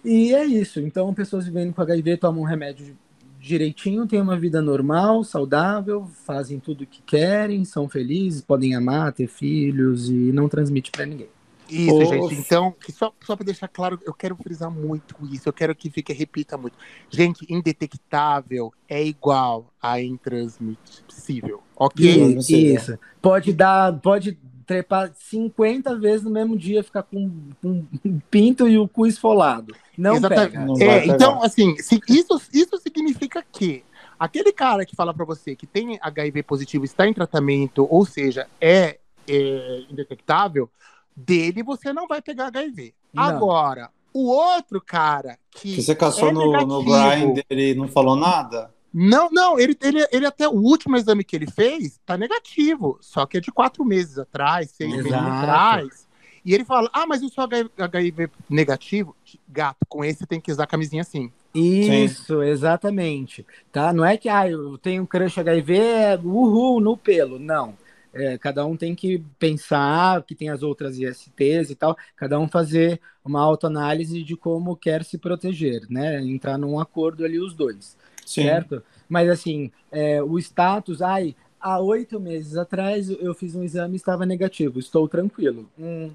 e 0.03 0.35
é 0.35 0.47
isso. 0.47 0.81
Então, 0.81 1.13
pessoas 1.13 1.45
vivendo 1.45 1.75
com 1.75 1.83
HIV 1.83 2.17
tomam 2.17 2.43
um 2.43 2.47
remédio 2.47 2.97
direitinho, 3.45 4.07
têm 4.07 4.21
uma 4.21 4.39
vida 4.39 4.63
normal, 4.63 5.23
saudável, 5.23 6.09
fazem 6.25 6.59
tudo 6.59 6.85
o 6.85 6.87
que 6.87 7.03
querem, 7.03 7.65
são 7.65 7.89
felizes, 7.89 8.41
podem 8.41 8.75
amar, 8.75 9.13
ter 9.13 9.27
filhos 9.27 10.09
e 10.09 10.33
não 10.33 10.49
transmite 10.49 10.91
para 10.91 11.05
ninguém. 11.05 11.29
Isso, 11.69 11.95
oh. 11.95 12.05
gente. 12.05 12.35
Então, 12.35 12.75
só, 12.91 13.13
só 13.25 13.37
para 13.37 13.47
deixar 13.47 13.69
claro, 13.69 13.99
eu 14.05 14.13
quero 14.13 14.37
frisar 14.37 14.71
muito 14.71 15.17
isso. 15.31 15.49
Eu 15.49 15.53
quero 15.53 15.75
que 15.75 15.91
fique, 15.91 16.13
repita 16.13 16.57
muito. 16.57 16.77
Gente, 17.11 17.47
indetectável 17.49 18.73
é 18.89 19.03
igual 19.03 19.67
a 19.81 20.01
intransmissível, 20.01 21.63
ok? 21.77 22.37
Isso. 22.37 22.55
isso. 22.55 22.99
Pode 23.21 23.53
dar, 23.53 23.99
pode 24.01 24.39
trepar 24.67 25.13
50 25.15 25.99
vezes 25.99 26.23
no 26.23 26.31
mesmo 26.31 26.57
dia, 26.57 26.83
ficar 26.83 27.03
com, 27.03 27.31
com 27.61 27.85
um 28.05 28.21
pinto 28.31 28.69
e 28.69 28.79
o 28.79 28.89
cu 28.89 29.07
esfolado. 29.07 29.75
Não 29.97 30.17
Exatamente. 30.17 30.53
pega. 30.53 30.67
Não 30.67 30.77
é, 30.81 31.07
então, 31.07 31.43
assim, 31.43 31.77
se, 31.79 32.01
isso, 32.09 32.41
isso 32.53 32.79
significa 32.79 33.45
que 33.53 33.85
aquele 34.19 34.53
cara 34.53 34.85
que 34.85 34.97
fala 34.97 35.13
para 35.15 35.25
você 35.25 35.55
que 35.55 35.67
tem 35.67 35.99
HIV 36.01 36.43
positivo, 36.43 36.85
está 36.85 37.07
em 37.07 37.15
tratamento, 37.15 37.87
ou 37.91 38.05
seja, 38.05 38.47
é, 38.61 38.99
é 39.29 39.85
indetectável, 39.91 40.69
dele 41.15 41.63
você 41.63 41.93
não 41.93 42.07
vai 42.07 42.21
pegar 42.21 42.47
HIV. 42.47 42.95
Não. 43.13 43.23
Agora, 43.23 43.91
o 44.13 44.29
outro 44.29 44.81
cara 44.81 45.39
que. 45.51 45.75
que 45.75 45.83
você 45.83 45.95
caçou 45.95 46.29
é 46.29 46.33
no, 46.33 46.53
no 46.67 46.85
Grindr 46.85 47.45
e 47.51 47.75
não 47.75 47.89
falou 47.89 48.17
nada? 48.17 48.74
Não, 48.97 49.29
não, 49.29 49.59
ele, 49.59 49.77
ele, 49.83 50.07
ele 50.13 50.25
até 50.25 50.49
o 50.49 50.53
último 50.53 50.97
exame 50.97 51.25
que 51.25 51.35
ele 51.35 51.51
fez 51.51 51.99
tá 52.07 52.17
negativo, 52.17 52.97
só 53.01 53.27
que 53.27 53.39
é 53.39 53.41
de 53.41 53.51
quatro 53.51 53.85
meses 53.85 54.19
atrás, 54.19 54.71
seis 54.71 54.95
Exato. 54.95 55.25
meses 55.25 55.39
atrás. 55.39 56.09
E 56.45 56.55
ele 56.55 56.65
fala: 56.65 56.89
Ah, 56.93 57.05
mas 57.05 57.21
o 57.21 57.29
seu 57.29 57.43
HIV 57.77 58.31
negativo, 58.49 59.17
gato, 59.49 59.79
com 59.89 60.05
esse 60.05 60.25
tem 60.27 60.41
que 60.41 60.53
usar 60.53 60.69
camisinha 60.69 61.03
assim. 61.03 61.33
Isso, 61.53 62.41
Sim. 62.41 62.49
exatamente. 62.49 63.45
Tá? 63.73 63.93
Não 63.93 64.05
é 64.05 64.17
que 64.17 64.29
ah, 64.29 64.49
eu 64.49 64.79
tenho 64.79 65.07
crush 65.07 65.39
HIV, 65.39 65.77
é 65.77 66.17
uhul, 66.23 66.81
no 66.81 66.97
pelo. 66.97 67.39
Não. 67.39 67.77
É, 68.13 68.39
cada 68.39 68.65
um 68.65 68.77
tem 68.77 68.95
que 68.95 69.19
pensar 69.41 70.23
que 70.23 70.37
tem 70.37 70.49
as 70.49 70.63
outras 70.63 70.97
ISTs 70.97 71.71
e 71.71 71.75
tal, 71.75 71.97
cada 72.15 72.39
um 72.39 72.47
fazer 72.47 73.01
uma 73.25 73.41
autoanálise 73.41 74.23
de 74.23 74.37
como 74.37 74.77
quer 74.77 75.03
se 75.03 75.19
proteger, 75.19 75.83
né? 75.91 76.23
Entrar 76.23 76.57
num 76.57 76.79
acordo 76.79 77.25
ali 77.25 77.41
os 77.41 77.55
dois, 77.55 77.97
Sim. 78.25 78.43
certo? 78.45 78.83
Mas 79.09 79.29
assim, 79.29 79.71
é, 79.91 80.23
o 80.23 80.39
status, 80.39 81.03
ai, 81.03 81.37
há 81.61 81.79
oito 81.81 82.21
meses 82.21 82.57
atrás 82.57 83.09
eu 83.09 83.35
fiz 83.35 83.55
um 83.55 83.63
exame 83.63 83.95
e 83.95 83.97
estava 83.97 84.27
negativo, 84.27 84.79
estou 84.79 85.09
tranquilo. 85.09 85.69
Hum, 85.79 86.11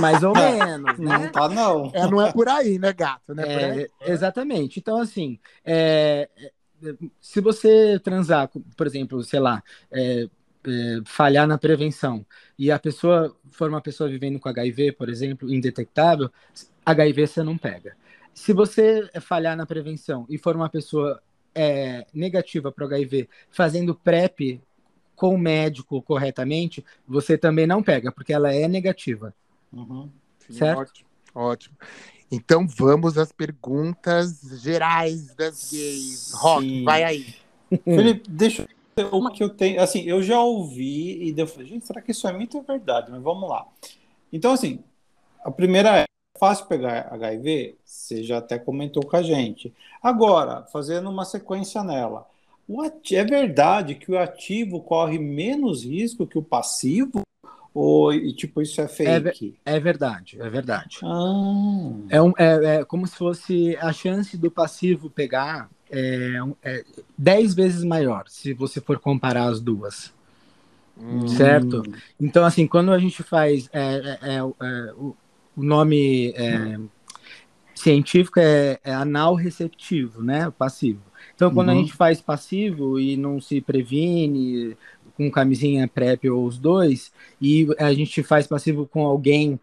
mais 0.00 0.22
ou 0.22 0.32
menos, 0.34 0.98
né? 0.98 1.18
Não 1.18 1.32
tá, 1.32 1.48
não. 1.48 1.90
É, 1.92 2.10
não 2.10 2.20
é 2.22 2.32
por 2.32 2.48
aí, 2.48 2.78
né, 2.78 2.92
gato? 2.92 3.34
Não 3.34 3.42
é, 3.42 3.88
é 4.00 4.12
exatamente. 4.12 4.78
Então, 4.78 4.98
assim, 4.98 5.38
é, 5.64 6.28
se 7.20 7.40
você 7.40 7.98
transar, 7.98 8.50
por 8.76 8.86
exemplo, 8.86 9.22
sei 9.22 9.40
lá, 9.40 9.62
é, 9.90 10.28
é, 10.66 11.00
falhar 11.04 11.46
na 11.46 11.58
prevenção 11.58 12.24
e 12.58 12.70
a 12.70 12.78
pessoa 12.78 13.34
for 13.50 13.68
uma 13.68 13.80
pessoa 13.80 14.08
vivendo 14.08 14.38
com 14.38 14.48
HIV, 14.48 14.92
por 14.92 15.08
exemplo, 15.08 15.52
indetectável, 15.52 16.30
HIV 16.84 17.26
você 17.26 17.42
não 17.42 17.56
pega. 17.56 17.96
Se 18.36 18.52
você 18.52 19.08
falhar 19.22 19.56
na 19.56 19.64
prevenção 19.64 20.26
e 20.28 20.36
for 20.36 20.54
uma 20.54 20.68
pessoa 20.68 21.22
é, 21.54 22.06
negativa 22.12 22.70
para 22.70 22.84
o 22.84 22.86
HIV, 22.86 23.30
fazendo 23.50 23.94
PrEP 23.94 24.60
com 25.16 25.34
o 25.34 25.38
médico 25.38 26.02
corretamente, 26.02 26.84
você 27.08 27.38
também 27.38 27.66
não 27.66 27.82
pega, 27.82 28.12
porque 28.12 28.34
ela 28.34 28.54
é 28.54 28.68
negativa. 28.68 29.34
Uhum. 29.72 30.10
certo? 30.50 30.80
Ótimo, 30.80 31.08
ótimo. 31.34 31.76
Então 32.30 32.68
vamos 32.68 33.16
às 33.16 33.32
perguntas 33.32 34.40
gerais 34.60 35.34
das 35.34 35.70
gays. 35.72 36.32
Rock, 36.34 36.84
vai 36.84 37.04
aí. 37.04 37.34
Felipe, 37.84 38.28
deixa 38.28 38.68
uma 39.12 39.32
que 39.32 39.42
eu 39.42 39.50
tenho, 39.50 39.80
assim, 39.80 40.02
eu 40.02 40.22
já 40.22 40.40
ouvi 40.40 41.30
e 41.30 41.34
eu 41.38 41.46
falei, 41.46 41.66
gente, 41.68 41.86
será 41.86 42.02
que 42.02 42.12
isso 42.12 42.28
é 42.28 42.32
mito 42.32 42.58
ou 42.58 42.62
verdade? 42.62 43.10
Mas 43.10 43.22
vamos 43.22 43.48
lá. 43.48 43.66
Então, 44.32 44.52
assim, 44.52 44.82
a 45.42 45.50
primeira 45.50 46.00
é 46.00 46.04
fácil 46.38 46.66
pegar 46.66 47.08
HIV, 47.12 47.76
você 47.84 48.22
já 48.22 48.38
até 48.38 48.58
comentou 48.58 49.04
com 49.04 49.16
a 49.16 49.22
gente. 49.22 49.72
Agora, 50.02 50.62
fazendo 50.72 51.10
uma 51.10 51.24
sequência 51.24 51.82
nela, 51.82 52.26
é 53.12 53.24
verdade 53.24 53.94
que 53.94 54.10
o 54.10 54.18
ativo 54.18 54.80
corre 54.80 55.18
menos 55.18 55.84
risco 55.84 56.26
que 56.26 56.38
o 56.38 56.42
passivo? 56.42 57.22
Ou, 57.72 58.12
e, 58.12 58.32
tipo, 58.32 58.62
isso 58.62 58.80
é 58.80 58.88
fake? 58.88 59.58
É, 59.64 59.76
é 59.76 59.80
verdade, 59.80 60.38
é 60.40 60.48
verdade. 60.48 60.98
Ah. 61.02 61.92
É, 62.08 62.22
um, 62.22 62.32
é, 62.38 62.76
é 62.76 62.84
como 62.84 63.06
se 63.06 63.16
fosse 63.16 63.76
a 63.76 63.92
chance 63.92 64.36
do 64.36 64.50
passivo 64.50 65.10
pegar 65.10 65.68
é, 65.90 66.38
é 66.62 66.84
10 67.16 67.54
vezes 67.54 67.84
maior, 67.84 68.24
se 68.28 68.52
você 68.52 68.80
for 68.80 68.98
comparar 68.98 69.48
as 69.48 69.60
duas. 69.60 70.12
Hum. 70.98 71.28
Certo? 71.28 71.82
Então, 72.18 72.44
assim, 72.44 72.66
quando 72.66 72.92
a 72.92 72.98
gente 72.98 73.22
faz. 73.22 73.68
É, 73.72 73.80
é, 73.82 74.18
é, 74.22 74.36
é 74.36 74.92
o, 74.94 75.14
o, 75.56 75.62
nome 75.62 76.34
hum. 76.38 76.88
científico 77.74 78.38
é, 78.40 78.78
anal 78.84 79.34
receptivo, 79.34 80.22
né? 80.22 80.52
Passivo. 80.56 81.00
Então, 81.34 81.52
quando 81.52 81.68
uhum. 81.68 81.74
a 81.74 81.78
gente 81.78 81.92
faz 81.92 82.20
passivo 82.20 82.98
e 82.98 83.16
não 83.16 83.40
se 83.40 83.60
previne 83.60 84.76
com 85.16 85.30
camisinha 85.30 85.88
PrEP 85.88 86.28
ou 86.30 86.44
os 86.44 86.58
dois, 86.58 87.12
e 87.40 87.66
a 87.78 87.92
gente 87.92 88.22
faz 88.22 88.46
passivo 88.46 88.86
com 88.86 89.04
alguém 89.06 89.58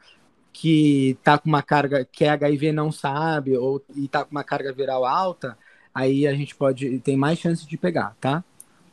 que 0.51 1.17
tá 1.23 1.37
com 1.37 1.49
uma 1.49 1.63
carga 1.63 2.05
que 2.05 2.23
é 2.23 2.29
HIV 2.29 2.71
não 2.71 2.91
sabe 2.91 3.57
ou 3.57 3.83
e 3.95 4.07
tá 4.07 4.23
com 4.23 4.31
uma 4.31 4.43
carga 4.43 4.71
viral 4.71 5.03
alta, 5.03 5.57
aí 5.93 6.27
a 6.27 6.33
gente 6.33 6.55
pode 6.55 6.99
tem 6.99 7.17
mais 7.17 7.39
chance 7.39 7.67
de 7.67 7.75
pegar, 7.75 8.15
tá? 8.21 8.43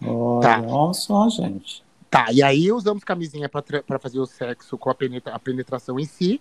Oh, 0.03 0.41
tá. 0.41 0.59
Nossa, 0.63 1.29
gente. 1.29 1.85
Tá, 2.11 2.33
e 2.33 2.43
aí 2.43 2.73
usamos 2.73 3.05
camisinha 3.05 3.49
para 3.49 3.99
fazer 4.01 4.19
o 4.19 4.27
sexo 4.27 4.77
com 4.77 4.91
a, 4.91 4.95
penetra 4.95 5.33
a 5.33 5.39
penetração 5.39 6.01
em 6.01 6.05
si, 6.05 6.41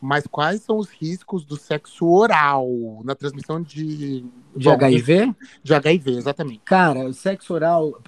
mas 0.00 0.26
quais 0.26 0.62
são 0.62 0.78
os 0.78 0.88
riscos 0.88 1.44
do 1.44 1.56
sexo 1.56 2.06
oral 2.06 2.68
na 3.04 3.14
transmissão 3.14 3.60
de. 3.60 4.24
De 4.56 4.64
bom, 4.64 4.72
HIV? 4.72 5.34
De 5.62 5.74
HIV, 5.74 6.10
exatamente. 6.12 6.60
Cara, 6.64 7.00
o 7.00 7.12
sexo 7.12 7.52
oral, 7.52 8.00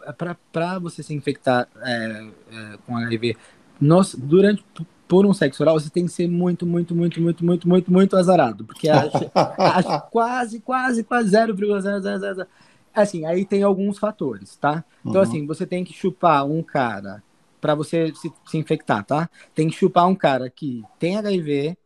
para 0.52 0.78
você 0.78 1.02
se 1.02 1.14
infectar 1.14 1.68
é, 1.82 2.26
é, 2.50 2.78
com 2.86 2.96
HIV, 2.96 3.36
nós, 3.80 4.14
durante 4.14 4.64
por 5.06 5.26
um 5.26 5.34
sexo 5.34 5.62
oral, 5.62 5.78
você 5.78 5.90
tem 5.90 6.06
que 6.06 6.12
ser 6.12 6.26
muito, 6.26 6.64
muito, 6.64 6.94
muito, 6.94 7.20
muito, 7.20 7.44
muito, 7.44 7.68
muito, 7.68 7.92
muito 7.92 8.16
azarado. 8.16 8.64
Porque 8.64 8.88
acha, 8.88 9.30
acha 9.34 10.00
quase, 10.10 10.58
quase, 10.60 11.04
quase 11.04 11.30
0,000. 11.30 12.46
Assim, 12.94 13.26
aí 13.26 13.44
tem 13.44 13.62
alguns 13.62 13.98
fatores, 13.98 14.56
tá? 14.56 14.82
Então, 15.00 15.16
uhum. 15.16 15.28
assim, 15.28 15.46
você 15.46 15.66
tem 15.66 15.84
que 15.84 15.92
chupar 15.92 16.46
um 16.46 16.62
cara 16.62 17.22
para 17.60 17.74
você 17.74 18.12
se, 18.14 18.32
se 18.46 18.56
infectar, 18.58 19.04
tá? 19.04 19.28
Tem 19.54 19.68
que 19.68 19.76
chupar 19.76 20.08
um 20.08 20.14
cara 20.14 20.50
que 20.50 20.82
tem 20.98 21.16
HIV, 21.16 21.76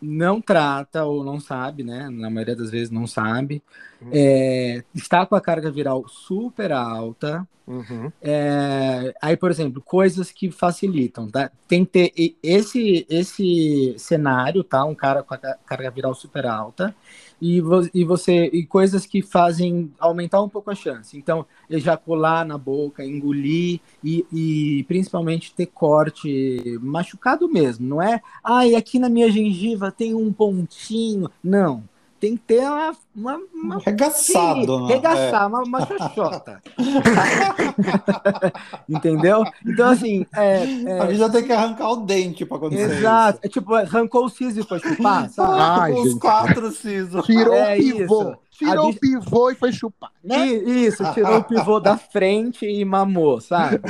não 0.00 0.40
trata 0.40 1.04
ou 1.04 1.24
não 1.24 1.40
sabe, 1.40 1.82
né? 1.82 2.08
Na 2.10 2.30
maioria 2.30 2.56
das 2.56 2.70
vezes 2.70 2.90
não 2.90 3.06
sabe. 3.06 3.62
Uhum. 4.00 4.10
É, 4.12 4.84
está 4.94 5.24
com 5.26 5.34
a 5.34 5.40
carga 5.40 5.70
viral 5.70 6.06
super 6.08 6.72
alta, 6.72 7.46
Uhum. 7.66 8.12
É, 8.22 9.12
aí, 9.20 9.36
por 9.36 9.50
exemplo, 9.50 9.82
coisas 9.82 10.30
que 10.30 10.50
facilitam, 10.52 11.28
tá? 11.28 11.50
Tem 11.66 11.84
que 11.84 11.90
ter 11.90 12.36
esse, 12.42 13.04
esse 13.10 13.94
cenário, 13.98 14.62
tá? 14.62 14.84
Um 14.84 14.94
cara 14.94 15.22
com 15.22 15.34
a 15.34 15.38
ca- 15.38 15.58
carga 15.66 15.90
viral 15.90 16.14
super 16.14 16.46
alta 16.46 16.94
e, 17.40 17.60
vo- 17.60 17.88
e 17.92 18.04
você 18.04 18.46
e 18.52 18.64
coisas 18.66 19.06
que 19.06 19.22
fazem 19.22 19.92
aumentar 19.98 20.42
um 20.42 20.48
pouco 20.48 20.70
a 20.70 20.74
chance. 20.74 21.16
Então, 21.16 21.46
ejacular 21.68 22.44
na 22.46 22.56
boca, 22.58 23.04
engolir 23.04 23.80
e, 24.02 24.24
e 24.32 24.84
principalmente 24.84 25.54
ter 25.54 25.66
corte 25.66 26.78
machucado 26.80 27.48
mesmo. 27.48 27.86
Não 27.86 28.02
é, 28.02 28.20
ai, 28.42 28.74
aqui 28.74 28.98
na 28.98 29.08
minha 29.08 29.30
gengiva 29.30 29.90
tem 29.92 30.14
um 30.14 30.32
pontinho. 30.32 31.30
Não. 31.42 31.84
Tem 32.26 32.36
que 32.36 32.42
ter 32.42 32.60
uma, 32.62 32.92
uma, 33.14 33.40
uma 33.54 33.78
Regaçado, 33.78 34.80
né? 34.80 34.94
Regaçar, 34.94 35.46
uma, 35.46 35.62
uma 35.62 35.86
xoxota. 35.86 36.60
Entendeu? 38.88 39.44
Então, 39.64 39.90
assim, 39.90 40.26
é, 40.34 40.64
É. 40.86 41.00
A 41.00 41.04
é, 41.04 41.08
gente 41.10 41.18
já 41.18 41.30
tem 41.30 41.44
que 41.44 41.52
arrancar 41.52 41.88
o 41.90 41.96
dente 41.98 42.44
pra 42.44 42.56
acontecer 42.56 42.96
exato. 42.98 43.38
É 43.44 43.48
tipo, 43.48 43.72
arrancou 43.74 44.24
o 44.24 44.28
siso 44.28 44.58
e 44.58 44.64
foi 44.64 44.80
chupar, 44.80 45.26
isso. 45.26 45.36
sabe? 45.36 45.60
Ai, 45.60 45.92
Os 45.92 46.10
gente. 46.10 46.18
quatro 46.20 46.72
sisos. 46.72 47.24
Tirou 47.24 47.54
É 47.54 47.74
o 47.74 47.78
pivô. 47.78 48.22
isso. 48.22 48.36
Tirou 48.50 48.78
A 48.78 48.82
o 48.82 48.86
bicha- 48.88 48.98
pivô 49.00 49.50
e 49.50 49.54
foi 49.54 49.72
chupar. 49.72 50.10
Né? 50.24 50.48
E- 50.48 50.86
Isso, 50.86 51.04
tirou 51.12 51.36
o 51.38 51.44
pivô 51.44 51.78
da 51.78 51.96
frente 51.96 52.66
e 52.66 52.84
mamou, 52.84 53.40
sabe? 53.40 53.80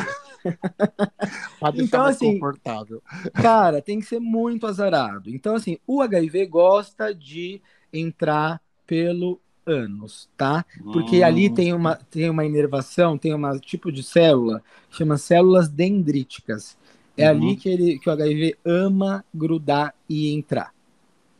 Então, 1.75 2.05
assim, 2.05 2.35
confortável. 2.35 3.03
Cara, 3.35 3.83
tem 3.83 3.99
que 3.99 4.07
ser 4.07 4.21
muito 4.21 4.65
azarado. 4.65 5.29
Então, 5.29 5.57
assim, 5.57 5.77
o 5.85 6.01
HIV 6.01 6.47
gosta 6.47 7.13
de 7.13 7.61
entrar 7.99 8.61
pelo 8.87 9.41
ânus, 9.67 10.29
tá? 10.37 10.65
Porque 10.93 11.23
ali 11.23 11.51
Hum. 11.51 11.55
tem 11.55 11.73
uma, 11.75 11.97
tem 11.97 12.31
uma 12.31 12.45
inervação, 12.45 13.19
tem 13.19 13.35
um 13.35 13.59
tipo 13.59 13.91
de 13.91 14.03
célula 14.03 14.63
que 14.91 14.97
chama 14.99 15.19
células 15.19 15.69
dendríticas. 15.69 16.77
É 17.17 17.25
Uhum. 17.25 17.31
ali 17.31 17.57
que, 17.57 17.69
ele, 17.69 17.99
que 17.99 18.09
o 18.09 18.13
HIV 18.13 18.59
ama 18.65 19.25
grudar 19.35 19.95
e 20.09 20.33
entrar. 20.33 20.73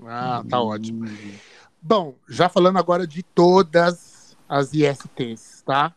Ah, 0.05 0.45
tá 0.49 0.61
Hum. 0.61 0.63
ótimo. 0.63 0.99
Bom, 1.83 2.17
já 2.29 2.49
falando 2.49 2.79
agora 2.79 3.07
de 3.07 3.23
todas 3.23 4.37
as 4.49 4.73
ISTs, 4.75 5.63
tá? 5.65 5.95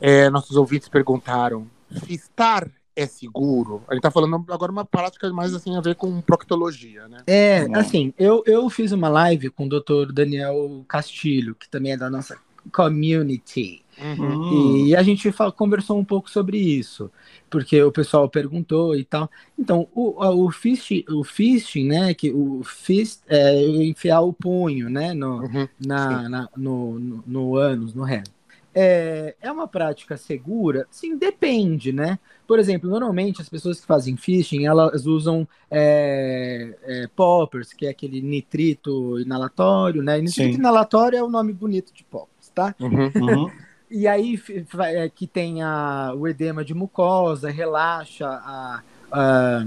É, 0.00 0.30
nossos 0.30 0.56
ouvintes 0.56 0.88
perguntaram: 0.88 1.70
fistar 2.06 2.70
é 2.94 3.06
seguro? 3.06 3.82
A 3.88 3.94
gente 3.94 4.02
tá 4.02 4.10
falando 4.10 4.44
agora 4.50 4.70
uma 4.72 4.84
prática 4.84 5.30
mais 5.32 5.54
assim 5.54 5.76
a 5.76 5.80
ver 5.80 5.94
com 5.94 6.20
proctologia, 6.20 7.08
né? 7.08 7.18
É, 7.26 7.66
Não. 7.68 7.80
assim, 7.80 8.12
eu, 8.18 8.42
eu 8.46 8.68
fiz 8.70 8.92
uma 8.92 9.08
live 9.08 9.50
com 9.50 9.66
o 9.66 9.68
Dr. 9.68 10.12
Daniel 10.12 10.84
Castilho, 10.88 11.54
que 11.54 11.68
também 11.68 11.92
é 11.92 11.96
da 11.96 12.10
nossa 12.10 12.36
community. 12.72 13.82
Uhum. 14.00 14.24
Hum. 14.50 14.86
E 14.86 14.96
a 14.96 15.02
gente 15.02 15.30
conversou 15.56 15.98
um 15.98 16.04
pouco 16.04 16.30
sobre 16.30 16.56
isso, 16.58 17.10
porque 17.50 17.80
o 17.82 17.92
pessoal 17.92 18.28
perguntou 18.28 18.96
e 18.96 19.04
tal. 19.04 19.30
Então, 19.58 19.86
o, 19.94 20.14
o, 20.46 20.50
fist, 20.50 21.04
o 21.10 21.22
fisting, 21.22 21.86
né, 21.88 22.14
que 22.14 22.30
o 22.32 22.62
fist 22.64 23.20
é 23.28 23.62
enfiar 23.84 24.20
o 24.22 24.32
punho, 24.32 24.88
né, 24.88 25.12
no, 25.12 25.42
Uhum. 25.42 25.68
na, 25.84 26.28
na- 26.28 26.48
no, 26.56 26.98
no, 26.98 27.24
no 27.26 27.56
ânus, 27.56 27.94
no 27.94 28.02
reto. 28.02 28.30
É, 28.74 29.34
é 29.40 29.52
uma 29.52 29.68
prática 29.68 30.16
segura? 30.16 30.86
Sim, 30.90 31.16
depende, 31.16 31.92
né? 31.92 32.18
Por 32.46 32.58
exemplo, 32.58 32.88
normalmente 32.88 33.40
as 33.42 33.48
pessoas 33.48 33.80
que 33.80 33.86
fazem 33.86 34.16
fisting, 34.16 34.64
elas 34.64 35.06
usam 35.06 35.46
é, 35.70 36.74
é, 36.82 37.06
poppers, 37.14 37.72
que 37.72 37.86
é 37.86 37.90
aquele 37.90 38.20
nitrito 38.22 39.18
inalatório, 39.20 40.02
né? 40.02 40.18
Nitrito 40.18 40.54
Sim. 40.54 40.58
inalatório 40.58 41.18
é 41.18 41.22
o 41.22 41.28
nome 41.28 41.52
bonito 41.52 41.92
de 41.92 42.02
poppers, 42.04 42.48
tá? 42.54 42.74
Uhum. 42.80 43.10
Uhum. 43.22 43.50
E 43.94 44.08
aí 44.08 44.40
é, 44.86 45.08
que 45.10 45.26
tem 45.26 45.62
a, 45.62 46.14
o 46.16 46.26
edema 46.26 46.64
de 46.64 46.72
mucosa, 46.72 47.50
relaxa 47.50 48.26
a, 48.26 48.82
a- 49.12 49.66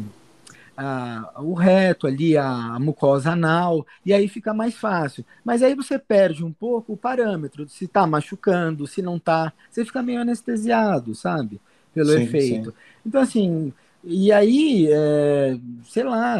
a- 0.77 1.31
o 1.41 1.53
reto 1.53 2.07
ali, 2.07 2.37
a, 2.37 2.77
mucosa 2.79 3.31
anal, 3.31 3.85
e 4.05 4.13
aí 4.13 4.27
fica 4.27 4.53
mais 4.53 4.75
fácil. 4.75 5.25
Mas 5.43 5.63
aí 5.63 5.75
você 5.75 5.97
perde 5.99 6.43
um 6.43 6.51
pouco 6.53 6.93
o 6.93 6.97
parâmetro, 6.97 7.67
se 7.69 7.87
tá 7.87 8.05
machucando, 8.07 8.87
se 8.87 9.01
não 9.01 9.19
tá, 9.19 9.53
você 9.69 9.85
fica 9.85 10.01
meio 10.03 10.21
anestesiado, 10.21 11.15
sabe? 11.15 11.61
Pelo 11.93 12.11
Sim, 12.11 12.13
efeito. 12.13 12.73
Então, 13.05 13.21
assim, 13.21 13.73
e 14.03 14.31
aí, 14.31 14.87
é, 14.91 15.57
sei 15.85 16.03
lá, 16.03 16.37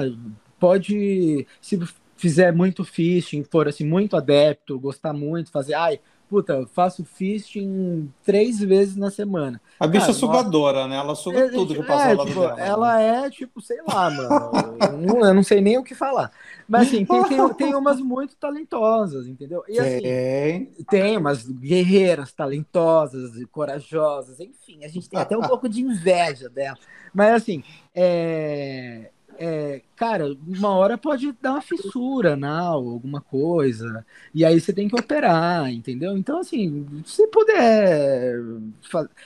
pode, 0.59 1.47
se 1.61 1.79
fizer 2.15 2.51
muito 2.53 2.83
fisting, 2.83 3.43
for 3.43 3.67
assim, 3.67 3.85
muito 3.85 4.15
adepto, 4.15 4.79
gostar 4.79 5.13
muito, 5.13 5.51
fazer, 5.51 5.73
ai, 5.73 5.99
puta, 6.29 6.53
eu 6.53 6.67
faço 6.67 7.03
fisting 7.05 8.11
três 8.23 8.59
vezes 8.59 8.95
na 8.95 9.09
semana. 9.11 9.61
A 9.79 9.87
bicha 9.87 10.07
Cara, 10.07 10.13
sugadora, 10.13 10.87
né? 10.87 10.95
Ela 10.97 11.15
suga 11.15 11.39
É, 11.39 11.49
tudo 11.49 11.73
que 11.73 11.81
é, 11.81 11.83
passa 11.83 12.09
ao 12.09 12.15
lado 12.15 12.27
tipo, 12.27 12.39
dela. 12.41 12.61
Ela 12.61 13.01
é, 13.01 13.29
tipo, 13.29 13.61
sei 13.61 13.77
lá, 13.87 14.09
mano. 14.09 14.51
eu, 14.81 14.97
não, 14.97 15.25
eu 15.27 15.33
não 15.33 15.43
sei 15.43 15.61
nem 15.61 15.77
o 15.77 15.83
que 15.83 15.95
falar. 15.95 16.31
Mas 16.67 16.87
assim, 16.87 17.05
tem, 17.05 17.23
tem, 17.25 17.53
tem 17.53 17.75
umas 17.75 17.99
muito 17.99 18.35
talentosas, 18.37 19.27
entendeu? 19.27 19.63
E 19.67 19.79
assim, 19.79 20.01
Tem. 20.01 20.65
tem 20.89 21.17
umas 21.17 21.47
guerreiras 21.47 22.31
talentosas 22.31 23.35
e 23.35 23.45
corajosas, 23.45 24.39
enfim, 24.39 24.83
a 24.83 24.87
gente 24.87 25.09
tem 25.09 25.19
até 25.19 25.37
um 25.37 25.41
pouco 25.41 25.69
de 25.69 25.81
inveja 25.81 26.49
dela. 26.49 26.77
Mas 27.13 27.33
assim, 27.33 27.63
é, 27.93 29.11
é, 29.37 29.81
cara, 29.95 30.25
uma 30.47 30.69
hora 30.69 30.97
pode 30.97 31.31
dar 31.41 31.51
uma 31.53 31.61
fissura 31.61 32.33
anal, 32.33 32.87
alguma 32.87 33.21
coisa, 33.21 34.05
e 34.33 34.43
aí 34.45 34.59
você 34.59 34.73
tem 34.73 34.87
que 34.87 34.99
operar, 34.99 35.71
entendeu? 35.71 36.17
Então, 36.17 36.39
assim, 36.39 37.03
se 37.05 37.27
puder, 37.27 38.35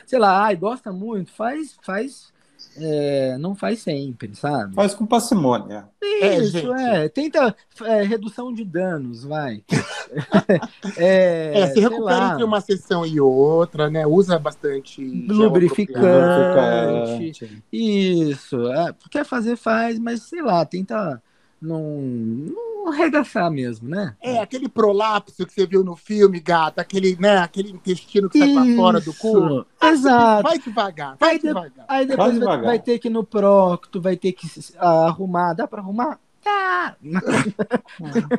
sei 0.05 0.19
lá, 0.19 0.45
ai, 0.45 0.55
gosta 0.55 0.91
muito, 0.91 1.31
faz, 1.31 1.77
faz, 1.81 2.33
é, 2.77 3.37
não 3.37 3.55
faz 3.55 3.81
sempre, 3.81 4.35
sabe? 4.35 4.75
Faz 4.75 4.93
com 4.93 5.05
parcimônia. 5.05 5.87
É, 6.01 6.37
Isso, 6.37 6.51
gente. 6.51 6.71
é. 6.71 7.09
Tenta 7.09 7.55
é, 7.83 8.03
redução 8.03 8.53
de 8.53 8.63
danos, 8.63 9.23
vai. 9.23 9.63
é, 10.97 11.61
É, 11.61 11.67
se 11.67 11.79
recupera 11.79 12.33
entre 12.33 12.43
uma 12.43 12.61
sessão 12.61 13.05
e 13.05 13.19
outra, 13.19 13.89
né? 13.89 14.05
Usa 14.05 14.37
bastante. 14.39 15.03
Lubrificante. 15.27 17.53
Isso. 17.71 18.67
É, 18.71 18.93
quer 19.09 19.25
fazer, 19.25 19.55
faz, 19.55 19.99
mas 19.99 20.23
sei 20.23 20.41
lá, 20.41 20.65
tenta 20.65 21.21
não, 21.61 21.81
não 22.01 22.87
arregaçar 22.91 23.51
mesmo, 23.51 23.87
né? 23.89 24.15
É, 24.21 24.39
aquele 24.39 24.67
prolapso 24.69 25.45
que 25.45 25.53
você 25.53 25.65
viu 25.65 25.83
no 25.83 25.95
filme, 25.95 26.39
gata, 26.39 26.81
aquele, 26.81 27.15
né, 27.19 27.37
aquele 27.37 27.71
intestino 27.71 28.29
que 28.29 28.39
sai 28.39 28.53
pra 28.53 28.75
fora 28.75 28.99
do 29.01 29.13
cu. 29.13 29.65
Exato. 29.83 30.43
Vai 30.43 30.59
devagar, 30.59 31.17
vai 31.19 31.31
Aí 31.31 31.39
de- 31.39 31.47
devagar. 31.47 31.85
Aí 31.87 32.05
depois 32.05 32.29
Vai 32.31 32.39
devagar. 32.39 32.65
vai 32.65 32.79
ter 32.79 32.99
que 32.99 33.07
ir 33.07 33.11
no 33.11 33.23
procto, 33.23 34.01
vai 34.01 34.15
ter 34.15 34.31
que 34.33 34.47
ah, 34.77 35.07
arrumar. 35.07 35.53
Dá 35.53 35.67
pra 35.67 35.81
arrumar? 35.81 36.19
Tá. 36.41 36.95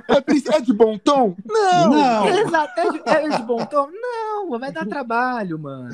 É, 0.08 0.56
é 0.56 0.60
de 0.60 0.72
bom 0.72 0.96
tom? 0.98 1.36
Não! 1.46 1.90
Não. 1.90 2.28
Exato. 2.28 2.80
É 2.80 2.90
de, 2.90 3.02
é 3.04 3.36
de 3.36 3.42
bom 3.42 3.64
tom? 3.66 3.88
Não, 3.92 4.58
vai 4.58 4.72
dar 4.72 4.86
trabalho, 4.86 5.58
mano. 5.58 5.90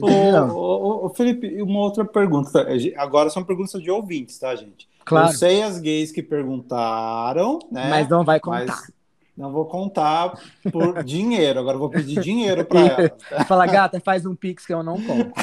Ô, 0.00 0.06
ô, 0.52 1.06
ô, 1.06 1.08
Felipe, 1.10 1.60
uma 1.60 1.80
outra 1.80 2.04
pergunta. 2.04 2.50
tá? 2.52 2.66
Agora 2.96 3.30
são 3.30 3.42
perguntas 3.44 3.82
de 3.82 3.90
ouvintes, 3.90 4.38
tá, 4.38 4.54
gente? 4.54 4.88
Claro. 5.08 5.28
Eu 5.28 5.32
sei 5.32 5.62
as 5.62 5.78
gays 5.80 6.12
que 6.12 6.22
perguntaram, 6.22 7.58
né? 7.72 7.88
Mas 7.90 8.08
não 8.08 8.24
vai 8.24 8.38
contar. 8.38 8.66
mas 8.66 8.92
não 9.36 9.50
vou 9.52 9.64
contar 9.66 10.38
por 10.70 11.02
dinheiro. 11.04 11.60
Agora 11.60 11.76
eu 11.76 11.80
vou 11.80 11.90
pedir 11.90 12.20
dinheiro 12.20 12.64
para 12.64 12.80
elas. 12.80 13.10
Fala, 13.48 13.66
gata, 13.66 14.00
faz 14.00 14.26
um 14.26 14.34
pix 14.34 14.66
que 14.66 14.74
eu 14.74 14.82
não 14.82 15.00
compro. 15.00 15.32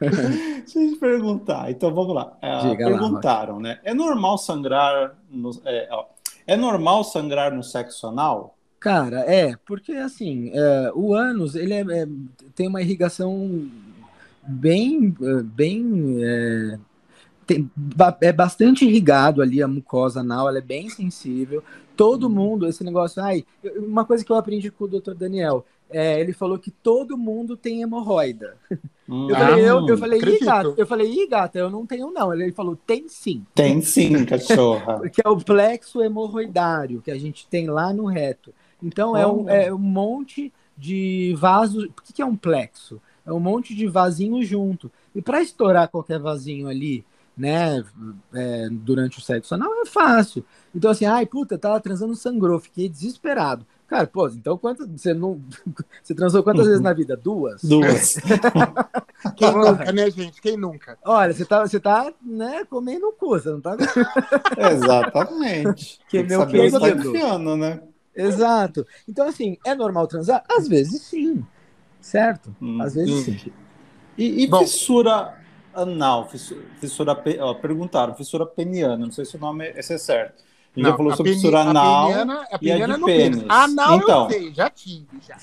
Deixa 0.00 0.80
eu 0.80 0.92
te 0.92 0.96
perguntar. 0.98 1.70
Então 1.70 1.94
vamos 1.94 2.14
lá. 2.14 2.36
É, 2.42 2.58
Diga 2.58 2.88
lá, 2.88 2.98
perguntaram, 2.98 3.60
né? 3.60 3.78
É 3.84 3.94
normal 3.94 4.36
sangrar 4.36 5.16
no, 5.30 5.50
é, 5.64 5.88
é 6.46 6.56
normal 6.56 7.04
sangrar 7.04 7.52
no 7.54 7.62
sexo 7.62 8.08
anal? 8.08 8.56
Cara, 8.80 9.20
é, 9.20 9.54
porque 9.64 9.92
assim, 9.92 10.50
é, 10.52 10.90
o 10.92 11.14
ânus, 11.14 11.54
ele 11.54 11.72
é- 11.72 12.02
é- 12.02 12.08
tem 12.52 12.66
uma 12.66 12.82
irrigação 12.82 13.68
bem, 14.44 15.14
bem, 15.54 16.18
é, 16.20 16.78
tem- 17.54 17.70
é 18.20 18.32
bastante 18.32 18.84
irrigado 18.84 19.42
ali, 19.42 19.62
a 19.62 19.68
mucosa 19.68 20.20
anal, 20.20 20.48
ela 20.48 20.58
é 20.58 20.62
bem 20.62 20.88
sensível. 20.88 21.62
Todo 21.96 22.30
mundo, 22.30 22.66
esse 22.66 22.82
negócio, 22.84 23.22
ai, 23.22 23.44
eu- 23.62 23.84
uma 23.84 24.04
coisa 24.04 24.24
que 24.24 24.32
eu 24.32 24.36
aprendi 24.36 24.70
com 24.70 24.84
o 24.84 24.88
Dr. 24.88 25.14
Daniel, 25.14 25.64
é, 25.90 26.20
ele 26.20 26.32
falou 26.32 26.58
que 26.58 26.70
todo 26.70 27.18
mundo 27.18 27.56
tem 27.56 27.82
hemorroida. 27.82 28.56
Hum, 29.08 29.28
Eu 29.28 29.36
falei, 29.36 29.60
eu, 29.60 29.84
eu 29.86 29.96
hum, 29.96 29.98
falei, 29.98 30.20
ih, 30.20 30.40
gata, 30.42 30.74
eu 30.76 30.86
falei, 30.86 31.10
ih, 31.10 31.26
gata, 31.28 31.58
eu 31.58 31.70
não 31.70 31.86
tenho 31.86 32.10
não. 32.10 32.32
Ele 32.34 32.52
falou, 32.52 32.76
tem 32.76 33.08
sim. 33.08 33.46
Tem 33.54 33.80
sim, 33.80 34.24
cachorra. 34.26 35.00
que 35.12 35.22
é 35.24 35.28
o 35.28 35.36
plexo 35.38 36.02
hemorroidário 36.02 37.00
que 37.02 37.10
a 37.10 37.18
gente 37.18 37.46
tem 37.46 37.68
lá 37.68 37.92
no 37.92 38.06
reto. 38.06 38.52
Então 38.82 39.16
é 39.16 39.26
um, 39.26 39.48
é 39.48 39.72
um 39.72 39.78
monte 39.78 40.52
de 40.76 41.34
vasos. 41.38 41.84
O 41.84 42.02
que 42.02 42.12
que 42.12 42.22
é 42.22 42.26
um 42.26 42.36
plexo? 42.36 43.00
É 43.24 43.32
um 43.32 43.40
monte 43.40 43.74
de 43.74 43.86
vasinho 43.86 44.42
junto. 44.44 44.90
E 45.14 45.22
para 45.22 45.40
estourar 45.42 45.88
qualquer 45.88 46.18
vasinho 46.18 46.66
ali, 46.68 47.04
né, 47.36 47.84
é, 48.34 48.68
durante 48.70 49.18
o 49.18 49.22
sexo 49.22 49.54
anal 49.54 49.72
é 49.82 49.86
fácil. 49.86 50.44
Então 50.74 50.90
assim, 50.90 51.04
ai 51.04 51.26
puta, 51.26 51.58
tava 51.58 51.80
transando 51.80 52.14
sangrou, 52.14 52.58
fiquei 52.60 52.88
desesperado. 52.88 53.66
Cara, 53.92 54.06
pô, 54.06 54.26
então 54.28 54.56
quanto, 54.56 54.86
você 54.88 55.12
não. 55.12 55.38
Você 56.02 56.14
transou 56.14 56.42
quantas 56.42 56.64
vezes 56.64 56.80
na 56.80 56.94
vida? 56.94 57.14
Duas? 57.14 57.62
Duas. 57.62 58.16
Quem 59.36 59.52
nunca, 59.52 59.92
né, 59.92 60.10
gente? 60.10 60.40
Quem 60.40 60.56
nunca? 60.56 60.96
Olha, 61.04 61.34
você 61.34 61.44
tá, 61.44 61.60
você 61.60 61.78
tá 61.78 62.10
né, 62.22 62.64
comendo 62.64 63.08
o 63.08 63.12
cu, 63.12 63.38
você 63.38 63.50
não 63.50 63.60
tá. 63.60 63.76
Exatamente. 64.56 66.00
Que 66.08 66.24
Tem 66.24 66.26
meu 66.26 66.40
onde 66.40 66.70
tá 66.70 66.80
querido. 66.80 67.08
enfiando, 67.10 67.54
né? 67.54 67.82
Exato. 68.16 68.86
Então, 69.06 69.28
assim, 69.28 69.58
é 69.62 69.74
normal 69.74 70.06
transar? 70.06 70.42
Às 70.50 70.66
vezes 70.66 71.02
sim. 71.02 71.44
Certo? 72.00 72.56
Hum, 72.62 72.80
Às 72.80 72.94
vezes 72.94 73.24
sim. 73.24 73.52
E, 74.16 74.44
e 74.44 74.46
Bom. 74.46 74.60
fissura 74.60 75.34
anal, 75.74 76.28
fissura, 76.28 76.60
fissura 76.80 77.22
ó, 77.40 77.54
perguntaram, 77.54 78.14
fissura 78.14 78.44
peniana, 78.46 78.96
não 78.96 79.12
sei 79.12 79.24
se 79.24 79.36
o 79.36 79.40
nome 79.40 79.68
esse 79.76 79.92
é 79.94 79.98
certo. 79.98 80.42
A 80.74 80.78
gente 80.80 80.88
já 80.88 80.96
falou 80.96 81.12
a 81.12 81.16
sobre 81.16 81.32
peni- 81.32 81.42
fissura 81.42 81.58
a 81.60 81.68
anal. 81.70 82.06
peniana, 82.06 82.34
a 82.40 82.48
e 82.50 82.54
a 82.54 82.58
peniana 82.58 82.94
de 82.94 83.00
no 83.00 83.06
pênis. 83.06 83.36
pênis. 83.40 83.50
Anal 83.50 83.96
Então. 83.98 84.24
eu 84.24 84.30
sei, 84.30 84.54
já 84.54 84.70
tive, 84.70 85.06
já. 85.26 85.36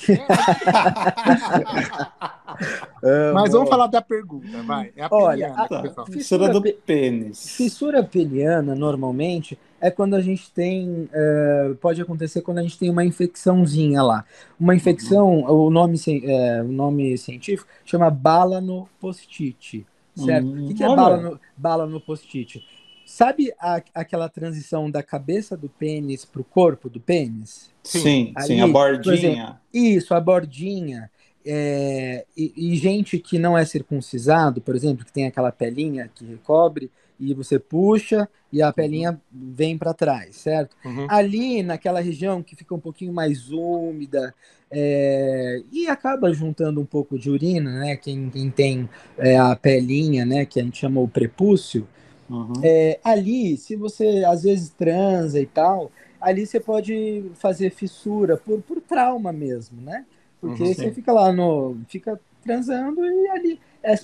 Amo. 3.03 3.33
Mas 3.35 3.51
vamos 3.51 3.69
falar 3.69 3.87
da 3.87 4.01
pergunta, 4.01 4.61
vai. 4.63 4.91
É 4.95 5.03
a 5.03 5.07
Olha, 5.11 5.45
peniana, 5.49 5.63
a- 5.63 5.67
Tá, 5.67 5.81
pessoal. 5.83 6.07
fissura 6.07 6.49
do 6.49 6.61
pênis. 6.73 7.55
Fissura 7.55 8.03
peniana, 8.03 8.73
normalmente, 8.75 9.57
é 9.79 9.89
quando 9.91 10.15
a 10.15 10.21
gente 10.21 10.51
tem. 10.51 11.07
é, 11.13 11.73
pode 11.79 12.01
acontecer 12.01 12.41
quando 12.41 12.57
a 12.57 12.63
gente 12.63 12.77
tem 12.79 12.89
uma 12.89 13.05
infecçãozinha 13.05 14.01
lá. 14.01 14.25
Uma 14.59 14.75
infecção, 14.75 15.43
o, 15.43 15.69
nome, 15.69 15.95
é, 16.23 16.61
o 16.63 16.67
nome 16.71 17.17
científico 17.17 17.69
chama 17.85 18.09
bala 18.09 18.59
no 18.59 18.87
post-it. 18.99 19.85
Certo? 20.25 20.45
Hum, 20.47 20.63
o 20.65 20.67
que, 20.67 20.73
que 20.73 20.83
é 20.83 20.87
bala 20.87 21.17
no, 21.17 21.39
bala 21.57 21.85
no 21.85 21.99
post-it? 22.01 22.63
Sabe 23.05 23.51
a- 23.59 23.81
aquela 23.93 24.29
transição 24.29 24.89
da 24.91 25.01
cabeça 25.01 25.57
do 25.57 25.69
pênis 25.69 26.25
para 26.25 26.41
o 26.41 26.43
corpo 26.43 26.89
do 26.89 26.99
pênis? 26.99 27.71
Sim, 27.83 28.33
sim, 28.37 28.59
Ali, 28.59 28.61
a 28.61 28.67
por 28.67 28.73
bordinha. 28.73 29.61
Isso, 29.73 30.13
a 30.13 30.19
bordinha. 30.19 31.09
é, 31.45 32.25
e, 32.35 32.53
e 32.73 32.75
gente 32.75 33.17
que 33.17 33.39
não 33.39 33.57
é 33.57 33.65
circuncisado, 33.65 34.61
por 34.61 34.75
exemplo, 34.75 35.05
que 35.05 35.11
tem 35.11 35.25
aquela 35.25 35.51
pelinha 35.51 36.09
que 36.13 36.25
recobre 36.25 36.91
e 37.19 37.33
você 37.33 37.59
puxa 37.59 38.27
e 38.51 38.61
a 38.61 38.71
pelinha 38.71 39.19
vem 39.31 39.77
para 39.77 39.93
trás, 39.93 40.35
certo? 40.37 40.75
Uhum. 40.83 41.07
Ali 41.07 41.61
naquela 41.63 41.99
região 41.99 42.41
que 42.41 42.55
fica 42.55 42.73
um 42.73 42.79
pouquinho 42.79 43.13
mais 43.13 43.51
úmida 43.51 44.33
é, 44.71 45.61
e 45.71 45.87
acaba 45.87 46.31
juntando 46.33 46.79
um 46.79 46.85
pouco 46.85 47.17
de 47.17 47.29
urina, 47.29 47.79
né? 47.79 47.95
Quem, 47.97 48.29
quem 48.29 48.49
tem 48.49 48.89
é, 49.17 49.37
a 49.37 49.55
pelinha, 49.55 50.25
né? 50.25 50.45
Que 50.45 50.59
a 50.59 50.63
gente 50.63 50.77
chama 50.77 51.01
o 51.01 51.07
prepúcio, 51.07 51.87
Uhum. 52.29 52.53
é, 52.63 52.99
ali, 53.03 53.57
se 53.57 53.75
você 53.75 54.23
às 54.25 54.43
vezes 54.43 54.69
transa 54.69 55.39
e 55.39 55.45
tal, 55.45 55.91
ali 56.19 56.45
você 56.45 56.59
pode 56.59 57.31
fazer 57.35 57.69
fissura 57.71 58.37
por, 58.37 58.61
por 58.61 58.81
trauma 58.81 59.31
mesmo, 59.31 59.81
né? 59.81 60.05
Porque 60.41 60.63
Uhum, 60.63 60.73
você 60.73 60.91
fica 60.91 61.11
lá 61.11 61.31
no. 61.31 61.77
fica 61.87 62.19
transando 62.43 63.05
e 63.05 63.27
ali 63.29 63.59
é, 63.83 63.95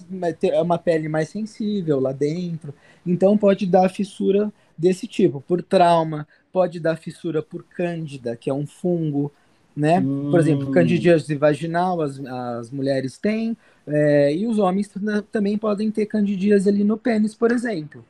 é 0.49 0.61
uma 0.61 0.77
pele 0.77 1.07
mais 1.09 1.29
sensível 1.29 1.99
lá 1.99 2.11
dentro. 2.11 2.73
Então 3.05 3.37
pode 3.37 3.65
dar 3.65 3.89
fissura 3.89 4.51
desse 4.77 5.07
tipo, 5.07 5.41
por 5.41 5.61
trauma, 5.61 6.27
pode 6.51 6.79
dar 6.79 6.97
fissura 6.97 7.41
por 7.41 7.63
cândida, 7.63 8.35
que 8.35 8.49
é 8.49 8.53
um 8.53 8.65
fungo, 8.65 9.31
né? 9.75 10.01
Por 10.31 10.39
exemplo, 10.39 10.69
Hum. 10.69 10.71
candidíase 10.71 11.35
vaginal 11.35 12.01
as, 12.01 12.19
as 12.25 12.71
mulheres 12.71 13.17
têm, 13.17 13.55
é, 13.87 14.33
e 14.35 14.47
os 14.47 14.57
homens 14.59 14.89
né, 14.95 15.23
também 15.31 15.57
podem 15.57 15.91
ter 15.91 16.05
candidíase 16.05 16.67
ali 16.69 16.83
no 16.83 16.97
pênis, 16.97 17.35
por 17.35 17.51
exemplo. 17.51 18.03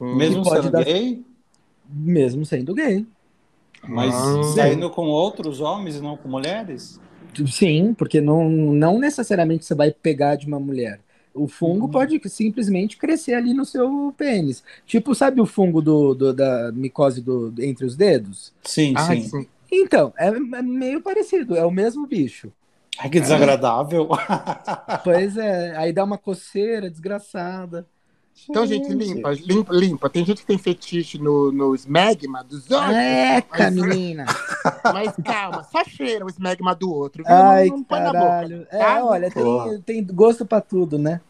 Mesmo 0.00 0.42
que 0.42 0.48
pode 0.48 0.62
sendo 0.62 0.72
dar- 0.72 0.84
gay, 0.84 1.24
Mesmo 1.90 2.44
sendo 2.44 2.74
gay. 2.74 3.06
mas 3.88 4.14
Ah. 4.14 4.42
saindo 4.54 4.90
com 4.90 5.06
outros 5.06 5.60
homens 5.60 5.96
e 5.96 6.00
não 6.00 6.16
com 6.16 6.28
mulheres? 6.28 7.00
Sim, 7.46 7.94
porque 7.94 8.20
não, 8.20 8.48
não 8.50 8.98
necessariamente 8.98 9.64
você 9.64 9.74
vai 9.74 9.90
pegar 9.92 10.36
de 10.36 10.46
uma 10.46 10.58
mulher. 10.58 11.00
O 11.34 11.46
fungo 11.46 11.84
Uhum. 11.84 11.90
pode 11.92 12.20
simplesmente 12.28 12.96
crescer 12.96 13.34
ali 13.34 13.54
no 13.54 13.64
seu 13.64 14.12
pênis. 14.16 14.62
Tipo, 14.86 15.14
sabe 15.14 15.40
o 15.40 15.46
fungo 15.46 15.80
do, 15.80 16.14
do- 16.14 16.34
da 16.34 16.72
micose 16.72 17.20
do, 17.20 17.54
entre 17.60 17.84
os 17.84 17.94
dedos? 17.96 18.52
Sim, 18.64 18.96
Ai, 18.96 19.16
sim. 19.16 19.28
sim. 19.28 19.46
Então, 19.70 20.12
é, 20.18 20.28
é 20.28 20.62
meio 20.62 21.00
parecido, 21.02 21.54
é 21.56 21.64
o 21.64 21.70
mesmo 21.70 22.06
bicho. 22.06 22.50
Ai, 22.98 23.10
que 23.10 23.20
desagradável. 23.20 24.08
Pois 25.02 25.36
é, 25.36 25.76
aí 25.76 25.92
dá 25.92 26.04
uma 26.04 26.18
coceira 26.18 26.90
desgraçada. 26.90 27.88
Então, 28.48 28.66
gente, 28.66 28.92
limpa, 28.92 29.30
limpa, 29.32 29.72
limpa. 29.74 30.10
Tem 30.10 30.24
gente 30.24 30.40
que 30.42 30.46
tem 30.46 30.58
fetiche 30.58 31.18
no, 31.18 31.50
no 31.52 31.74
smegma 31.74 32.42
dos 32.44 32.70
outros. 32.70 32.94
Eca, 32.94 33.48
mas- 33.58 33.74
menina! 33.74 34.24
Mas 34.84 35.14
calma, 35.24 35.64
só 35.64 35.84
cheira 35.84 36.24
o 36.24 36.28
smegma 36.28 36.74
do 36.74 36.92
outro, 36.92 37.22
viu? 37.24 37.32
Ai, 37.34 37.68
não, 37.68 37.78
não 37.78 37.84
põe 37.84 38.00
na 38.00 38.06
boca. 38.12 38.18
caralho. 38.18 38.66
É, 38.70 38.78
tá? 38.78 39.04
olha, 39.04 39.30
tem, 39.30 39.80
tem 39.82 40.04
gosto 40.06 40.44
pra 40.44 40.60
tudo, 40.60 40.98
né? 40.98 41.20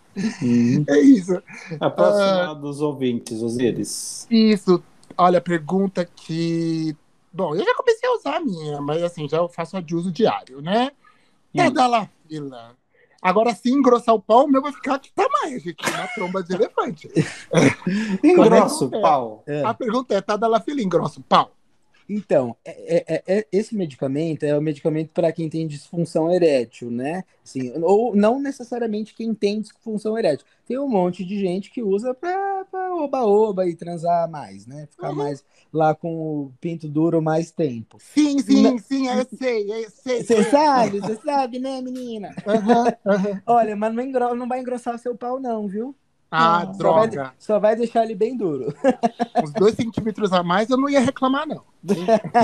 É 0.88 0.98
isso. 1.00 1.40
A 1.78 1.90
próxima 1.90 2.54
dos 2.54 2.80
ouvintes, 2.80 3.40
Osiris. 3.42 4.26
Isso. 4.30 4.82
Olha, 5.16 5.40
pergunta 5.40 6.04
que. 6.04 6.96
Bom, 7.32 7.54
eu 7.54 7.64
já 7.64 7.74
comecei 7.74 8.08
a 8.08 8.12
usar 8.14 8.36
a 8.36 8.40
minha, 8.40 8.80
mas 8.80 9.02
assim, 9.02 9.28
já 9.28 9.36
eu 9.36 9.48
faço 9.48 9.76
a 9.76 9.80
de 9.80 9.94
uso 9.94 10.10
diário, 10.10 10.60
né? 10.60 10.90
É 11.54 11.68
Hum. 11.68 11.72
La 11.74 12.08
Fila. 12.28 12.76
Agora, 13.20 13.52
se 13.54 13.70
engrossar 13.70 14.14
o 14.14 14.22
pau, 14.22 14.44
o 14.44 14.48
meu 14.48 14.62
vai 14.62 14.72
ficar 14.72 14.98
que 14.98 15.10
tamanho, 15.12 15.58
gente? 15.58 15.78
Uma 15.90 16.06
tromba 16.08 16.42
de 16.42 16.54
elefante. 16.54 17.10
Engrossa 18.22 18.86
o 18.86 18.94
é? 18.94 19.00
pau. 19.00 19.42
É. 19.46 19.64
A 19.64 19.74
pergunta 19.74 20.14
é: 20.14 20.20
tá 20.20 20.36
da 20.36 20.46
La 20.46 20.60
Fila 20.60 20.80
engrossa 20.80 21.18
o 21.18 21.22
pau? 21.22 21.50
Então, 22.08 22.56
é- 22.64 23.04
é- 23.16 23.38
é- 23.40 23.46
esse 23.52 23.74
medicamento 23.76 24.42
é 24.44 24.56
o 24.56 24.62
medicamento 24.62 25.10
para 25.12 25.30
quem 25.32 25.48
tem 25.50 25.66
disfunção 25.66 26.32
erétil, 26.32 26.90
né? 26.90 27.22
Assim, 27.44 27.70
ou 27.82 28.16
não 28.16 28.40
necessariamente 28.40 29.14
quem 29.14 29.34
tem 29.34 29.60
disfunção 29.60 30.16
erétil. 30.16 30.46
Tem 30.66 30.78
um 30.78 30.88
monte 30.88 31.24
de 31.24 31.38
gente 31.38 31.70
que 31.70 31.82
usa 31.82 32.14
para 32.14 32.64
oba-oba 32.94 33.66
e 33.68 33.74
transar 33.76 34.30
mais, 34.30 34.66
né? 34.66 34.86
Ficar 34.90 35.08
Uhum. 35.10 35.16
mais 35.16 35.44
lá 35.72 35.94
com 35.94 36.16
o 36.46 36.52
pinto 36.60 36.88
duro 36.88 37.20
mais 37.20 37.50
tempo. 37.50 37.98
Sim, 37.98 38.40
sim, 38.40 38.62
Não- 38.62 38.78
sim, 38.78 39.06
eu 39.08 39.24
sei, 39.36 39.70
eu 39.84 39.90
sei. 39.90 40.22
Você 40.24 40.42
sabe, 40.44 41.00
você 41.00 41.16
sabe, 41.16 41.58
né, 41.58 41.80
menina? 41.82 42.34
Aham, 42.46 42.94
aham. 43.06 43.42
Olha, 43.46 43.76
mas 43.76 43.94
não, 43.94 44.02
engro- 44.02 44.34
não 44.34 44.48
vai 44.48 44.60
engrossar 44.60 44.94
o 44.94 44.98
seu 44.98 45.16
pau, 45.16 45.38
não, 45.40 45.68
viu? 45.68 45.94
Ah, 46.30 46.60
Só 46.60 46.92
vai, 46.92 47.08
droga. 47.08 47.34
só 47.38 47.58
vai 47.58 47.74
deixar 47.76 48.04
ele 48.04 48.14
bem 48.14 48.36
duro. 48.36 48.74
Uns 49.42 49.52
dois 49.52 49.74
centímetros 49.74 50.32
a 50.32 50.42
mais 50.42 50.68
eu 50.68 50.76
não 50.76 50.88
ia 50.88 51.00
reclamar, 51.00 51.46
não. 51.46 51.62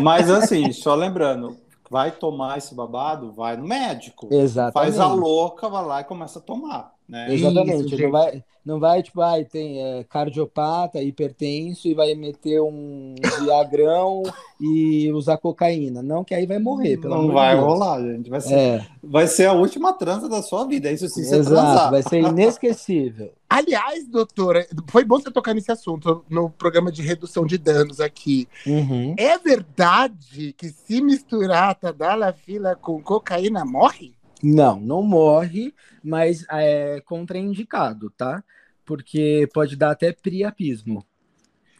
Mas 0.02 0.30
assim, 0.30 0.72
só 0.72 0.94
lembrando, 0.94 1.56
vai 1.90 2.10
tomar 2.10 2.56
esse 2.56 2.74
babado, 2.74 3.30
vai 3.32 3.56
no 3.56 3.66
médico. 3.66 4.28
Exatamente. 4.32 4.72
Faz 4.72 4.98
a 4.98 5.06
louca, 5.12 5.68
vai 5.68 5.84
lá 5.84 6.00
e 6.00 6.04
começa 6.04 6.38
a 6.38 6.42
tomar. 6.42 6.93
Né? 7.08 7.34
Exatamente. 7.34 7.94
Isso, 7.94 8.02
não, 8.02 8.10
vai, 8.10 8.44
não 8.64 8.80
vai, 8.80 9.02
tipo, 9.02 9.20
ai, 9.20 9.44
tem 9.44 9.82
é, 9.82 10.04
cardiopata, 10.04 11.02
hipertenso 11.02 11.86
e 11.86 11.92
vai 11.94 12.14
meter 12.14 12.60
um 12.62 13.14
viagrão 13.42 14.22
e 14.58 15.12
usar 15.12 15.36
cocaína. 15.36 16.02
Não, 16.02 16.24
que 16.24 16.34
aí 16.34 16.46
vai 16.46 16.58
morrer, 16.58 16.96
pelo 16.96 17.14
Não 17.14 17.20
amor 17.24 17.32
vai 17.34 17.54
de 17.54 17.60
Deus. 17.60 17.66
rolar, 17.72 18.00
gente. 18.02 18.30
Vai 18.30 18.40
ser, 18.40 18.54
É, 18.54 18.86
vai 19.02 19.26
ser 19.26 19.46
a 19.46 19.52
última 19.52 19.92
transa 19.92 20.28
da 20.30 20.40
sua 20.40 20.66
vida. 20.66 20.90
Isso 20.90 21.06
sim, 21.08 21.24
você 21.24 21.36
exato, 21.36 21.54
transar. 21.54 21.90
vai 21.90 22.02
ser 22.02 22.20
inesquecível. 22.20 23.32
Aliás, 23.50 24.08
doutora, 24.08 24.66
foi 24.88 25.04
bom 25.04 25.20
você 25.20 25.30
tocar 25.30 25.54
nesse 25.54 25.70
assunto 25.70 26.24
no 26.28 26.48
programa 26.50 26.90
de 26.90 27.02
redução 27.02 27.44
de 27.46 27.58
danos 27.58 28.00
aqui. 28.00 28.48
Uhum. 28.66 29.14
É 29.18 29.36
verdade 29.38 30.54
que 30.56 30.70
se 30.70 31.00
misturar 31.02 31.74
tadalafila 31.74 32.74
com 32.74 33.00
cocaína 33.00 33.64
morre? 33.64 34.12
Não, 34.44 34.78
não 34.78 35.02
morre, 35.02 35.72
mas 36.02 36.44
é 36.50 37.00
contraindicado, 37.04 38.10
tá? 38.10 38.44
Porque 38.84 39.48
pode 39.54 39.74
dar 39.76 39.92
até 39.92 40.12
priapismo. 40.12 41.04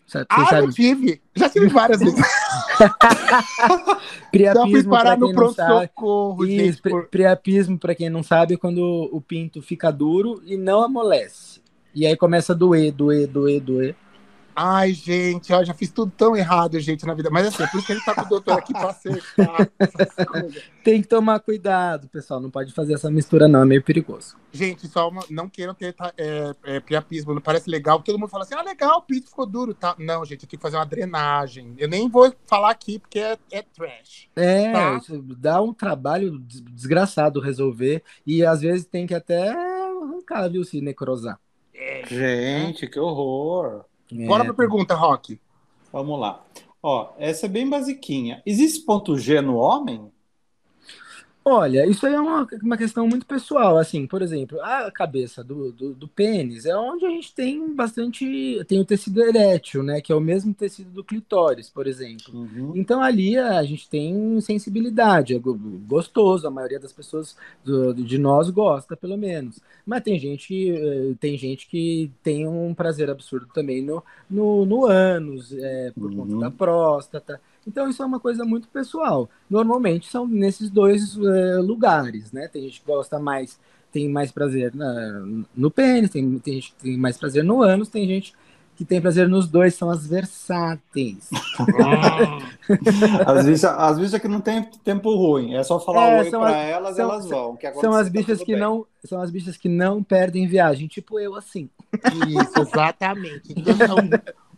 Sabe- 0.07 0.27
Ah, 0.29 0.47
sabe? 0.47 0.67
eu 0.67 0.73
tive. 0.73 1.23
Já 1.35 1.49
tive 1.49 1.69
várias 1.69 1.99
vezes. 2.01 2.15
Já 2.79 2.91
fui 2.91 3.97
Priapismo, 4.31 4.91
parar 4.91 5.17
pra 5.17 5.27
no 5.27 5.33
pronto-socorro, 5.35 6.47
gente. 6.47 6.83
por- 6.83 7.07
priapismo, 7.09 7.79
para 7.79 7.95
quem 7.95 8.11
não 8.11 8.23
sabe, 8.23 8.55
é 8.55 8.57
quando 8.57 9.09
o 9.13 9.21
pinto 9.21 9.63
fica 9.63 9.91
duro 9.91 10.43
e 10.45 10.57
não 10.57 10.83
amolece. 10.83 11.61
E 11.95 12.07
aí 12.07 12.17
começa 12.17 12.53
a 12.53 12.57
doer, 12.57 12.93
doer, 12.93 13.27
doer, 13.29 13.61
doer. 13.61 13.97
Ai, 14.57 14.93
gente, 14.93 15.53
ó, 15.53 15.65
já 15.65 15.75
fiz 15.75 15.91
tudo 15.91 16.13
tão 16.17 16.37
errado, 16.37 16.79
gente, 16.79 17.05
na 17.05 17.15
vida. 17.15 17.29
Mas 17.31 17.47
assim, 17.49 17.63
é 17.63 17.67
por 17.67 17.79
isso 17.79 17.87
que 17.87 17.93
ele 17.93 18.05
tá 18.05 18.15
com 18.15 18.23
o 18.23 18.29
doutor 18.29 18.53
aqui 18.59 18.73
pra 18.73 18.91
acertar. 18.91 19.69
Tem 20.85 21.03
que 21.03 21.09
tomar 21.09 21.41
cuidado, 21.41 22.09
pessoal. 22.09 22.41
Não 22.41 22.51
pode 22.51 22.73
fazer 22.73 22.95
essa 22.95 23.11
mistura, 23.11 23.49
não. 23.49 23.63
É 23.63 23.65
meio 23.65 23.83
perigoso. 23.83 24.37
Gente, 24.53 24.87
só 24.87 25.09
uma, 25.09 25.25
não 25.29 25.49
queiram 25.49 25.75
ter 25.75 25.93
tá, 25.93 26.13
é, 26.17 26.53
é, 26.65 26.81
priapismo, 26.81 27.35
não 27.35 27.41
parece 27.41 27.69
legal. 27.69 28.01
Todo 28.01 28.19
mundo 28.19 28.29
fala 28.31 28.45
assim, 28.45 28.55
ah, 28.55 28.63
legal, 28.63 28.99
o 28.99 29.03
pinto 29.03 29.29
ficou 29.29 29.47
duro, 29.47 29.75
tá? 29.75 29.97
Não, 29.99 30.25
gente, 30.25 30.47
tem 30.47 30.57
que 30.59 30.63
fazer 30.63 30.77
uma 30.77 30.87
drenagem. 30.87 31.75
Eu 31.77 31.89
nem 31.89 32.09
vou 32.09 32.33
falar 32.47 32.71
aqui 32.71 32.99
porque 32.99 33.19
é, 33.19 33.37
é 33.51 33.63
trash. 33.63 34.29
É, 34.37 34.73
Tá. 34.73 35.01
dá 35.39 35.63
um 35.63 35.73
trabalho 35.75 36.39
des- 36.39 36.61
desgraçado 36.61 37.41
resolver. 37.41 38.03
E 38.27 38.45
às 38.45 38.61
vezes 38.61 38.87
tem 38.87 39.07
que 39.07 39.15
até 39.15 39.51
arrancar, 39.51 40.49
viu, 40.49 40.63
se 40.65 40.81
necrosar. 40.81 41.39
Gente, 42.07 42.87
que 42.87 42.99
horror. 43.01 43.85
É. 44.15 44.27
Bora 44.27 44.45
pra 44.45 44.55
pergunta, 44.55 44.95
Rock. 44.95 45.41
Vamos 45.93 46.21
lá. 46.21 46.45
Ó, 46.83 47.13
essa 47.19 47.47
é 47.47 47.49
bem 47.49 47.69
basiquinha. 47.69 48.43
Existe 48.45 48.85
ponto 48.85 49.19
G 49.19 49.41
no 49.41 49.57
homem? 49.57 50.13
Olha, 51.47 51.85
isso 51.87 52.07
aí 52.07 52.15
é 52.15 52.21
uma, 52.21 52.47
uma 52.63 52.77
questão 52.79 53.07
muito 53.07 53.27
pessoal, 53.27 53.77
assim, 53.77 54.07
por 54.07 54.23
exemplo, 54.23 54.59
a 54.63 54.91
cabeça 54.91 55.45
do, 55.45 55.71
do, 55.73 55.93
do 55.95 56.09
pênis 56.09 56.65
é 56.65 56.75
onde 56.75 57.05
a 57.05 57.11
gente 57.11 57.35
tem 57.35 57.75
bastante, 57.75 58.65
tem 58.67 58.81
o 58.81 58.85
tecido 58.85 59.23
erétil, 59.23 59.83
né, 59.83 60.01
que 60.01 60.11
é 60.11 60.15
o 60.15 60.21
mesmo 60.23 60.55
tecido 60.55 60.91
do 60.91 61.05
clitóris, 61.05 61.69
por 61.69 61.87
exemplo. 61.87 62.33
Uhum. 62.33 62.73
Então 62.75 63.03
ali 63.03 63.37
a 63.37 63.63
gente 63.63 63.87
tem 63.91 64.41
sensibilidade, 64.41 65.35
é 65.35 65.39
go- 65.39 65.53
gostoso, 65.87 66.47
a 66.47 66.51
maioria 66.51 66.81
das 66.81 66.95
pessoas 66.95 67.37
do- 67.63 67.93
de 67.93 68.17
nós 68.17 68.49
gosta, 68.49 68.97
pelo 68.97 69.19
menos. 69.19 69.61
Mas 69.85 70.03
tem 70.03 70.19
gente, 70.19 70.71
eh, 70.71 71.15
tem 71.21 71.37
gente 71.37 71.67
que 71.69 72.11
tem 72.23 72.49
um 72.49 72.73
prazer 72.75 73.11
absurdo 73.11 73.47
também 73.53 73.83
no, 73.83 74.03
no, 74.31 74.65
no 74.65 74.87
ânus, 74.87 75.53
é, 75.53 75.93
por 75.99 76.11
conta 76.15 76.35
Uhum. 76.35 76.39
da 76.39 76.51
próstata. 76.51 77.39
Então 77.67 77.89
isso 77.89 78.03
é 78.03 78.07
uma 78.07 78.21
coisa 78.21 78.45
muito 78.45 78.69
pessoal. 78.69 79.29
Normalmente 79.49 80.09
são 80.11 80.27
nesses 80.27 80.71
dois 80.71 81.17
eh, 81.17 81.59
lugares, 81.59 82.33
né? 82.33 82.49
Tem 82.49 82.63
gente 82.63 82.81
que 82.81 82.87
gosta 82.87 83.19
mais, 83.19 83.59
tem 83.93 84.09
mais 84.09 84.31
prazer 84.33 84.75
na- 84.75 85.23
no 85.57 85.71
pênis, 85.71 86.11
tem, 86.11 86.39
tem 86.39 86.55
gente 86.55 86.73
que 86.75 86.83
tem 86.83 86.97
mais 86.99 87.17
prazer 87.17 87.43
no 87.45 87.63
ânus, 87.63 87.89
tem 87.89 88.07
gente 88.07 88.35
que 88.77 88.85
tem 88.85 89.01
prazer 89.01 89.29
nos 89.29 89.47
dois, 89.47 89.75
são 89.75 89.89
as 89.89 90.05
versáteis. 90.05 91.31
As 93.27 93.45
bichas, 93.47 93.65
as 93.65 93.99
bichas 93.99 94.21
que 94.21 94.29
não 94.29 94.41
tem 94.41 94.63
tempo 94.83 95.15
ruim. 95.15 95.55
É 95.55 95.63
só 95.63 95.79
falar 95.79 96.09
É, 96.11 96.23
oi 96.23 96.31
pra 96.31 96.49
as- 96.49 96.69
elas, 96.71 96.97
são- 96.97 97.05
elas 97.11 97.29
vão. 97.29 97.59
São 97.81 97.93
as 97.93 98.07
tá 98.07 98.13
bichas 98.13 98.39
tudo 98.39 98.47
que 98.47 98.53
bem. 98.53 98.61
não, 98.61 98.87
são 99.05 99.21
as 99.21 99.31
bichas 99.31 99.57
que 99.57 99.69
não 99.69 100.03
perdem 100.03 100.47
viagem, 100.47 100.89
tipo 100.89 101.19
eu 101.21 101.35
assim. 101.37 101.69
Isso, 102.29 102.61
exatamente. 102.61 103.53
Então, 103.57 103.97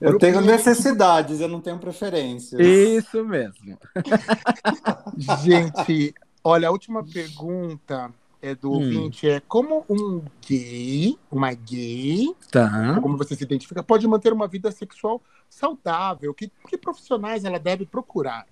Eu 0.00 0.18
tenho 0.18 0.40
necessidades, 0.40 1.40
eu 1.40 1.48
não 1.48 1.60
tenho 1.60 1.78
preferências. 1.78 2.60
Isso 2.60 3.24
mesmo. 3.24 3.78
gente, 5.44 6.14
olha, 6.44 6.68
a 6.68 6.70
última 6.70 7.04
pergunta 7.04 8.10
é 8.42 8.54
do 8.54 8.70
Hum. 8.70 8.74
ouvinte 8.74 9.28
é 9.28 9.40
como 9.40 9.84
um 9.88 10.22
gay, 10.46 11.18
uma 11.30 11.52
gay, 11.52 12.34
Tá. 12.50 12.98
como 13.00 13.16
você 13.16 13.34
se 13.34 13.44
identifica, 13.44 13.82
pode 13.82 14.06
manter 14.06 14.32
uma 14.32 14.46
vida 14.46 14.70
sexual 14.70 15.20
saudável? 15.48 16.32
Que, 16.34 16.50
que 16.68 16.76
profissionais 16.76 17.44
ela 17.44 17.58
deve 17.58 17.86
procurar? 17.86 18.46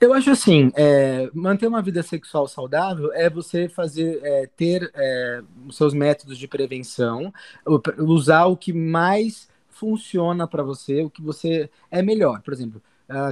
Eu 0.00 0.12
acho 0.12 0.30
assim, 0.30 0.72
é, 0.74 1.30
manter 1.32 1.66
uma 1.68 1.80
vida 1.80 2.02
sexual 2.02 2.48
saudável 2.48 3.12
é 3.12 3.30
você 3.30 3.68
fazer, 3.68 4.20
é, 4.22 4.48
ter 4.56 4.90
é, 4.94 5.42
os 5.66 5.76
seus 5.76 5.94
métodos 5.94 6.36
de 6.36 6.48
prevenção, 6.48 7.32
usar 7.98 8.46
o 8.46 8.56
que 8.56 8.72
mais 8.72 9.48
funciona 9.78 10.46
para 10.46 10.62
você, 10.62 11.02
o 11.02 11.10
que 11.10 11.22
você 11.22 11.68
é 11.90 12.02
melhor. 12.02 12.40
Por 12.42 12.52
exemplo, 12.52 12.82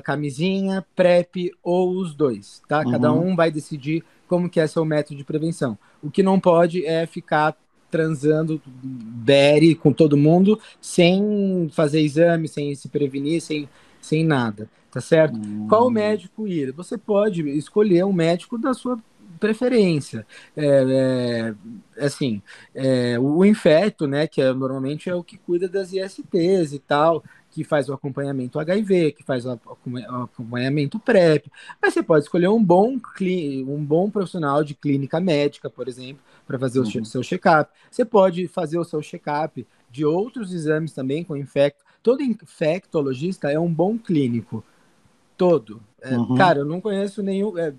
camisinha, 0.05 0.85
PrEP 0.95 1.53
ou 1.63 1.97
os 1.97 2.15
dois, 2.15 2.63
tá? 2.69 2.85
Cada 2.85 3.13
Uhum. 3.13 3.31
um 3.31 3.37
vai 3.37 3.51
decidir 3.51 4.05
como 4.29 4.49
que 4.49 4.61
é 4.61 4.67
seu 4.67 4.85
método 4.85 5.17
de 5.17 5.25
prevenção. 5.25 5.77
O 6.03 6.11
que 6.11 6.23
não 6.23 6.39
pode 6.39 6.85
é 6.87 7.07
ficar 7.07 7.57
transando 7.91 8.61
bere 8.67 9.75
com 9.75 9.93
todo 9.93 10.17
mundo 10.17 10.59
sem 10.81 11.69
fazer 11.73 12.01
exame, 12.01 12.49
sem 12.49 12.75
se 12.75 12.89
prevenir, 12.89 13.41
sem, 13.41 13.69
sem 14.01 14.25
nada, 14.25 14.69
tá 14.91 15.01
certo? 15.01 15.37
Hum. 15.37 15.67
Qual 15.69 15.89
médico 15.91 16.47
ir? 16.47 16.73
Você 16.73 16.99
pode 16.99 17.49
escolher 17.51 18.05
um 18.05 18.13
médico 18.13 18.59
da 18.59 18.75
sua 18.75 18.99
preferência. 19.45 20.27
É, 20.57 21.55
é, 21.99 22.05
assim, 22.07 22.41
é, 22.75 23.19
o 23.19 23.45
infecto, 23.45 24.07
né, 24.07 24.27
que 24.27 24.41
é, 24.41 24.53
normalmente 24.53 25.09
é 25.11 25.15
o 25.15 25.23
que 25.23 25.37
cuida 25.37 25.69
das 25.69 25.93
ISTs 25.93 26.73
e 26.73 26.79
tal, 26.79 27.23
que 27.51 27.63
faz 27.63 27.89
o 27.89 27.93
acompanhamento 27.93 28.59
HIV, 28.59 29.13
que 29.13 29.23
faz 29.23 29.45
o 29.47 29.51
acompanha- 29.53 30.11
o 30.11 30.23
acompanhamento 30.25 30.99
PrEP. 30.99 31.47
Mas 31.81 31.95
você 31.95 32.03
pode 32.03 32.25
escolher 32.25 32.49
um 32.49 32.63
bom, 32.63 32.99
um 33.69 33.85
bom 33.85 34.11
profissional 34.11 34.65
de 34.65 34.75
clínica 34.75 35.21
médica, 35.21 35.71
por 35.71 35.87
exemplo, 35.87 36.23
para 36.47 36.59
fazer 36.59 36.81
o 36.81 36.83
Uhum. 36.83 36.91
che- 36.91 37.05
seu 37.05 37.23
check-up. 37.23 37.71
Você 37.91 38.05
pode 38.05 38.49
fazer 38.49 38.79
o 38.79 38.85
seu 38.85 39.01
check-up 39.03 39.67
de 39.91 40.05
outros 40.05 40.53
exames 40.53 40.93
também 40.93 41.23
com 41.23 41.37
infecto. 41.37 41.85
Todo 42.03 42.23
infectologista 42.23 43.51
é 43.51 43.59
um 43.59 43.73
bom 43.73 43.97
clínico. 43.99 44.65
Todo. 45.37 45.81
É, 46.01 46.17
Uhum. 46.17 46.35
Cara, 46.37 46.61
eu 46.61 46.65
não 46.65 46.81
conheço 46.81 47.23
nenhum. 47.23 47.57
é, 47.59 47.73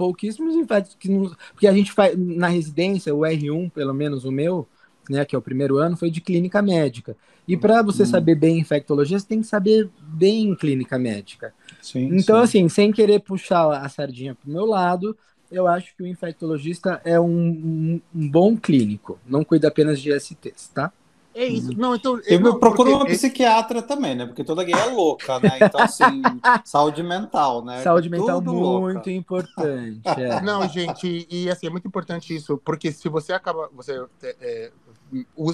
pouquíssimos 0.00 0.54
infectos 0.54 0.94
que 0.94 1.08
não. 1.10 1.30
Porque 1.52 1.66
a 1.66 1.72
gente 1.74 1.92
faz 1.92 2.16
na 2.18 2.48
residência, 2.48 3.14
o 3.14 3.26
R1, 3.26 3.68
pelo 3.68 3.92
menos 3.94 4.24
o 4.24 4.32
meu, 4.32 4.66
né, 5.10 5.24
que 5.26 5.34
é 5.36 5.38
o 5.38 5.42
primeiro 5.42 5.76
ano, 5.78 5.96
foi 5.96 6.10
de 6.10 6.20
clínica 6.22 6.62
médica. 6.62 7.16
E 7.46 7.56
para 7.56 7.82
você 7.82 8.06
Uhum. 8.06 8.06
saber 8.06 8.34
bem 8.36 8.58
infectologia, 8.58 9.18
você 9.18 9.26
tem 9.26 9.40
que 9.42 9.46
saber 9.46 9.90
bem 10.00 10.54
clínica 10.56 10.98
médica. 10.98 11.54
Sim, 11.80 12.16
Então, 12.16 12.38
sim. 12.38 12.40
assim, 12.40 12.68
sem 12.68 12.92
querer 12.92 13.20
puxar 13.20 13.70
a 13.84 13.88
sardinha 13.88 14.34
pro 14.34 14.50
meu 14.50 14.64
lado, 14.66 15.16
eu 15.50 15.66
acho 15.66 15.94
que 15.96 16.02
o 16.02 16.06
infectologista 16.06 17.00
é 17.04 17.20
um, 17.20 17.26
um- 17.28 18.02
um 18.14 18.30
bom 18.30 18.56
clínico. 18.56 19.20
Não 19.26 19.44
cuida 19.44 19.68
apenas 19.68 20.00
de 20.00 20.12
STs, 20.12 20.68
tá? 20.68 20.92
É 21.34 21.44
isso. 21.46 21.72
Não, 21.76 21.94
então. 21.94 22.20
Eu 22.26 22.40
não, 22.40 22.58
procuro 22.58 22.90
porque 22.90 23.04
uma 23.04 23.06
psiquiatra 23.06 23.82
também, 23.82 24.14
né? 24.16 24.26
Porque 24.26 24.42
toda 24.42 24.64
gay 24.64 24.74
é 24.74 24.86
louca, 24.86 25.38
né? 25.38 25.58
Então, 25.62 25.80
assim, 25.80 26.22
saúde 26.64 27.02
mental, 27.02 27.64
né? 27.64 27.82
Saúde 27.82 28.10
mental 28.10 28.40
Tudo 28.40 28.52
muito 28.52 28.62
louca. 28.64 29.10
importante. 29.10 30.00
é. 30.06 30.40
Não, 30.42 30.68
gente, 30.68 31.26
e 31.30 31.48
assim, 31.48 31.68
é 31.68 31.70
muito 31.70 31.86
importante 31.86 32.34
isso, 32.34 32.58
porque 32.58 32.90
se 32.90 33.08
você 33.08 33.32
acaba, 33.32 33.70
você 33.72 34.04
é, 34.22 34.36
é, 34.40 34.72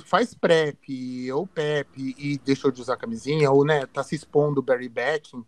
faz 0.04 0.34
PrEP 0.34 1.30
ou 1.32 1.46
PEP 1.46 2.14
e 2.18 2.38
deixou 2.44 2.70
de 2.70 2.80
usar 2.80 2.96
camisinha, 2.96 3.50
ou 3.50 3.64
né, 3.64 3.84
tá 3.86 4.02
se 4.02 4.14
expondo 4.14 4.62
Barry 4.62 4.88
Backing, 4.88 5.44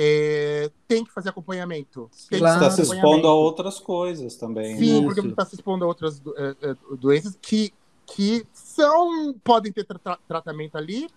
é, 0.00 0.70
tem 0.86 1.04
que 1.04 1.12
fazer 1.12 1.30
acompanhamento. 1.30 2.08
Tem 2.30 2.38
Claro. 2.38 2.62
Está 2.62 2.70
se 2.70 2.82
expondo 2.82 3.26
a 3.26 3.34
outras 3.34 3.80
coisas 3.80 4.36
também. 4.36 4.78
Sim, 4.78 5.00
né? 5.00 5.06
porque 5.06 5.26
está 5.26 5.44
se 5.44 5.56
expondo 5.56 5.84
a 5.84 5.88
outras 5.88 6.20
do- 6.20 6.34
é, 6.38 6.54
é, 6.62 6.76
doenças 6.96 7.36
que, 7.42 7.72
que 8.14 8.46
são, 8.52 9.34
podem 9.44 9.72
ter 9.72 9.84
tra- 9.84 9.98
tra- 9.98 10.18
tratamento 10.26 10.76
ali 10.76 11.08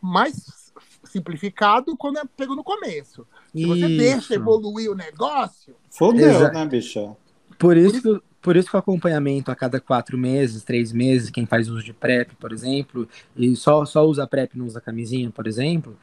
mais 0.00 0.72
simplificado 1.04 1.96
quando 1.96 2.18
é 2.18 2.22
pego 2.24 2.54
no 2.54 2.64
começo. 2.64 3.26
Se 3.54 3.66
você 3.66 3.86
Isso. 3.86 3.98
deixa 3.98 4.34
evoluir 4.34 4.90
o 4.90 4.94
negócio, 4.94 5.74
Fodeu, 5.90 6.28
Exato. 6.30 6.54
né, 6.54 6.66
bicha? 6.66 7.16
Por 7.58 7.76
isso, 7.76 8.00
que- 8.00 8.22
por 8.40 8.56
isso 8.56 8.70
que 8.70 8.76
o 8.76 8.78
acompanhamento 8.78 9.50
a 9.50 9.56
cada 9.56 9.80
quatro 9.80 10.16
meses, 10.16 10.62
três 10.62 10.92
meses, 10.92 11.28
quem 11.30 11.44
faz 11.44 11.68
uso 11.68 11.82
de 11.82 11.92
PrEP, 11.92 12.34
por 12.36 12.52
exemplo, 12.52 13.08
e 13.36 13.54
só, 13.56 13.84
só 13.84 14.06
usa 14.06 14.26
PrEP 14.26 14.54
e 14.54 14.58
não 14.58 14.66
usa 14.66 14.80
camisinha, 14.80 15.30
por 15.30 15.46
exemplo, 15.46 15.96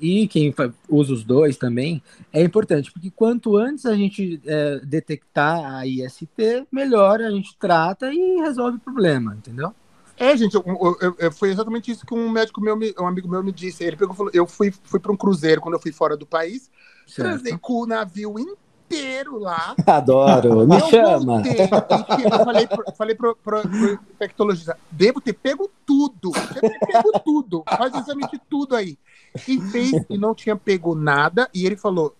e 0.00 0.26
quem 0.28 0.54
usa 0.88 1.12
os 1.12 1.24
dois 1.24 1.56
também, 1.56 2.02
é 2.32 2.42
importante, 2.42 2.90
porque 2.92 3.10
quanto 3.10 3.56
antes 3.56 3.86
a 3.86 3.94
gente 3.94 4.40
é, 4.46 4.80
detectar 4.84 5.74
a 5.74 5.86
IST, 5.86 6.26
melhor 6.70 7.20
a 7.20 7.30
gente 7.30 7.56
trata 7.58 8.12
e 8.12 8.40
resolve 8.40 8.76
o 8.76 8.80
problema, 8.80 9.34
entendeu? 9.36 9.72
É, 10.16 10.36
gente, 10.36 10.54
eu, 10.54 10.64
eu- 11.00 11.16
eu- 11.18 11.32
foi 11.32 11.50
exatamente 11.50 11.90
isso 11.92 12.04
que 12.04 12.12
um 12.12 12.28
médico 12.28 12.60
meu, 12.60 12.76
me- 12.76 12.92
um 12.98 13.06
amigo 13.06 13.28
meu 13.28 13.42
me 13.42 13.52
disse. 13.52 13.84
Ele 13.84 13.96
pegou 13.96 14.14
falou: 14.16 14.32
eu 14.34 14.46
fui, 14.48 14.72
fui 14.82 14.98
para 14.98 15.12
um 15.12 15.16
cruzeiro 15.16 15.60
quando 15.60 15.74
eu 15.74 15.80
fui 15.80 15.92
fora 15.92 16.16
do 16.16 16.26
país, 16.26 16.68
Certo. 17.06 17.56
com 17.60 17.82
o 17.82 17.86
navio 17.86 18.34
inteiro 18.36 19.38
lá. 19.38 19.76
Adoro, 19.86 20.66
me 20.66 20.74
eu 20.76 20.80
chama. 20.86 21.34
voltei, 21.42 21.60
eu 22.24 22.38
falei, 22.44 22.68
falei 22.96 23.14
pro, 23.14 23.36
pro, 23.36 23.62
pro 23.62 23.98
infectologista: 24.14 24.76
devo 24.90 25.20
ter 25.20 25.34
pego 25.34 25.70
tudo, 25.86 26.32
devo 26.32 26.68
ter 26.68 26.86
pego 26.86 27.12
tudo, 27.24 27.62
faz 27.76 27.94
exame 27.94 28.26
de 28.26 28.40
tudo 28.50 28.74
aí. 28.74 28.98
E 29.46 29.60
fez 29.60 29.92
e 30.08 30.18
não 30.18 30.34
tinha 30.34 30.56
pego 30.56 30.94
nada, 30.94 31.48
e 31.54 31.64
ele 31.66 31.76
falou 31.76 32.14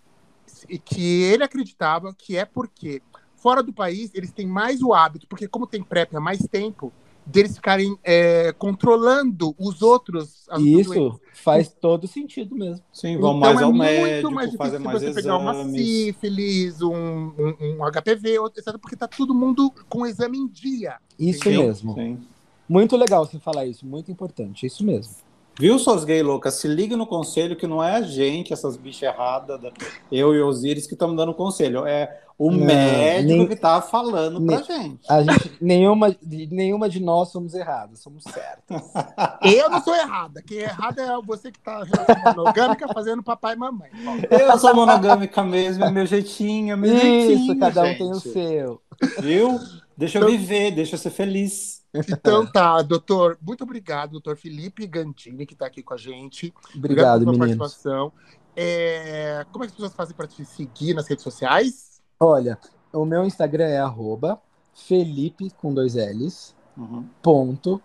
que 0.83 1.23
ele 1.23 1.43
acreditava 1.43 2.13
que 2.13 2.35
é 2.35 2.45
porque 2.45 3.01
fora 3.35 3.63
do 3.63 3.71
país 3.71 4.11
eles 4.13 4.31
têm 4.31 4.47
mais 4.47 4.81
o 4.81 4.93
hábito, 4.93 5.27
porque 5.27 5.47
como 5.47 5.67
tem 5.67 5.81
PrEP 5.81 6.15
há 6.15 6.19
mais 6.19 6.39
tempo, 6.51 6.91
deles 7.25 7.55
ficarem 7.55 7.97
é, 8.03 8.51
controlando 8.53 9.55
os 9.57 9.81
outros. 9.81 10.47
as 10.49 10.61
outras 10.61 10.87
doenças. 10.87 11.19
Isso 11.19 11.21
faz 11.33 11.69
todo 11.69 12.07
sentido 12.07 12.55
mesmo. 12.55 12.83
Sim, 12.91 13.17
vão 13.17 13.37
Então 13.37 13.39
mais 13.39 13.61
é 13.61 13.63
ao 13.63 13.71
muito 13.71 13.83
médico, 13.83 14.31
mais 14.31 14.55
fazer 14.55 14.77
difícil 14.77 14.79
mais 14.99 15.01
você 15.03 15.13
pegar 15.13 15.37
uma 15.37 15.51
exames. 15.53 15.75
sífilis, 15.75 16.81
um, 16.81 16.93
um, 16.93 17.55
um 17.61 17.91
HPV, 17.91 18.37
etc., 18.47 18.77
porque 18.79 18.95
tá 18.95 19.07
todo 19.07 19.33
mundo 19.33 19.71
com 19.87 20.05
exame 20.05 20.37
em 20.37 20.47
dia. 20.47 20.97
Isso 21.17 21.43
Sim, 21.43 21.57
mesmo. 21.57 21.93
sim. 21.93 22.19
Muito 22.67 22.95
legal 22.95 23.25
você 23.25 23.39
falar 23.39 23.65
isso, 23.65 23.85
muito 23.85 24.11
importante, 24.11 24.65
isso 24.65 24.83
mesmo. 24.83 25.13
Viu, 25.59 25.77
suas 25.77 26.05
gay 26.05 26.23
loucas? 26.23 26.53
Se 26.53 26.69
liga 26.69 26.95
no 26.95 27.05
conselho 27.05 27.53
que 27.55 27.67
não 27.67 27.83
é 27.83 27.97
a 27.97 28.01
gente, 28.01 28.53
essas 28.53 28.77
bichas 28.77 29.03
erradas, 29.13 29.61
da- 29.61 29.71
eu 30.09 30.33
e 30.33 30.41
Osiris, 30.41 30.87
que 30.87 30.93
estamos 30.93 31.17
dando 31.17 31.33
conselho. 31.33 31.85
É 31.85 32.17
o 32.37 32.49
Não, 32.49 32.65
médico 32.65 33.37
nem- 33.39 33.47
que 33.47 33.55
tá 33.57 33.81
falando 33.81 34.41
pra 34.41 34.55
nem- 34.55 34.63
gente. 34.65 35.01
A 35.09 35.21
gente, 35.21 35.51
nenhuma, 35.59 36.15
de- 36.23 36.47
nenhuma 36.49 36.87
de 36.87 37.01
nós 37.01 37.27
somos 37.29 37.53
erradas, 37.53 37.99
somos 37.99 38.23
certas. 38.23 38.81
Eu 39.43 39.69
não 39.69 39.83
sou 39.83 39.93
errada. 39.93 40.41
Quem 40.41 40.59
é 40.59 40.63
errada 40.63 41.01
é 41.01 41.21
você 41.21 41.51
que 41.51 41.59
tá 41.59 41.83
monogâmica 42.25 42.87
fazendo 42.93 43.21
papai 43.21 43.55
e 43.55 43.57
mamãe. 43.57 43.89
Eu 44.29 44.57
sou 44.57 44.73
monogâmica 44.73 45.43
mesmo, 45.43 45.83
é 45.83 45.91
meu 45.91 46.05
jeitinho, 46.05 46.71
é 46.71 46.75
meu 46.77 46.97
jeitinho. 46.97 47.51
Isso, 47.51 47.59
cada 47.59 47.83
um 47.83 47.95
tem 47.97 48.09
o 48.11 48.15
seu. 48.15 48.81
Viu? 49.19 49.59
Deixa 49.99 50.19
eu 50.19 50.27
viver, 50.27 50.71
deixa 50.71 50.95
eu 50.95 50.99
ser 50.99 51.09
feliz. 51.09 51.83
Então 51.93 52.45
tá, 52.49 52.81
doutor. 52.81 53.37
Muito 53.45 53.63
obrigado, 53.65 54.11
doutor 54.11 54.37
Felipe 54.37 54.87
Gantini, 54.87 55.45
que 55.45 55.53
tá 55.55 55.65
aqui 55.65 55.83
com 55.83 55.93
a 55.93 55.97
gente. 55.97 56.53
Obrigado, 56.73 57.19
pela 57.25 57.31
meninos. 57.33 57.57
participação. 57.57 58.13
é, 58.55 59.45
como 59.51 59.63
é 59.63 59.67
que 59.67 59.71
as 59.71 59.75
pessoas 59.75 59.93
fazem 59.93 60.15
para 60.15 60.27
te 60.27 60.45
seguir 60.45 60.93
nas 60.93 61.07
redes 61.07 61.23
sociais? 61.23 62.01
Olha, 62.19 62.57
o 62.93 63.03
meu 63.05 63.25
Instagram 63.25 63.65
é 63.65 63.79
arroba 63.79 64.41
Felipe 64.73 65.49
com 65.51 65.73
dois 65.73 65.95
L's, 65.95 66.55
Uhum. 66.77 67.05
ponto, 67.21 67.81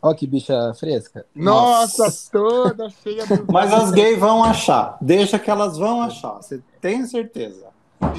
Ó 0.00 0.14
que 0.14 0.26
bicha 0.26 0.72
fresca. 0.74 1.26
Nossa, 1.34 2.04
Nossa. 2.04 2.30
toda 2.30 2.88
cheia 2.90 3.26
de. 3.26 3.42
Mas 3.52 3.72
as 3.72 3.90
gays 3.90 4.16
vão 4.18 4.44
achar. 4.44 4.96
Deixa 5.00 5.36
que 5.38 5.50
elas 5.50 5.76
vão 5.76 6.00
achar. 6.02 6.34
Você 6.34 6.62
tem 6.80 7.04
certeza. 7.06 7.66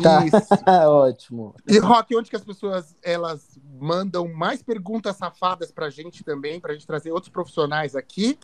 Tá. 0.03 0.25
Isso. 0.25 0.35
Ótimo. 0.89 1.55
E 1.67 1.77
Rock, 1.79 2.13
onde 2.15 2.29
que 2.29 2.35
as 2.35 2.43
pessoas 2.43 2.95
elas 3.01 3.57
mandam 3.79 4.27
mais 4.27 4.61
perguntas 4.61 5.15
safadas 5.15 5.71
pra 5.71 5.89
gente 5.89 6.21
também, 6.23 6.59
pra 6.59 6.73
gente 6.73 6.85
trazer 6.85 7.11
outros 7.11 7.31
profissionais 7.31 7.95
aqui? 7.95 8.37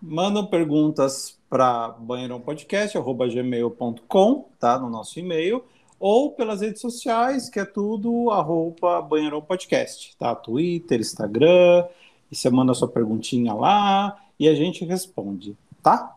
Mandam 0.00 0.44
perguntas 0.44 1.38
para 1.48 1.88
banheirãopodcast.gmail.com, 1.90 4.48
tá? 4.58 4.78
No 4.78 4.90
nosso 4.90 5.18
e-mail. 5.18 5.64
Ou 5.98 6.32
pelas 6.32 6.60
redes 6.60 6.82
sociais, 6.82 7.48
que 7.48 7.58
é 7.60 7.64
tudo 7.64 8.30
arroba 8.32 9.00
Banheirão 9.00 9.40
Podcast, 9.40 10.14
tá? 10.18 10.34
Twitter, 10.34 11.00
Instagram. 11.00 11.84
E 12.32 12.34
você 12.34 12.48
manda 12.48 12.72
sua 12.72 12.88
perguntinha 12.88 13.52
lá 13.52 14.18
e 14.40 14.48
a 14.48 14.54
gente 14.54 14.86
responde, 14.86 15.54
tá? 15.82 16.16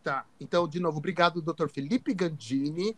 Tá. 0.00 0.24
Então, 0.40 0.68
de 0.68 0.78
novo, 0.78 0.98
obrigado, 0.98 1.42
Dr. 1.42 1.66
Felipe 1.66 2.14
Gandini, 2.14 2.96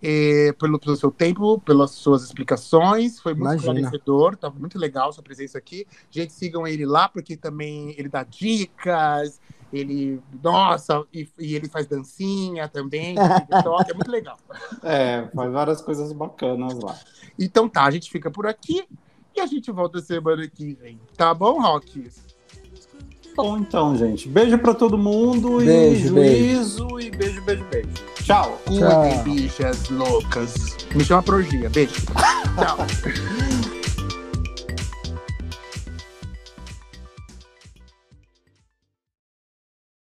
eh, 0.00 0.54
pelo, 0.56 0.78
pelo 0.78 0.94
seu 0.94 1.10
tempo, 1.10 1.58
pelas 1.58 1.90
suas 1.90 2.22
explicações. 2.22 3.18
Foi 3.18 3.34
muito 3.34 3.46
Imagina. 3.46 3.80
esclarecedor, 3.80 4.34
estava 4.34 4.56
muito 4.56 4.78
legal 4.78 5.12
sua 5.12 5.24
presença 5.24 5.58
aqui. 5.58 5.84
Gente, 6.08 6.32
sigam 6.32 6.64
ele 6.64 6.86
lá, 6.86 7.08
porque 7.08 7.36
também 7.36 7.92
ele 7.98 8.08
dá 8.08 8.22
dicas, 8.22 9.40
ele. 9.72 10.22
Nossa, 10.40 11.04
e, 11.12 11.28
e 11.40 11.56
ele 11.56 11.68
faz 11.68 11.88
dancinha 11.88 12.68
também, 12.68 13.16
TikTok, 13.50 13.90
é 13.90 13.94
muito 13.94 14.12
legal. 14.12 14.38
É, 14.84 15.28
faz 15.34 15.52
várias 15.52 15.82
coisas 15.82 16.12
bacanas 16.12 16.78
lá. 16.78 16.96
Então 17.36 17.68
tá, 17.68 17.82
a 17.82 17.90
gente 17.90 18.08
fica 18.08 18.30
por 18.30 18.46
aqui 18.46 18.86
e 19.36 19.40
a 19.40 19.46
gente 19.46 19.70
volta 19.70 20.00
semana 20.00 20.46
que 20.48 20.74
vem. 20.74 20.98
Tá 21.16 21.34
bom, 21.34 21.60
Rock? 21.60 22.10
Bom, 23.36 23.58
então, 23.58 23.94
gente. 23.96 24.28
Beijo 24.28 24.58
para 24.58 24.72
todo 24.72 24.96
mundo 24.96 25.58
Beijo, 25.58 26.06
e 26.06 26.08
juízo 26.08 27.00
e 27.00 27.10
beijo, 27.10 27.42
beijo, 27.42 27.64
beijo. 27.70 27.88
Tchau. 28.14 28.58
Cuidem, 28.64 29.22
bichas 29.24 29.90
loucas. 29.90 30.74
Me 30.94 31.04
chama 31.04 31.22
Progia. 31.22 31.68
Beijo. 31.68 31.94
Tchau. 32.56 33.55